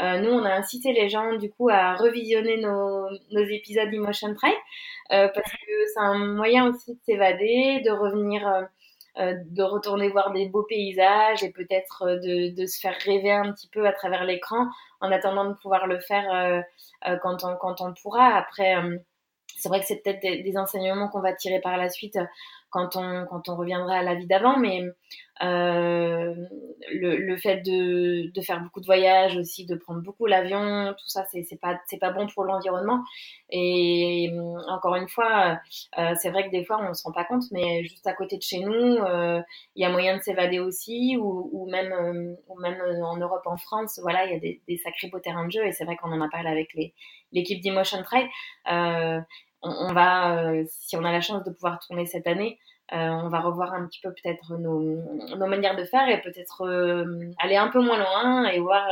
nous, 0.00 0.30
on 0.30 0.44
a 0.44 0.52
incité 0.52 0.92
les 0.92 1.08
gens, 1.08 1.36
du 1.36 1.48
coup, 1.48 1.68
à 1.68 1.94
revisionner 1.94 2.56
nos, 2.56 3.08
nos 3.30 3.44
épisodes 3.44 3.88
d'Emotion 3.88 4.34
Trail, 4.34 4.54
parce 5.10 5.52
que 5.52 5.86
c'est 5.94 6.00
un 6.00 6.18
moyen 6.18 6.68
aussi 6.68 6.94
de 6.94 6.98
s'évader, 7.04 7.82
de 7.84 7.90
revenir, 7.92 8.42
de 9.16 9.62
retourner 9.62 10.08
voir 10.08 10.32
des 10.32 10.48
beaux 10.48 10.62
paysages 10.62 11.42
et 11.42 11.50
peut-être 11.50 12.06
de, 12.06 12.54
de, 12.54 12.66
se 12.66 12.80
faire 12.80 12.96
rêver 13.04 13.30
un 13.30 13.52
petit 13.52 13.68
peu 13.68 13.86
à 13.86 13.92
travers 13.92 14.24
l'écran, 14.24 14.68
en 15.00 15.12
attendant 15.12 15.44
de 15.44 15.54
pouvoir 15.54 15.86
le 15.86 16.00
faire 16.00 16.64
quand, 17.22 17.44
on, 17.44 17.56
quand 17.56 17.80
on 17.82 17.92
pourra. 17.92 18.36
Après 18.36 18.74
c'est 19.62 19.68
vrai 19.68 19.80
que 19.80 19.86
c'est 19.86 20.02
peut-être 20.02 20.20
des, 20.20 20.56
enseignements 20.56 21.08
qu'on 21.08 21.20
va 21.20 21.32
tirer 21.32 21.60
par 21.60 21.76
la 21.76 21.88
suite 21.88 22.16
euh, 22.16 22.24
quand 22.72 22.96
on, 22.96 23.26
quand 23.26 23.48
on 23.48 23.56
reviendra 23.56 23.96
à 23.96 24.02
la 24.02 24.14
vie 24.14 24.26
d'avant, 24.26 24.58
mais 24.58 24.82
euh, 25.42 26.34
le, 26.92 27.16
le, 27.16 27.36
fait 27.36 27.58
de, 27.58 28.32
de, 28.32 28.40
faire 28.40 28.60
beaucoup 28.60 28.80
de 28.80 28.86
voyages 28.86 29.36
aussi, 29.36 29.66
de 29.66 29.74
prendre 29.74 30.00
beaucoup 30.00 30.26
l'avion, 30.26 30.94
tout 30.98 31.08
ça, 31.08 31.24
c'est 31.30 31.60
pas, 31.60 31.78
pas 32.00 32.10
bon 32.10 32.26
pour 32.28 32.44
l'environnement. 32.44 33.02
Et 33.50 34.32
encore 34.68 34.94
une 34.94 35.08
fois, 35.08 35.58
euh, 35.98 36.14
c'est 36.20 36.30
vrai 36.30 36.46
que 36.46 36.50
des 36.50 36.64
fois, 36.64 36.78
on 36.82 36.94
se 36.94 37.02
rend 37.02 37.12
pas 37.12 37.24
compte, 37.24 37.42
mais 37.50 37.82
juste 37.84 38.06
à 38.06 38.14
côté 38.14 38.38
de 38.38 38.42
chez 38.42 38.60
nous, 38.60 38.72
euh, 38.72 39.42
il 39.76 39.82
y 39.82 39.84
a 39.84 39.90
moyen 39.90 40.16
de 40.16 40.22
s'évader 40.22 40.58
aussi, 40.58 41.16
ou, 41.18 41.50
ou 41.52 41.70
même, 41.70 41.92
euh, 41.92 42.34
ou 42.48 42.58
même 42.58 42.80
en 43.02 43.16
Europe, 43.18 43.42
en 43.44 43.58
France, 43.58 43.98
voilà, 44.02 44.24
il 44.24 44.32
y 44.32 44.36
a 44.36 44.40
des, 44.40 44.62
des 44.66 44.78
sacrés 44.78 45.08
beaux 45.08 45.20
terrains 45.20 45.46
de 45.46 45.52
jeu, 45.52 45.66
et 45.66 45.72
c'est 45.72 45.84
vrai 45.84 45.96
qu'on 45.96 46.12
en 46.12 46.20
a 46.22 46.28
parlé 46.30 46.48
avec 46.48 46.74
l'équipe 47.32 47.60
d'Emotion 47.60 48.02
Trail. 48.02 48.28
Euh, 49.64 49.68
on, 49.68 49.92
va, 49.92 50.42
euh, 50.44 50.64
si 50.68 50.96
on 50.96 51.04
a 51.04 51.12
la 51.12 51.20
chance 51.20 51.44
de 51.44 51.50
pouvoir 51.50 51.78
tourner 51.80 52.06
cette 52.06 52.26
année, 52.26 52.58
euh, 52.92 52.96
on 52.96 53.28
va 53.28 53.40
revoir 53.40 53.72
un 53.72 53.86
petit 53.86 54.00
peu 54.02 54.12
peut-être 54.12 54.56
nos, 54.58 54.98
manières 55.46 55.76
de 55.76 55.84
faire 55.84 56.08
et 56.08 56.20
peut-être 56.20 56.66
euh, 56.66 57.30
aller 57.38 57.56
un 57.56 57.68
peu 57.68 57.80
moins 57.80 57.98
loin 57.98 58.44
et 58.46 58.60
voir 58.60 58.86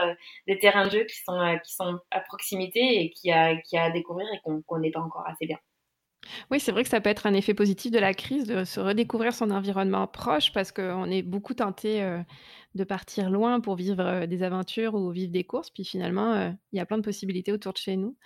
des 0.47 0.59
terrains 0.59 0.87
de 0.87 0.91
jeu 0.91 1.05
qui 1.05 1.17
sont, 1.17 1.59
qui 1.65 1.75
sont 1.75 1.99
à 2.11 2.21
proximité 2.21 2.81
et 3.03 3.11
qui 3.11 3.31
a, 3.31 3.57
qui 3.57 3.77
a 3.77 3.85
à 3.85 3.91
découvrir 3.91 4.27
et 4.33 4.41
qu'on 4.43 4.55
ne 4.55 4.63
connaît 4.63 4.91
pas 4.91 5.01
encore 5.01 5.27
assez 5.27 5.47
bien. 5.47 5.59
Oui, 6.51 6.61
c'est 6.61 6.71
vrai 6.71 6.83
que 6.85 6.91
ça 6.91 7.01
peut 7.01 7.11
être 7.11 7.27
un 7.27 7.35
effet 7.35 7.55
positif 7.55 7.91
de 7.91 7.99
la 7.99 8.15
crise 8.15 8.47
de 8.47 8.65
se 8.65 8.79
redécouvrir 8.79 9.33
son 9.33 9.51
environnement 9.51 10.07
proche 10.07 10.53
parce 10.53 10.71
qu'on 10.71 11.11
est 11.11 11.23
beaucoup 11.23 11.55
tenté 11.55 12.03
de 12.75 12.85
partir 12.85 13.31
loin 13.31 13.61
pour 13.61 13.75
vivre 13.75 14.01
euh, 14.01 14.27
des 14.27 14.43
aventures 14.43 14.95
ou 14.95 15.11
vivre 15.11 15.33
des 15.33 15.45
courses. 15.45 15.71
Puis 15.71 15.85
finalement, 15.85 16.35
euh, 16.35 16.51
il 16.73 16.77
y 16.77 16.81
a 16.81 16.87
plein 16.87 16.99
de 16.99 17.03
possibilités 17.03 17.53
autour 17.53 17.73
de 17.73 17.79
chez 17.79 17.97
nous. 17.97 18.17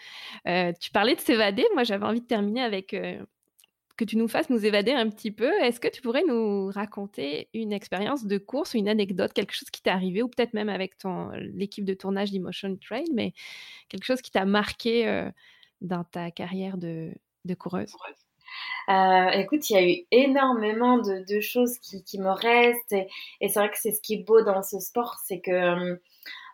Euh, 0.47 0.73
tu 0.79 0.91
parlais 0.91 1.15
de 1.15 1.21
s'évader. 1.21 1.65
Moi, 1.75 1.85
j'avais 1.85 2.05
envie 2.05 2.21
de 2.21 2.27
terminer 2.27 2.63
avec 2.63 2.95
que 3.97 4.05
tu 4.05 4.17
nous 4.17 4.27
fasses 4.27 4.51
nous 4.51 4.67
évader 4.67 4.93
un 4.93 5.09
petit 5.09 5.31
peu. 5.31 5.51
Est-ce 5.63 5.81
que 5.81 5.89
tu 5.89 6.03
pourrais 6.03 6.25
nous 6.27 6.67
raconter 6.69 7.49
une 7.55 7.73
expérience 7.73 8.27
de 8.27 8.39
course 8.39 8.75
ou 8.75 8.79
une 8.79 8.89
anecdote, 8.89 9.33
quelque 9.33 9.55
chose 9.55 9.71
qui 9.71 9.83
t'est 9.83 9.91
arrivé, 9.91 10.23
ou 10.23 10.29
peut-être 10.29 10.53
même 10.53 10.69
avec 10.69 10.99
ton 10.99 11.31
l'équipe 11.31 11.85
de 11.85 11.95
tournage 11.95 12.33
d'Emotion 12.33 12.77
Trail, 12.77 13.05
mais 13.15 13.33
quelque 13.89 14.05
chose 14.05 14.21
qui 14.21 14.33
t'a 14.33 14.45
marqué 14.47 15.31
dans 15.81 16.03
ta 16.03 16.33
carrière 16.33 16.77
de, 16.77 17.13
de 17.45 17.55
coureuse 17.55 17.95
euh, 18.89 19.31
écoute, 19.31 19.69
il 19.71 19.73
y 19.73 19.77
a 19.77 19.89
eu 19.89 20.07
énormément 20.11 20.99
de, 20.99 21.41
choses 21.41 21.79
qui, 21.79 22.19
me 22.19 22.31
restent 22.31 22.93
et, 23.41 23.49
c'est 23.49 23.59
vrai 23.59 23.71
que 23.71 23.79
c'est 23.79 23.93
ce 23.93 24.01
qui 24.01 24.15
est 24.15 24.25
beau 24.25 24.43
dans 24.43 24.63
ce 24.63 24.79
sport, 24.79 25.17
c'est 25.25 25.41
que 25.41 25.99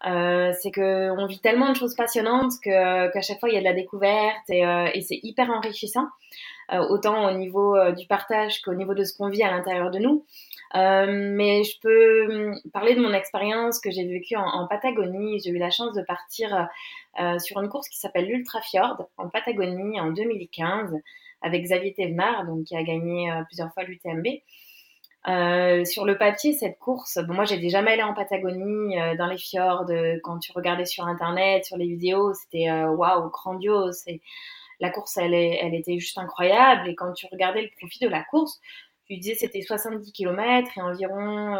euh, 0.06 0.52
c'est 0.62 0.70
que 0.70 1.10
on 1.10 1.26
vit 1.26 1.40
tellement 1.40 1.70
de 1.70 1.76
choses 1.76 1.94
passionnantes 1.94 2.52
que 2.64 3.12
qu'à 3.12 3.20
chaque 3.20 3.38
fois 3.38 3.50
il 3.50 3.54
y 3.54 3.58
a 3.58 3.60
de 3.60 3.64
la 3.64 3.74
découverte 3.74 4.48
et, 4.48 4.64
euh, 4.64 4.88
c'est 5.02 5.20
hyper 5.22 5.50
enrichissant, 5.50 6.06
euh, 6.72 6.78
autant 6.88 7.28
au 7.28 7.36
niveau 7.36 7.76
euh, 7.76 7.92
du 7.92 8.06
partage 8.06 8.62
qu'au 8.62 8.74
niveau 8.74 8.94
de 8.94 9.04
ce 9.04 9.16
qu'on 9.16 9.28
vit 9.28 9.42
à 9.42 9.50
l'intérieur 9.50 9.90
de 9.90 9.98
nous. 9.98 10.24
Mais 10.74 11.64
je 11.64 11.80
peux 11.80 12.26
hum, 12.28 12.60
parler 12.72 12.94
de 12.94 13.00
mon 13.00 13.12
expérience 13.12 13.80
que 13.80 13.90
j'ai 13.90 14.06
vécue 14.06 14.36
en, 14.36 14.66
Patagonie. 14.68 15.40
J'ai 15.40 15.50
eu 15.50 15.58
la 15.58 15.70
chance 15.70 15.94
de 15.94 16.02
partir 16.02 16.68
sur 17.38 17.60
une 17.60 17.68
course 17.68 17.88
qui 17.88 17.98
s'appelle 17.98 18.26
l'Ultra 18.26 18.60
Fjord 18.62 19.08
en 19.16 19.28
Patagonie 19.28 20.00
en 20.00 20.10
2015 20.10 20.94
avec 21.42 21.62
Xavier 21.62 21.92
Thévenard, 21.92 22.46
donc 22.46 22.64
qui 22.64 22.76
a 22.76 22.82
gagné 22.82 23.30
euh, 23.30 23.42
plusieurs 23.44 23.72
fois 23.72 23.84
l'UTMB. 23.84 24.26
Euh, 25.28 25.84
sur 25.84 26.06
le 26.06 26.16
papier, 26.16 26.54
cette 26.54 26.78
course, 26.78 27.18
bon, 27.26 27.34
moi 27.34 27.44
j'étais 27.44 27.68
jamais 27.68 27.92
allée 27.92 28.02
en 28.02 28.14
Patagonie, 28.14 28.98
euh, 28.98 29.16
dans 29.16 29.26
les 29.26 29.36
fjords, 29.36 29.86
quand 30.22 30.38
tu 30.38 30.52
regardais 30.52 30.86
sur 30.86 31.04
internet, 31.06 31.64
sur 31.64 31.76
les 31.76 31.86
vidéos, 31.86 32.32
c'était 32.34 32.70
waouh, 32.70 33.28
grandiose. 33.30 34.02
Et 34.06 34.22
la 34.80 34.90
course, 34.90 35.16
elle, 35.18 35.34
elle 35.34 35.74
était 35.74 35.98
juste 35.98 36.16
incroyable. 36.16 36.88
Et 36.88 36.94
quand 36.94 37.12
tu 37.12 37.26
regardais 37.30 37.62
le 37.62 37.70
profit 37.78 37.98
de 38.00 38.08
la 38.08 38.22
course, 38.24 38.60
tu 39.14 39.20
disais 39.20 39.34
c'était 39.34 39.60
70 39.60 40.12
km 40.12 40.70
et 40.76 40.82
environ 40.82 41.56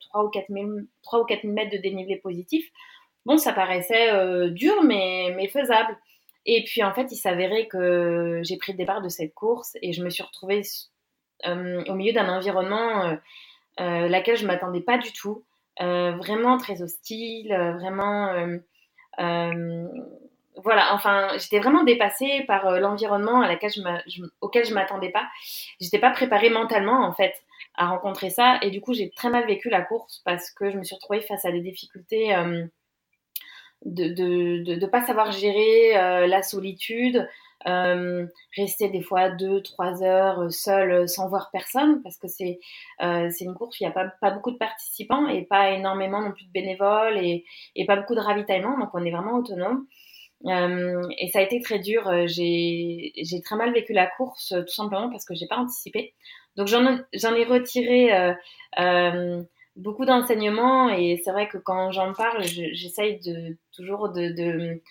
3 0.00 0.24
ou 0.24 0.28
4 0.28 0.46
000, 0.48 0.66
3 1.02 1.20
ou 1.20 1.24
4 1.24 1.42
000 1.42 1.52
mètres 1.54 1.72
de 1.72 1.78
dénivelé 1.78 2.16
positif. 2.16 2.70
Bon, 3.26 3.36
ça 3.36 3.52
paraissait 3.52 4.50
dur, 4.50 4.82
mais, 4.84 5.48
faisable. 5.48 5.96
Et 6.46 6.64
puis 6.64 6.82
en 6.82 6.94
fait, 6.94 7.12
il 7.12 7.16
s'avérait 7.16 7.66
que 7.66 8.40
j'ai 8.42 8.56
pris 8.56 8.72
le 8.72 8.78
départ 8.78 9.02
de 9.02 9.08
cette 9.08 9.34
course 9.34 9.76
et 9.82 9.92
je 9.92 10.02
me 10.02 10.08
suis 10.08 10.22
retrouvée 10.22 10.62
euh, 11.46 11.84
au 11.86 11.94
milieu 11.94 12.12
d'un 12.12 12.28
environnement 12.28 13.04
euh, 13.04 13.16
euh, 13.80 14.08
laquelle 14.08 14.36
je 14.36 14.46
m'attendais 14.46 14.80
pas 14.80 14.98
du 14.98 15.12
tout, 15.12 15.44
euh, 15.80 16.12
vraiment 16.16 16.58
très 16.58 16.82
hostile, 16.82 17.54
vraiment 17.78 18.58
voilà, 20.62 20.94
enfin, 20.94 21.28
j'étais 21.38 21.58
vraiment 21.60 21.84
dépassée 21.84 22.44
par 22.46 22.78
l'environnement 22.80 23.40
à 23.40 23.48
laquelle 23.48 23.70
je, 23.70 24.22
auquel 24.40 24.64
je 24.64 24.74
m'attendais 24.74 25.10
pas. 25.10 25.26
J'étais 25.80 25.98
pas 25.98 26.10
préparée 26.10 26.50
mentalement 26.50 27.04
en 27.06 27.12
fait 27.12 27.34
à 27.74 27.86
rencontrer 27.88 28.30
ça. 28.30 28.58
Et 28.62 28.70
du 28.70 28.80
coup 28.80 28.94
j'ai 28.94 29.10
très 29.10 29.30
mal 29.30 29.46
vécu 29.46 29.70
la 29.70 29.82
course 29.82 30.22
parce 30.24 30.50
que 30.50 30.70
je 30.70 30.76
me 30.78 30.84
suis 30.84 30.94
retrouvée 30.96 31.20
face 31.20 31.44
à 31.44 31.52
des 31.52 31.60
difficultés 31.60 32.34
de 33.84 34.08
de, 34.08 34.62
de, 34.64 34.74
de 34.74 34.86
pas 34.86 35.02
savoir 35.06 35.30
gérer 35.32 35.96
euh, 35.96 36.26
la 36.26 36.42
solitude, 36.42 37.28
euh, 37.66 38.26
rester 38.56 38.88
des 38.88 39.02
fois 39.02 39.30
deux, 39.30 39.62
trois 39.62 40.02
heures 40.02 40.40
euh, 40.40 40.50
seul 40.50 41.08
sans 41.08 41.28
voir 41.28 41.50
personne 41.52 42.02
parce 42.02 42.16
que 42.18 42.28
c'est 42.28 42.58
euh, 43.02 43.30
une 43.40 43.54
course 43.54 43.78
où 43.78 43.84
il 43.84 43.86
n'y 43.86 43.90
a 43.90 43.94
pas, 43.94 44.06
pas 44.20 44.30
beaucoup 44.30 44.50
de 44.50 44.58
participants 44.58 45.28
et 45.28 45.42
pas 45.42 45.70
énormément 45.70 46.20
non 46.20 46.32
plus 46.32 46.44
de 46.44 46.52
bénévoles 46.52 47.18
et, 47.18 47.44
et 47.76 47.86
pas 47.86 47.96
beaucoup 47.96 48.14
de 48.14 48.20
ravitaillement. 48.20 48.78
Donc 48.78 48.90
on 48.94 49.04
est 49.04 49.10
vraiment 49.10 49.34
autonome 49.34 49.86
euh, 50.46 51.02
et 51.18 51.28
ça 51.28 51.40
a 51.40 51.42
été 51.42 51.60
très 51.60 51.78
dur. 51.78 52.10
J'ai 52.26 53.12
j'ai 53.16 53.40
très 53.42 53.56
mal 53.56 53.72
vécu 53.72 53.92
la 53.92 54.06
course 54.06 54.54
tout 54.66 54.74
simplement 54.74 55.10
parce 55.10 55.24
que 55.24 55.34
j'ai 55.34 55.46
pas 55.46 55.56
anticipé. 55.58 56.14
Donc 56.56 56.68
j'en 56.68 57.34
ai 57.34 57.44
retiré 57.44 58.34
euh, 58.78 59.42
beaucoup 59.78 60.04
d'enseignements. 60.04 60.90
Et 60.90 61.20
c'est 61.24 61.32
vrai 61.32 61.48
que 61.48 61.58
quand 61.58 61.90
j'en 61.92 62.12
parle, 62.12 62.42
j'essaye 62.44 63.20
de 63.20 63.56
toujours 63.72 64.10
de, 64.10 64.28
de, 64.28 64.82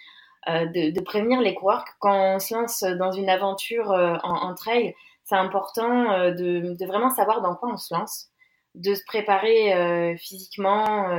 euh, 0.50 0.66
de, 0.66 1.02
prévenir 1.02 1.42
les 1.42 1.54
coureurs 1.54 1.86
quand 2.00 2.36
on 2.36 2.40
se 2.40 2.54
lance 2.54 2.84
dans 2.84 3.12
une 3.12 3.30
aventure 3.30 3.92
euh, 3.92 4.16
en, 4.24 4.50
en, 4.50 4.56
trail, 4.56 4.96
c'est 5.24 5.36
important 5.36 6.12
euh, 6.12 6.32
de, 6.32 6.86
vraiment 6.86 7.10
savoir 7.10 7.42
dans 7.42 7.56
quoi 7.56 7.70
on 7.74 7.78
se 7.78 7.94
lance, 7.94 8.30
de 8.76 8.96
se 8.96 9.04
préparer 9.06 9.74
euh, 9.74 10.16
physiquement, 10.18 11.10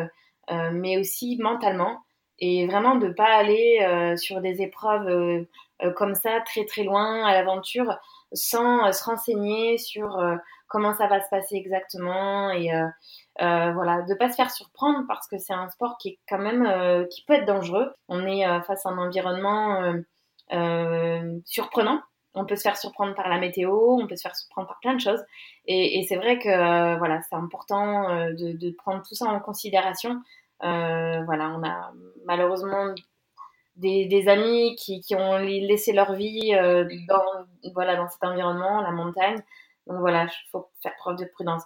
euh, 0.51 0.71
mais 0.73 0.97
aussi 0.97 1.37
mentalement, 1.41 1.99
et 2.39 2.67
vraiment 2.67 2.97
de 2.97 3.09
pas 3.09 3.35
aller 3.37 4.15
sur 4.17 4.41
des 4.41 4.63
épreuves 4.63 5.47
comme 5.97 6.15
ça 6.15 6.41
très 6.47 6.65
très 6.65 6.85
loin 6.85 7.25
à 7.25 7.33
l'aventure 7.33 7.97
sans 8.33 8.93
se 8.93 9.05
renseigner 9.05 9.79
sur 9.79 10.21
comment 10.69 10.95
ça 10.95 11.07
va 11.07 11.21
se 11.21 11.29
passer 11.31 11.57
exactement 11.57 12.51
et 12.51 12.71
euh, 13.41 13.71
voilà, 13.73 14.03
de 14.03 14.15
pas 14.15 14.31
se 14.31 14.35
faire 14.35 14.51
surprendre 14.51 15.05
parce 15.07 15.29
que 15.29 15.39
c'est 15.39 15.53
un 15.53 15.69
sport 15.71 15.97
qui 15.99 16.09
est 16.09 16.19
quand 16.29 16.39
même 16.39 16.67
euh, 16.67 17.05
qui 17.07 17.25
peut 17.25 17.35
être 17.35 17.47
dangereux. 17.47 17.95
On 18.09 18.27
est 18.27 18.47
euh, 18.47 18.61
face 18.63 18.85
à 18.85 18.89
un 18.89 18.99
environnement 18.99 19.93
surprenant. 21.45 22.03
On 22.35 22.45
peut 22.45 22.57
se 22.57 22.63
faire 22.63 22.77
surprendre 22.77 23.15
par 23.15 23.29
la 23.29 23.39
météo, 23.39 23.73
on 24.01 24.07
peut 24.07 24.17
se 24.17 24.23
faire 24.23 24.37
surprendre 24.37 24.69
par 24.69 24.79
plein 24.81 24.95
de 24.95 25.01
choses. 25.01 25.23
Et, 25.67 25.99
et 25.99 26.07
c'est 26.07 26.17
vrai 26.17 26.39
que 26.39 26.99
voilà, 26.99 27.21
c'est 27.29 27.35
important 27.37 28.29
de, 28.31 28.57
de, 28.57 28.71
prendre 28.71 29.03
tout 29.07 29.15
ça 29.15 29.27
en 29.27 29.41
considération. 29.41 30.21
Voilà, 30.61 31.51
on 31.57 31.63
a 31.65 31.93
malheureusement 32.27 32.95
des, 33.77 34.07
des, 34.07 34.29
amis 34.29 34.75
qui, 34.77 35.01
qui, 35.01 35.15
ont 35.15 35.39
laissé 35.39 35.93
leur 35.93 36.15
vie 36.15 36.53
dans, 37.09 37.73
voilà, 37.75 37.97
dans 37.97 38.09
cet 38.09 38.25
environnement, 38.25 38.81
la 38.81 38.91
montagne. 38.91 39.37
donc 39.87 39.99
voilà, 40.01 40.25
il 40.25 40.51
faut 40.51 40.69
faire 40.83 40.95
preuve 40.99 41.17
de 41.17 41.25
prudence. 41.25 41.63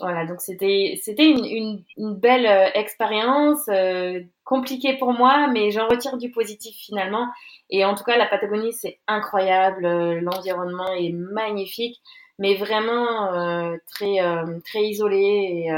Voilà, 0.00 0.26
donc 0.26 0.42
c'était 0.42 0.98
c'était 1.02 1.30
une, 1.30 1.44
une, 1.46 1.84
une, 1.96 2.14
belle 2.16 2.46
euh, 2.46 2.68
expérience, 2.74 3.66
euh, 3.68 4.20
compliquée 4.44 4.98
pour 4.98 5.14
moi, 5.14 5.48
mais 5.50 5.70
j'en 5.70 5.88
retire 5.88 6.18
du 6.18 6.30
positif 6.30 6.76
finalement. 6.76 7.28
Et 7.70 7.84
en 7.86 7.94
tout 7.94 8.04
cas, 8.04 8.18
la 8.18 8.26
Patagonie, 8.26 8.74
c'est 8.74 9.00
incroyable, 9.06 9.86
euh, 9.86 10.20
l'environnement 10.20 10.92
est 10.92 11.12
magnifique, 11.12 12.02
mais 12.38 12.56
vraiment 12.56 13.32
euh, 13.32 13.76
très 13.86 14.18
très 14.64 14.84
isolé 14.84 15.16
et, 15.18 15.70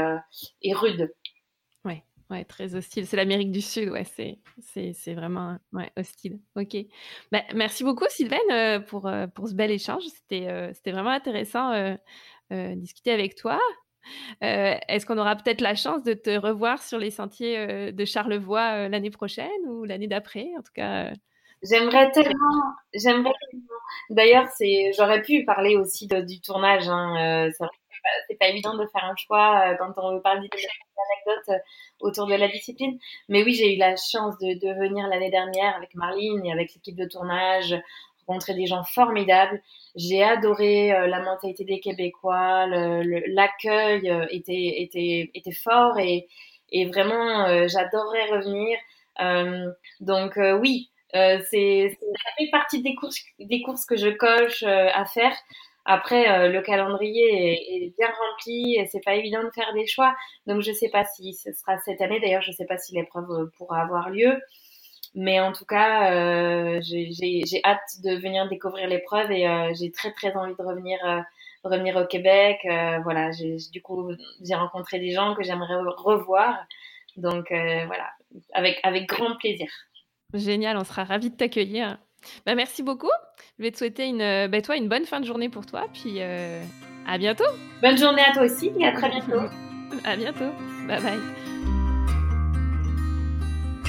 et 0.63 0.73
rude. 0.73 1.13
Ouais, 2.29 2.45
très 2.45 2.75
hostile. 2.75 3.07
C'est 3.07 3.17
l'Amérique 3.17 3.51
du 3.51 3.61
Sud, 3.61 3.89
ouais, 3.89 4.03
c'est 4.03 4.37
c'est 4.61 4.93
c'est 4.93 5.15
vraiment 5.15 5.57
ouais, 5.73 5.91
hostile. 5.97 6.39
Ok. 6.55 6.77
Bah, 7.31 7.41
merci 7.55 7.83
beaucoup 7.83 8.05
Sylvaine 8.09 8.83
pour 8.85 9.09
pour 9.33 9.47
ce 9.47 9.55
bel 9.55 9.71
échange. 9.71 10.03
C'était 10.03 10.71
c'était 10.73 10.91
vraiment 10.91 11.09
intéressant. 11.09 11.73
Euh, 12.51 12.75
discuter 12.75 13.11
avec 13.11 13.35
toi. 13.35 13.59
Euh, 14.43 14.75
est-ce 14.87 15.05
qu'on 15.05 15.17
aura 15.19 15.35
peut-être 15.35 15.61
la 15.61 15.75
chance 15.75 16.03
de 16.03 16.13
te 16.13 16.35
revoir 16.35 16.81
sur 16.81 16.97
les 16.97 17.11
sentiers 17.11 17.57
euh, 17.59 17.91
de 17.91 18.05
Charlevoix 18.05 18.85
euh, 18.85 18.89
l'année 18.89 19.11
prochaine 19.11 19.49
ou 19.67 19.83
l'année 19.83 20.07
d'après? 20.07 20.47
En 20.57 20.63
tout 20.63 20.71
cas. 20.73 21.11
J'aimerais 21.61 22.09
tellement, 22.11 22.63
j'aimerais 22.93 23.33
D'ailleurs, 24.09 24.47
c'est, 24.57 24.91
j'aurais 24.97 25.21
pu 25.21 25.43
parler 25.45 25.75
aussi 25.75 26.07
du 26.07 26.41
tournage. 26.41 26.87
Hein. 26.87 27.49
c'est 27.51 27.65
c'est 28.27 28.37
pas, 28.37 28.47
évident 28.47 28.75
de 28.75 28.85
faire 28.87 29.03
un 29.05 29.15
choix 29.15 29.75
quand 29.77 29.93
on 29.97 30.15
veut 30.15 30.21
parler 30.21 30.47
d'anecdotes 30.49 31.61
autour 31.99 32.27
de 32.27 32.35
la 32.35 32.47
discipline. 32.47 32.97
Mais 33.27 33.43
oui, 33.43 33.53
j'ai 33.53 33.75
eu 33.75 33.77
la 33.77 33.95
chance 33.95 34.37
de, 34.39 34.79
venir 34.79 35.07
l'année 35.07 35.31
dernière 35.31 35.75
avec 35.75 35.95
Marline 35.95 36.45
et 36.45 36.51
avec 36.51 36.73
l'équipe 36.73 36.95
de 36.95 37.05
tournage 37.05 37.75
rencontré 38.29 38.53
des 38.53 38.67
gens 38.67 38.83
formidables. 38.83 39.61
J'ai 39.95 40.23
adoré 40.23 40.93
euh, 40.93 41.07
la 41.07 41.21
mentalité 41.21 41.65
des 41.65 41.79
Québécois, 41.79 42.67
l'accueil 42.67 44.09
euh, 44.09 44.25
était, 44.29 44.81
était, 44.81 45.31
était 45.33 45.51
fort 45.51 45.97
et, 45.99 46.27
vraiment, 46.85 47.47
euh, 47.47 47.67
j'adorerais 47.67 48.29
revenir. 48.29 48.77
donc 49.99 50.39
oui, 50.61 50.91
c'est 51.11 51.97
ça 51.99 52.31
fait 52.37 52.49
partie 52.51 52.81
des 52.83 52.95
courses, 52.95 53.21
des 53.39 53.61
courses 53.63 53.85
que 53.85 53.97
je 53.97 54.09
coche 54.09 54.63
à 54.63 55.05
faire. 55.05 55.35
Après, 55.91 56.49
le 56.49 56.61
calendrier 56.61 57.83
est, 57.85 57.93
bien 57.97 58.07
rempli 58.07 58.75
et 58.77 58.85
c'est 58.91 59.03
pas 59.03 59.15
évident 59.15 59.43
de 59.43 59.49
faire 59.49 59.73
des 59.73 59.87
choix. 59.87 60.15
Donc, 60.45 60.61
je 60.61 60.71
sais 60.71 60.89
pas 60.89 61.03
si 61.03 61.33
ce 61.33 61.51
sera 61.51 61.79
cette 61.79 61.99
année. 61.99 62.19
D'ailleurs, 62.19 62.43
je 62.43 62.51
sais 62.51 62.65
pas 62.65 62.77
si 62.77 62.93
l'épreuve 62.93 63.49
pourra 63.57 63.81
avoir 63.81 64.09
lieu. 64.09 64.39
Mais 65.15 65.39
en 65.39 65.51
tout 65.51 65.65
cas, 65.65 66.13
euh, 66.13 66.79
j'ai 66.81 67.61
hâte 67.63 67.79
de 68.03 68.15
venir 68.15 68.47
découvrir 68.47 68.87
l'épreuve 68.87 69.31
et 69.31 69.47
euh, 69.47 69.73
j'ai 69.73 69.91
très 69.91 70.11
très 70.11 70.35
envie 70.35 70.53
de 70.55 70.63
revenir, 70.63 70.99
euh, 71.05 71.21
revenir 71.63 71.95
au 71.97 72.05
Québec. 72.05 72.59
Euh, 72.65 72.99
voilà, 72.99 73.31
du 73.31 73.81
coup, 73.81 74.11
j'ai 74.41 74.55
rencontré 74.55 74.99
des 74.99 75.11
gens 75.11 75.35
que 75.35 75.43
j'aimerais 75.43 75.75
revoir. 75.97 76.65
Donc 77.17 77.51
euh, 77.51 77.85
voilà, 77.87 78.11
avec, 78.53 78.79
avec 78.83 79.07
grand 79.07 79.35
plaisir. 79.37 79.69
Génial, 80.33 80.77
on 80.77 80.83
sera 80.83 81.03
ravis 81.03 81.31
de 81.31 81.35
t'accueillir. 81.35 81.97
Bah, 82.45 82.55
merci 82.55 82.83
beaucoup. 82.83 83.07
Je 83.57 83.63
vais 83.63 83.71
te 83.71 83.77
souhaiter 83.77 84.07
une, 84.07 84.47
bah, 84.47 84.61
toi, 84.61 84.77
une 84.77 84.87
bonne 84.89 85.05
fin 85.05 85.19
de 85.19 85.25
journée 85.25 85.49
pour 85.49 85.65
toi. 85.65 85.87
Puis 85.93 86.19
à 86.21 87.17
bientôt. 87.17 87.45
Bonne 87.81 87.97
journée 87.97 88.21
à 88.21 88.33
toi 88.33 88.43
aussi 88.43 88.71
et 88.79 88.85
à 88.85 88.91
très 88.91 89.09
bientôt. 89.09 89.41
à 90.03 90.15
bientôt. 90.15 90.51
Bye 90.87 91.01
bye. 91.01 91.19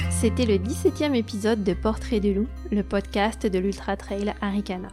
C'était 0.09 0.45
le 0.45 0.55
17e 0.55 1.15
épisode 1.15 1.63
de 1.63 1.73
Portrait 1.73 2.19
de 2.19 2.29
loup, 2.31 2.47
le 2.71 2.83
podcast 2.83 3.47
de 3.47 3.59
l'Ultra 3.59 3.97
Trail 3.97 4.33
Aricana. 4.41 4.89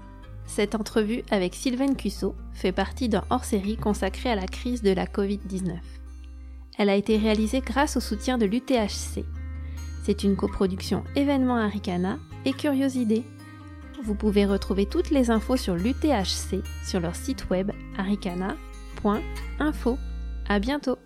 Cette 0.47 0.75
entrevue 0.75 1.23
avec 1.31 1.55
Sylvaine 1.55 1.97
Cusso 1.97 2.35
fait 2.55 2.73
partie 2.73 3.11
d'un 3.11 3.25
hors-série 3.29 3.77
consacré 3.77 4.31
à 4.31 4.35
la 4.35 4.47
crise 4.47 4.83
de 4.83 4.91
la 4.91 5.05
Covid-19. 5.05 5.77
Elle 6.79 6.89
a 6.89 6.97
été 6.97 7.19
réalisée 7.19 7.61
grâce 7.61 7.99
au 7.99 8.01
soutien 8.01 8.39
de 8.39 8.47
l'UTHC. 8.47 9.25
C'est 10.09 10.25
une 10.25 10.37
coproduction 10.37 11.05
événement 11.17 11.57
Aricana 11.57 12.17
et 12.47 12.55
Curiosité. 12.55 13.25
Vous 14.03 14.15
pouvez 14.15 14.47
retrouver 14.47 14.87
toutes 14.87 15.11
les 15.11 15.31
infos 15.31 15.59
sur 15.59 15.75
l'UTHC 15.75 16.63
sur 16.83 16.99
leur 16.99 17.15
site 17.15 17.51
web 17.51 17.73
aricana.info. 17.99 19.99
À 20.49 20.59
bientôt! 20.61 20.97